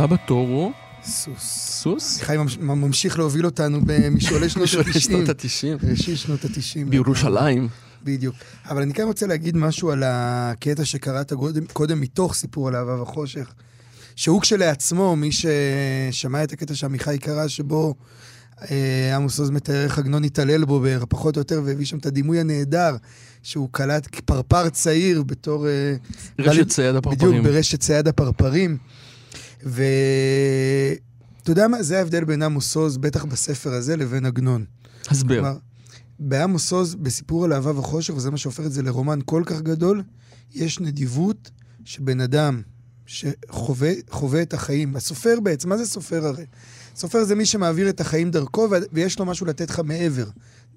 הבא 0.00 0.16
בתור 0.16 0.48
הוא 0.48 0.72
סוס. 1.04 1.42
סוס? 1.82 2.20
חיים 2.20 2.40
ממש- 2.40 2.58
ממשיך 2.58 3.18
להוביל 3.18 3.46
אותנו 3.46 3.80
במשעולי 3.86 4.48
שנות 4.48 4.68
שנות 4.68 4.86
ה-90. 4.86 5.14
ה-90. 5.28 5.90
ראשית 5.90 6.18
שנות 6.18 6.44
ה-90. 6.44 6.88
בירושלים. 6.90 7.68
בדיוק. 8.04 8.34
אבל 8.68 8.82
אני 8.82 8.94
כן 8.94 9.02
רוצה 9.02 9.26
להגיד 9.26 9.56
משהו 9.56 9.90
על 9.90 10.02
הקטע 10.06 10.84
שקראת 10.84 11.32
קודם, 11.32 11.64
קודם 11.72 12.00
מתוך 12.00 12.34
סיפור 12.34 12.68
על 12.68 12.76
אהבה 12.76 13.02
וחושך, 13.02 13.52
שהוא 14.16 14.40
כשלעצמו, 14.40 15.16
מי 15.16 15.30
ששמע 15.32 16.44
את 16.44 16.52
הקטע 16.52 16.74
שעמיחי 16.74 17.18
קרא, 17.18 17.48
שבו 17.48 17.94
אה, 18.70 19.16
עמוס 19.16 19.38
עוז 19.40 19.50
מתאר 19.50 19.84
איך 19.84 19.98
עגנון 19.98 20.24
התעלל 20.24 20.64
בו 20.64 20.84
פחות 21.08 21.36
או 21.36 21.40
יותר, 21.40 21.62
והביא 21.64 21.86
שם 21.86 21.98
את 21.98 22.06
הדימוי 22.06 22.40
הנהדר, 22.40 22.96
שהוא 23.42 23.68
קלט 23.72 24.20
פרפר 24.24 24.68
צעיר 24.68 25.22
בתור... 25.22 25.66
אה, 25.68 25.94
רשת 26.38 26.68
צייד 26.68 26.96
בדיוק, 26.96 27.06
הפרפרים. 27.14 27.42
ברשת 27.42 27.80
צייד 27.80 28.08
הפרפרים. 28.08 28.76
ואתה 29.62 31.50
יודע 31.50 31.68
מה? 31.68 31.82
זה 31.82 31.98
ההבדל 31.98 32.24
בין 32.24 32.42
עמוס 32.42 32.76
עוז, 32.76 32.96
בטח 32.96 33.24
בספר 33.24 33.72
הזה, 33.72 33.96
לבין 33.96 34.26
עגנון. 34.26 34.64
הסבר. 35.08 35.34
כלומר, 35.34 35.56
בעמוס 36.18 36.72
עוז, 36.72 36.94
בסיפור 36.94 37.44
על 37.44 37.52
אהבה 37.52 37.78
וחושך, 37.78 38.14
וזה 38.16 38.30
מה 38.30 38.36
שהופך 38.36 38.66
את 38.66 38.72
זה 38.72 38.82
לרומן 38.82 39.18
כל 39.24 39.42
כך 39.46 39.60
גדול, 39.60 40.02
יש 40.54 40.80
נדיבות 40.80 41.50
שבן 41.84 42.20
אדם 42.20 42.62
שחווה 43.06 43.92
חווה 44.10 44.42
את 44.42 44.54
החיים, 44.54 44.96
הסופר 44.96 45.40
בעצם, 45.40 45.68
מה 45.68 45.76
זה 45.76 45.86
סופר 45.86 46.26
הרי? 46.26 46.44
סופר 46.96 47.24
זה 47.24 47.34
מי 47.34 47.46
שמעביר 47.46 47.88
את 47.88 48.00
החיים 48.00 48.30
דרכו 48.30 48.68
ויש 48.92 49.18
לו 49.18 49.24
משהו 49.24 49.46
לתת 49.46 49.70
לך 49.70 49.80
מעבר. 49.84 50.28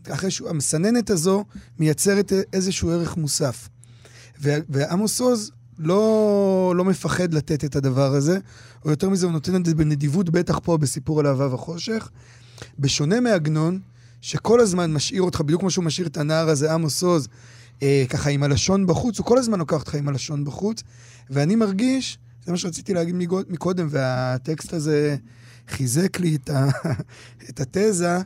אחרי 0.08 0.32
שהוא, 0.32 0.50
המסננת 0.50 1.10
הזו 1.10 1.46
מייצרת 1.80 2.34
איזשהו 2.54 2.90
ערך 2.90 3.18
מוסף. 3.18 3.70
ועמוס 4.42 5.22
עוז 5.22 5.52
לא, 5.80 6.74
לא 6.78 6.86
מפחד 6.86 7.34
לתת 7.34 7.64
את 7.66 7.76
הדבר 7.76 8.14
הזה, 8.14 8.38
או 8.86 8.90
יותר 8.90 9.10
מזה, 9.10 9.26
הוא 9.26 9.34
נותן 9.34 9.56
את 9.56 9.66
זה 9.66 9.76
בנדיבות, 9.76 10.30
בטח 10.30 10.60
פה 10.64 10.78
בסיפור 10.78 11.20
על 11.20 11.28
אהבה 11.28 11.54
וחושך. 11.54 12.10
בשונה 12.80 13.20
מעגנון, 13.20 13.80
שכל 14.22 14.60
הזמן 14.60 14.94
משאיר 14.94 15.22
אותך, 15.22 15.42
בדיוק 15.42 15.62
כמו 15.62 15.72
שהוא 15.72 15.86
משאיר 15.86 16.08
את 16.08 16.18
הנער 16.18 16.50
הזה, 16.50 16.74
עמוס 16.74 17.04
עוז, 17.04 17.28
אה, 17.84 18.06
ככה 18.10 18.30
עם 18.30 18.44
הלשון 18.44 18.88
בחוץ, 18.88 19.18
הוא 19.18 19.26
כל 19.26 19.38
הזמן 19.38 19.60
לוקח 19.60 19.80
אותך 19.80 19.96
עם 19.96 20.08
הלשון 20.08 20.46
בחוץ, 20.46 20.84
ואני 21.30 21.56
מרגיש, 21.56 22.18
זה 22.46 22.52
מה 22.52 22.58
שרציתי 22.58 22.94
להגיד 22.94 23.16
מקודם, 23.50 23.88
והטקסט 23.90 24.74
הזה 24.74 25.16
חיזק 25.68 26.20
לי 26.20 26.36
את, 26.36 26.50
ה, 26.50 26.70
את 27.50 27.60
התזה, 27.60 28.18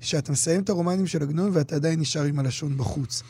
שאתה 0.00 0.32
מסיים 0.32 0.62
את 0.62 0.68
הרומנים 0.68 1.06
של 1.06 1.22
עגנון 1.22 1.50
ואתה 1.52 1.74
עדיין 1.74 2.00
נשאר 2.00 2.22
עם 2.22 2.38
הלשון 2.38 2.76
בחוץ. 2.76 3.22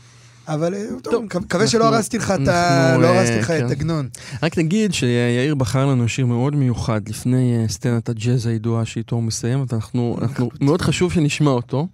אבל 0.54 0.74
אה, 0.74 0.84
טוב, 1.02 1.24
מקווה 1.24 1.66
שלא 1.66 1.84
הרסתי 1.84 2.18
לך 2.18 2.30
את 2.42 2.48
ה... 2.48 2.86
אנחנו, 2.90 3.02
לא 3.02 3.06
אה, 3.08 3.42
כן. 3.42 3.66
עגנון. 3.70 4.08
רק 4.42 4.58
נגיד 4.58 4.94
שיאיר 4.94 5.54
בחר 5.54 5.86
לנו 5.86 6.08
שיר 6.08 6.26
מאוד 6.26 6.56
מיוחד 6.56 7.08
לפני 7.08 7.56
אה, 7.62 7.68
סצנת 7.68 8.08
הג'אז 8.08 8.46
הידועה 8.46 8.84
שאיתו 8.84 9.16
הוא 9.16 9.22
מסיים, 9.22 9.64
ואנחנו 9.68 10.18
אנחנו- 10.22 10.50
מאוד 10.60 10.82
חשוב 10.82 11.12
שנשמע 11.12 11.50
אותו. 11.50 11.88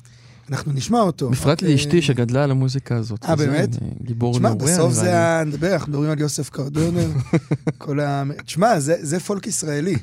אנחנו 0.50 0.72
נשמע 0.72 1.00
אותו. 1.00 1.30
בפרט 1.30 1.62
לאשתי 1.62 2.02
שגדלה 2.02 2.44
על 2.44 2.50
המוזיקה 2.50 2.96
הזאת. 2.96 3.24
אה, 3.24 3.36
באמת? 3.36 3.68
גיבור 4.02 4.34
תשמע, 4.34 4.48
נעורר, 4.48 4.64
בסוף 4.64 4.92
זה. 4.92 5.18
ה... 5.18 5.44
נדבר, 5.44 5.72
אנחנו 5.72 5.90
מדברים 5.92 6.10
על 6.10 6.20
יוסף 6.20 6.50
קרדונר. 6.50 7.08
כל 7.78 8.00
ה... 8.00 8.22
תשמע, 8.46 8.80
זה, 8.80 9.20
פולק 9.20 9.46
ישראלי. 9.46 9.96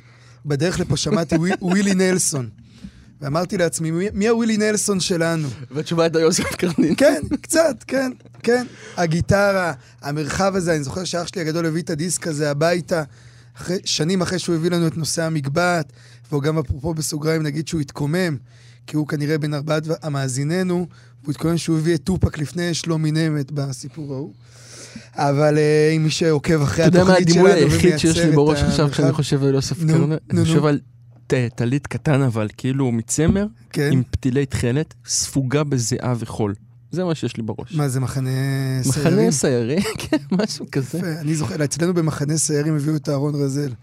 בדרך 0.46 0.80
לפה 0.80 0.98
שמעתי 0.98 1.36
ווי- 1.36 1.52
ווילי 1.62 1.94
נלסון. 1.94 2.50
ואמרתי 3.24 3.58
לעצמי, 3.58 3.92
מי, 4.14 4.28
הווילי 4.28 4.58
נלסון 4.58 5.00
שלנו? 5.00 5.48
והתשובה 5.72 6.04
הייתה 6.04 6.20
יוסף 6.20 6.56
קרנין. 6.56 6.94
כן, 6.98 7.22
קצת, 7.42 7.84
כן, 7.88 8.12
כן. 8.44 8.66
הגיטרה, 8.98 9.74
המרחב 10.02 10.56
הזה, 10.56 10.76
אני 10.76 10.84
זוכר 10.84 11.04
שאח 11.04 11.28
שלי 11.28 11.42
הגדול 11.42 11.66
הביא 11.66 11.82
את 11.82 11.90
הדיסק 11.90 12.28
הזה 12.28 12.52
הביתה, 12.52 13.04
אחרי, 13.58 13.78
שנים 13.86 14.22
אחרי 14.22 14.40
שהוא 14.40 14.56
הביא 14.56 14.72
לנו 14.72 14.88
את 14.88 14.98
נושא 14.98 15.24
המגבעת, 15.24 15.94
והוא 16.32 16.42
גם 16.42 16.58
אפרופו 16.58 16.94
בסוגריים 16.94 17.44
נגיד 17.44 17.68
שהוא 17.68 17.82
התקומם, 17.82 18.38
כי 18.88 18.96
הוא 18.96 19.08
כנראה 19.08 19.38
בין 19.38 19.54
ארבעת 19.54 19.84
המאזיננו, 20.04 20.88
והוא 21.24 21.32
התכונן 21.32 21.58
שהוא 21.58 21.78
הביא 21.78 21.96
את 21.96 22.04
טופק 22.04 22.38
לפני 22.38 22.74
שלומי 22.74 23.12
נמט 23.12 23.52
בסיפור 23.52 24.14
ההוא. 24.14 24.34
אבל 25.16 25.58
אה, 25.58 25.92
אם 25.96 26.04
מי 26.04 26.10
שעוקב 26.10 26.62
אחרי 26.62 26.88
אתה 26.88 26.98
יודע 26.98 27.04
מה 27.04 27.14
התוכנית 27.14 27.34
שלנו 27.34 27.48
הדימוי 27.48 27.64
היחיד 27.74 27.98
שיש 27.98 28.06
ומייצר 28.12 28.24
לי 28.24 28.30
את 28.30 28.36
בראש 28.36 28.60
עכשיו 28.64 28.80
המרחב- 28.86 28.94
כשאני 28.94 29.12
חושב 29.12 29.44
על 29.44 29.54
יוסף 29.54 29.78
קרנר? 29.88 30.18
אני. 30.32 30.46
חושב 30.46 30.66
על 30.66 30.80
ט- 31.34 31.56
טלית 31.56 31.88
קטן 31.88 32.22
אבל 32.22 32.48
כאילו 32.58 32.92
מצמר, 32.92 33.46
כן, 33.70 33.90
עם 33.94 34.04
פתילי 34.12 34.46
תכלת, 34.46 34.94
ספוגה 35.08 35.64
בזיעה 35.64 36.14
וחול. 36.20 36.54
זה 36.92 37.04
מה 37.04 37.16
שיש 37.16 37.38
לי 37.38 37.44
בראש. 37.44 37.76
מה 37.76 37.88
זה 37.90 38.00
מחנה 38.00 38.30
סיירים? 38.84 39.14
מחנה 39.14 39.32
סיירי, 39.32 39.82
כן, 40.10 40.18
משהו 40.32 40.66
כזה. 40.72 40.98
יפה, 40.98 41.08
אני 41.20 41.36
זוכר, 41.36 41.64
אצלנו 41.64 41.94
במחנה 41.94 42.38
סיירים 42.38 42.76
הביאו 42.76 42.96
את 42.96 43.10
אהרון 43.10 43.36
רזל. 43.36 43.74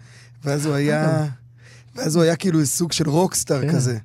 ואז 0.44 0.66
הוא 0.66 0.74
היה... 0.74 1.26
ואז 1.96 2.16
הוא 2.16 2.22
היה 2.24 2.36
כאילו 2.36 2.66
סוג 2.66 2.92
של 2.92 3.08
רוקסטאר 3.08 3.62
כן. 3.62 3.72
כזה. 3.72 3.98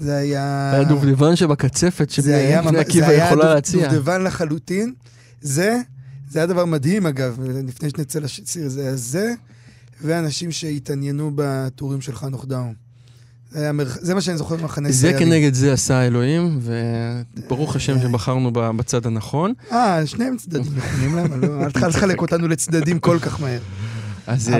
זה 0.00 0.16
היה... 0.16 0.72
היה 0.72 0.84
דובדבן 0.84 1.36
שבקצפת 1.36 2.10
זה 2.18 2.36
היה 2.36 2.62
שבני 2.62 2.78
עקיבא 2.78 3.06
זה 3.06 3.12
היה 3.12 3.26
יכולה 3.26 3.54
להציע. 3.54 3.88
דובדבן 3.88 4.22
לחלוטין. 4.22 4.94
זה, 5.40 5.80
זה 6.30 6.38
היה 6.38 6.46
דבר 6.46 6.64
מדהים 6.64 7.06
אגב, 7.06 7.38
לפני 7.66 7.90
שנצא 7.90 8.18
לשיר, 8.18 8.68
זה 8.68 8.80
היה 8.80 8.96
זה, 8.96 9.32
ואנשים 10.02 10.50
שהתעניינו 10.50 11.32
בטורים 11.34 12.00
של 12.00 12.14
חנוך 12.14 12.46
דאום. 12.46 12.87
זה. 13.50 13.70
זה 13.84 14.14
מה 14.14 14.20
שאני 14.20 14.36
זוכר 14.36 14.56
במחנה 14.56 14.92
זה 14.92 14.98
סיירים. 15.00 15.18
כנגד 15.18 15.54
זה 15.54 15.72
עשה 15.72 16.06
אלוהים, 16.06 16.60
וברוך 16.62 17.76
השם 17.76 17.96
אה. 17.96 18.02
שבחרנו 18.02 18.50
בצד 18.52 19.06
הנכון. 19.06 19.52
אה, 19.72 20.06
שניהם 20.06 20.36
צדדים 20.36 20.72
נכונים, 20.76 21.16
למה 21.16 21.36
לא? 21.36 21.64
אל 21.64 21.70
תוכל 21.70 21.88
לחלק 21.88 22.20
אותנו 22.20 22.48
לצדדים 22.48 22.98
כל 22.98 23.18
כך 23.18 23.40
מהר. 23.40 23.60
אז 24.26 24.50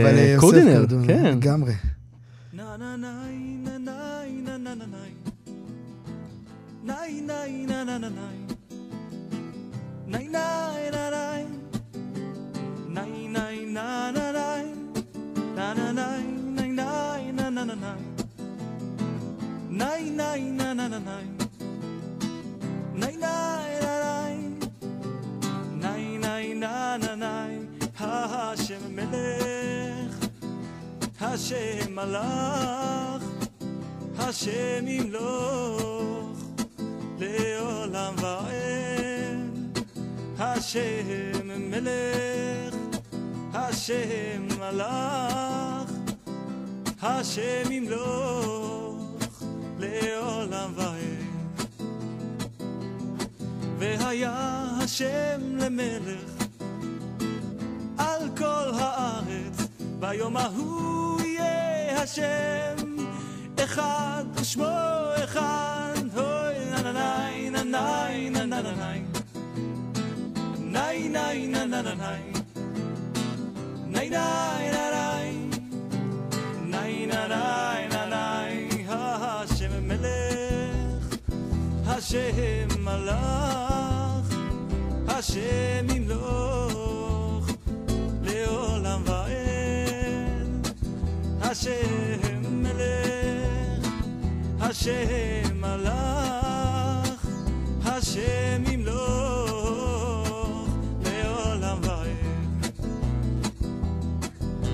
אבל 19.81 20.21
אה, 20.21 20.31
אה, 20.31 20.37
יוסף 20.37 20.61
קורדינר, 20.61 20.99
קורדון, 20.99 21.39
כן. 21.39 21.69
לגמרי. 22.95 23.49
השם 28.01 28.97
מלך, 28.97 30.27
השם 31.21 31.95
מלך, 31.95 33.23
השם 34.19 34.89
ימלוך 34.89 36.39
לעולם 37.19 38.15
ועד. 38.17 39.79
השם 40.39 41.71
מלך, 41.71 42.75
השם 43.55 44.49
מלך, 44.59 45.91
השם 47.03 47.73
ימלוך 47.73 48.88
לעולם 49.80 50.72
ועד. 50.76 51.14
והיה 53.78 54.66
השם 54.84 55.42
למלך 55.58 56.46
על 57.98 58.30
כל 58.38 58.72
הארץ, 58.80 59.68
ביום 60.00 60.38
ההוא 60.38 61.22
יהיה 61.22 62.02
השם 62.02 62.76
אחד 63.64 64.24
ושמו 64.36 64.66
אחד, 65.24 65.94
אוי 66.18 66.70
נה 66.72 66.82
נה 66.82 66.92
ניי 66.92 67.50
נה 67.50 67.64
ניי 67.64 68.30
נה 68.30 68.46
נה 68.46 68.62
נה 68.62 68.72
ניי 68.72 69.02
ניי 70.60 71.10
ניי 71.10 71.48
נה 71.48 71.66
נה 71.66 71.82
נה 71.82 71.94
ניי 71.94 72.24
ניי 73.88 74.10
ניי 74.10 74.72
נה 74.72 74.90
ניי 76.66 77.08
ניי 77.08 77.88
נה 77.88 77.97
השם 81.99 82.69
מלך 82.85 84.37
השם 85.09 85.87
ימלוך 85.95 87.47
לעולם 88.23 89.03
ועד 89.05 90.69
השם 91.41 92.43
מלך 92.51 93.89
השם 94.61 95.61
מלך 95.61 97.27
השם 97.85 98.63
ימלוך 98.71 99.89
לעולם 101.05 101.79
ועד 101.83 102.83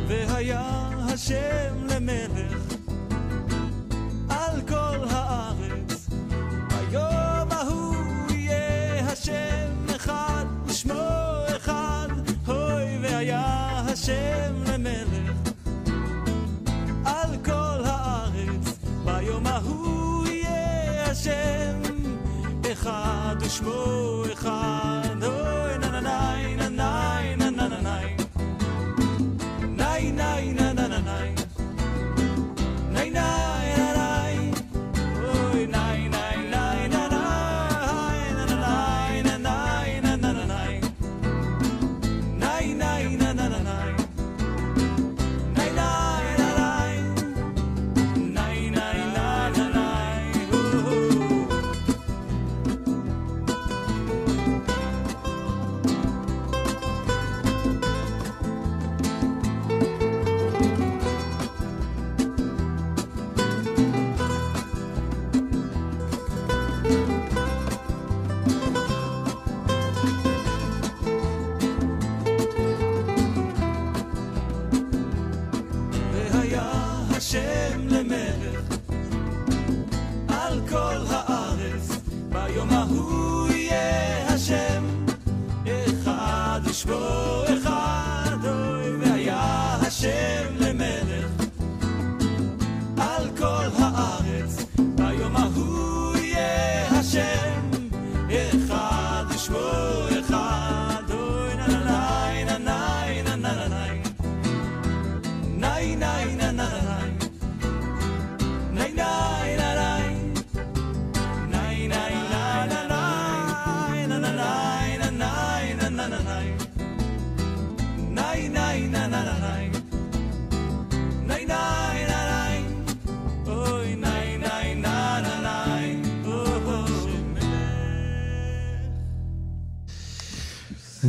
והיה 0.09 0.91
השם 1.09 1.87
למלך 1.89 2.64
ושמו 23.47 24.23
אחד 24.33 25.04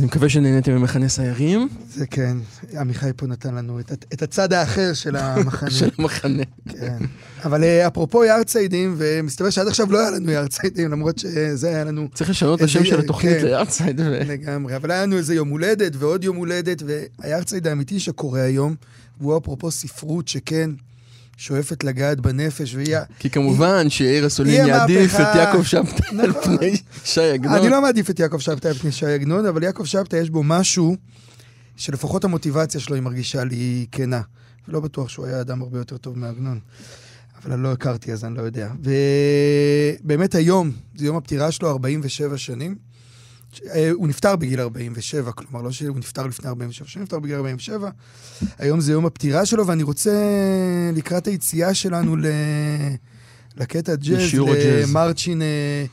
אני 0.06 0.10
מקווה 0.10 0.28
שנהניתם 0.28 0.72
ממחנה 0.72 1.08
סיירים 1.08 1.68
זה 1.88 2.06
כן, 2.06 2.36
עמיחי 2.80 3.10
פה 3.16 3.26
נתן 3.26 3.54
לנו 3.54 3.80
את, 3.80 3.92
את 4.12 4.22
הצד 4.22 4.52
האחר 4.52 4.92
של 4.94 5.16
המחנה. 5.20 5.70
של 5.70 5.88
המחנה. 5.98 6.42
כן. 6.68 6.98
אבל 7.44 7.64
אה, 7.64 7.86
אפרופו 7.86 8.24
יארציידים, 8.24 8.94
ומסתבר 8.98 9.50
שעד 9.50 9.66
עכשיו 9.68 9.92
לא 9.92 10.00
היה 10.00 10.10
לנו 10.10 10.30
יארציידים, 10.30 10.90
למרות 10.90 11.18
שזה 11.18 11.68
היה 11.68 11.84
לנו 11.84 12.08
צריך 12.14 12.30
לשנות 12.30 12.58
את 12.58 12.64
השם 12.64 12.84
של 12.84 12.98
התוכנית 12.98 13.38
כן. 13.38 13.44
ליארצייד. 13.44 14.00
ו- 14.00 14.20
לגמרי. 14.26 14.76
אבל 14.76 14.90
היה 14.90 15.02
לנו 15.02 15.16
איזה 15.16 15.34
יום 15.34 15.48
הולדת 15.48 15.92
ועוד 15.98 16.24
יום 16.24 16.36
הולדת, 16.36 16.82
והיארצייד 16.86 17.66
האמיתי 17.66 18.00
שקורה 18.00 18.42
היום, 18.42 18.74
והוא 19.20 19.38
אפרופו 19.38 19.70
ספרות 19.70 20.28
שכן 20.28 20.70
שואפת 21.36 21.84
לגעת 21.84 22.20
בנפש, 22.20 22.74
והיא... 22.74 22.96
כי 23.18 23.30
כמובן 23.30 23.90
שיאיר 23.90 24.26
אסולין 24.26 24.66
יעדיף 24.66 25.14
את. 25.14 25.36
יעקב 25.36 25.62
שבתאי 25.62 26.20
על 26.20 26.32
פני 26.32 26.76
שי 27.04 27.20
עגנון. 27.20 27.54
אני 27.54 27.68
לא 27.68 27.82
מעדיף 27.82 28.10
את 28.10 28.20
יעקב 28.20 28.38
שבתאי 28.38 28.70
על 28.70 28.76
פני 28.76 28.92
שי 28.92 29.06
עגנון, 29.06 29.46
אבל 29.46 29.62
יעקב 29.62 29.84
שבתאי 29.84 30.18
יש 30.18 30.30
בו 30.30 30.42
משהו 30.42 30.96
שלפחות 31.76 32.24
המוטיבציה 32.24 32.80
שלו 32.80 32.94
היא 32.94 33.02
מרגישה 33.02 33.44
לי 33.44 33.86
כנה. 33.92 34.20
ולא 34.68 34.80
בטוח 34.80 35.08
שהוא 35.08 35.26
היה 35.26 35.40
אדם 35.40 35.62
הרבה 35.62 35.78
יותר 35.78 35.96
טוב 35.96 36.18
מעגנון. 36.18 36.60
אבל 37.42 37.52
אני 37.52 37.62
לא 37.62 37.72
הכרתי 37.72 38.12
אז 38.12 38.24
אני 38.24 38.34
לא 38.34 38.42
יודע. 38.42 38.70
ובאמת 40.02 40.34
היום, 40.34 40.70
זה 40.96 41.06
יום 41.06 41.16
הפטירה 41.16 41.50
שלו, 41.50 41.70
47 41.70 42.38
שנים. 42.38 42.76
אה, 43.74 43.90
הוא 43.92 44.08
נפטר 44.08 44.36
בגיל 44.36 44.60
47, 44.60 45.32
כלומר, 45.32 45.62
לא 45.62 45.72
שהוא 45.72 45.98
נפטר 45.98 46.26
לפני 46.26 46.48
47, 46.48 46.88
שהוא 46.88 47.02
נפטר 47.02 47.18
בגיל 47.18 47.36
47. 47.36 47.90
היום 48.58 48.80
זה 48.80 48.92
יום 48.92 49.06
הפטירה 49.06 49.46
שלו, 49.46 49.66
ואני 49.66 49.82
רוצה, 49.82 50.12
לקראת 50.94 51.26
היציאה 51.26 51.74
שלנו 51.74 52.16
ל... 52.16 52.26
לקטע 53.56 53.94
ג'אז. 53.94 54.20
למרצ'ין 54.82 55.42
אה, 55.42 55.84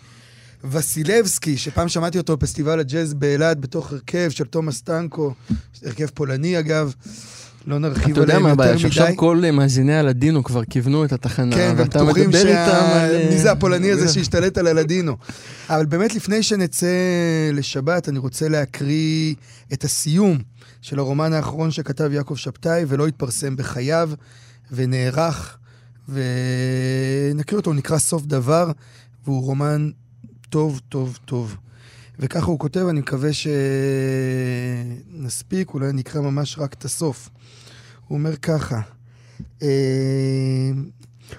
וסילבסקי, 0.72 1.58
שפעם 1.58 1.90
שמעתי 1.90 2.18
אותו 2.18 2.38
בפסטיבל 2.38 2.80
הג'אז 2.80 3.14
באילת, 3.14 3.60
בתוך 3.60 3.92
הרכב 3.92 4.30
של 4.30 4.46
תומאס 4.46 4.82
טנקו, 4.82 5.34
הרכב 5.84 6.08
פולני 6.14 6.60
אגב. 6.60 6.94
לא 7.68 7.80
נרחיב 7.80 8.12
אתה 8.12 8.22
יודע 8.22 8.24
עליהם 8.24 8.44
מה 8.44 8.50
יותר 8.50 8.62
הבעיה? 8.62 8.74
מדי. 8.74 8.82
שעכשיו 8.82 9.08
כל 9.16 9.44
מאזיני 9.54 9.96
הלדינו 9.96 10.44
כבר 10.44 10.64
כיוונו 10.64 11.06
את 11.06 11.14
התחנה, 11.14 11.56
כן, 11.56 11.74
ואתה 11.78 12.04
מדבר 12.04 12.20
איתם 12.20 12.28
על... 12.28 12.44
שה... 12.44 12.68
אה, 13.12 13.30
מי 13.30 13.38
זה 13.38 13.52
הפולני 13.52 13.92
הזה 13.92 14.08
שהשתלט 14.14 14.58
על 14.58 14.68
הלדינו. 14.68 15.18
אבל 15.70 15.86
באמת, 15.86 16.16
לפני 16.16 16.44
שנצא 16.44 16.88
לשבת, 17.54 18.10
אני 18.10 18.20
רוצה 18.20 18.50
להקריא 18.50 19.36
את 19.74 19.84
הסיום 19.84 20.38
של 20.82 21.00
הרומן 21.00 21.34
האחרון 21.34 21.72
שכתב 21.72 22.10
יעקב 22.14 22.36
שבתאי, 22.36 22.86
ולא 22.88 23.08
התפרסם 23.08 23.56
בחייו, 23.56 24.10
ונערך, 24.72 25.58
ונקריא 26.10 27.60
אותו, 27.60 27.70
הוא 27.70 27.76
נקרא 27.76 27.98
סוף 27.98 28.26
דבר, 28.26 28.72
והוא 29.26 29.44
רומן 29.44 29.90
טוב, 30.50 30.82
טוב, 30.90 31.20
טוב. 31.26 31.58
וככה 32.20 32.46
הוא 32.46 32.60
כותב, 32.60 32.86
אני 32.90 33.00
מקווה 33.00 33.30
שנספיק, 35.14 35.74
אולי 35.74 35.94
נקרא 35.94 36.22
ממש 36.22 36.60
רק 36.60 36.74
את 36.74 36.86
הסוף. 36.86 37.30
הוא 38.08 38.18
אומר 38.18 38.36
ככה, 38.36 38.82
אה, 39.62 40.72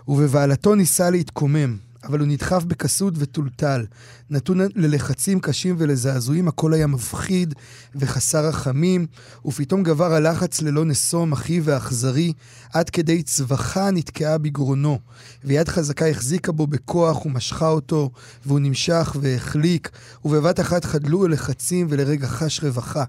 ובבעלתו 0.08 0.74
ניסה 0.74 1.10
להתקומם, 1.10 1.76
אבל 2.04 2.18
הוא 2.18 2.28
נדחף 2.28 2.64
בכסות 2.64 3.14
וטולטל. 3.16 3.86
נתון 4.30 4.60
ללחצים 4.74 5.40
קשים 5.40 5.76
ולזעזועים, 5.78 6.48
הכל 6.48 6.72
היה 6.72 6.86
מפחיד 6.86 7.54
וחסר 7.94 8.46
רחמים, 8.48 9.06
ופתאום 9.46 9.82
גבר 9.82 10.14
הלחץ 10.14 10.62
ללא 10.62 10.84
נשוא, 10.84 11.26
מכאיב 11.26 11.62
ואכזרי, 11.66 12.32
עד 12.72 12.90
כדי 12.90 13.22
צווחה 13.22 13.90
נתקעה 13.90 14.38
בגרונו, 14.38 14.98
ויד 15.44 15.68
חזקה 15.68 16.06
החזיקה 16.08 16.52
בו 16.52 16.66
בכוח 16.66 17.26
ומשכה 17.26 17.68
אותו, 17.68 18.10
והוא 18.46 18.60
נמשך 18.60 19.16
והחליק, 19.20 19.90
ובבת 20.24 20.60
אחת 20.60 20.84
חדלו 20.84 21.24
הלחצים 21.24 21.86
ולרגע 21.90 22.26
חש 22.26 22.60
רווחה. 22.64 23.04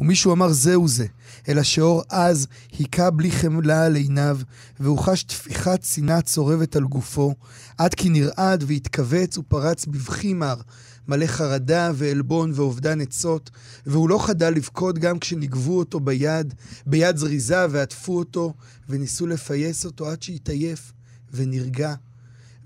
ומישהו 0.00 0.32
אמר 0.32 0.52
זהו 0.52 0.88
זה, 0.88 1.06
אלא 1.48 1.62
שאור 1.62 2.02
עז 2.08 2.46
היכה 2.78 3.10
בלי 3.10 3.30
חמלה 3.30 3.86
על 3.86 3.96
עיניו, 3.96 4.38
והוא 4.80 4.98
חש 4.98 5.22
טפיחת 5.22 5.82
שנאה 5.82 6.20
צורבת 6.20 6.76
על 6.76 6.84
גופו, 6.84 7.34
עד 7.78 7.94
כי 7.94 8.08
נרעד 8.08 8.64
והתכווץ 8.66 9.38
ופרץ 9.38 9.86
בבכי 9.86 10.34
מר, 10.34 10.60
מלא 11.08 11.26
חרדה 11.26 11.90
ועלבון 11.94 12.52
ואובדן 12.54 13.00
עצות, 13.00 13.50
והוא 13.86 14.08
לא 14.08 14.26
חדל 14.26 14.50
לבכות 14.50 14.98
גם 14.98 15.18
כשניגבו 15.18 15.78
אותו 15.78 16.00
ביד, 16.00 16.54
ביד 16.86 17.16
זריזה 17.16 17.66
ועטפו 17.70 18.18
אותו, 18.18 18.54
וניסו 18.88 19.26
לפייס 19.26 19.84
אותו 19.84 20.08
עד 20.08 20.22
שהתעייף 20.22 20.92
ונרגע, 21.32 21.94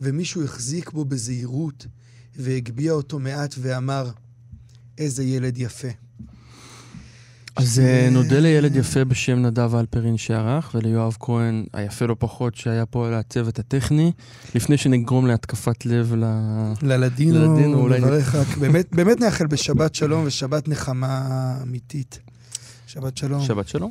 ומישהו 0.01 0.45
החזיק 0.45 0.91
בו 0.91 1.05
בזהירות, 1.05 1.87
והגביה 2.37 2.93
אותו 2.93 3.19
מעט 3.19 3.55
ואמר, 3.59 4.11
איזה 4.99 5.25
ילד 5.25 5.59
יפה. 5.59 6.02
אז 7.57 7.79
אה, 7.79 8.09
נודה 8.11 8.41
לילד 8.41 8.77
יפה 8.77 9.05
בשם 9.05 9.39
נדב 9.39 9.75
אלפרין 9.75 10.17
שערך, 10.17 10.75
וליואב 10.75 11.17
כהן, 11.21 11.65
היפה 11.73 12.07
לא 12.07 12.17
פחות, 12.19 12.55
שהיה 12.55 12.87
פה 12.87 13.07
על 13.07 13.15
הצוות 13.15 13.59
הטכני, 13.59 14.13
לפני 14.55 14.77
שנגרום 14.77 15.27
להתקפת 15.27 15.87
לב 15.87 16.15
ל... 16.15 16.25
ללדינו, 16.83 17.35
ללדינו, 17.35 17.79
אולי 17.79 18.01
נברך 18.01 18.35
רק, 18.35 18.57
באמת, 18.57 18.87
באמת 18.95 19.21
נאחל 19.21 19.47
בשבת 19.47 19.95
שלום 19.95 20.25
ושבת 20.27 20.69
נחמה 20.69 21.23
אמיתית. 21.63 22.19
שבת 22.87 23.17
שלום. 23.17 23.43
שבת 23.43 23.69
שלום. 23.69 23.91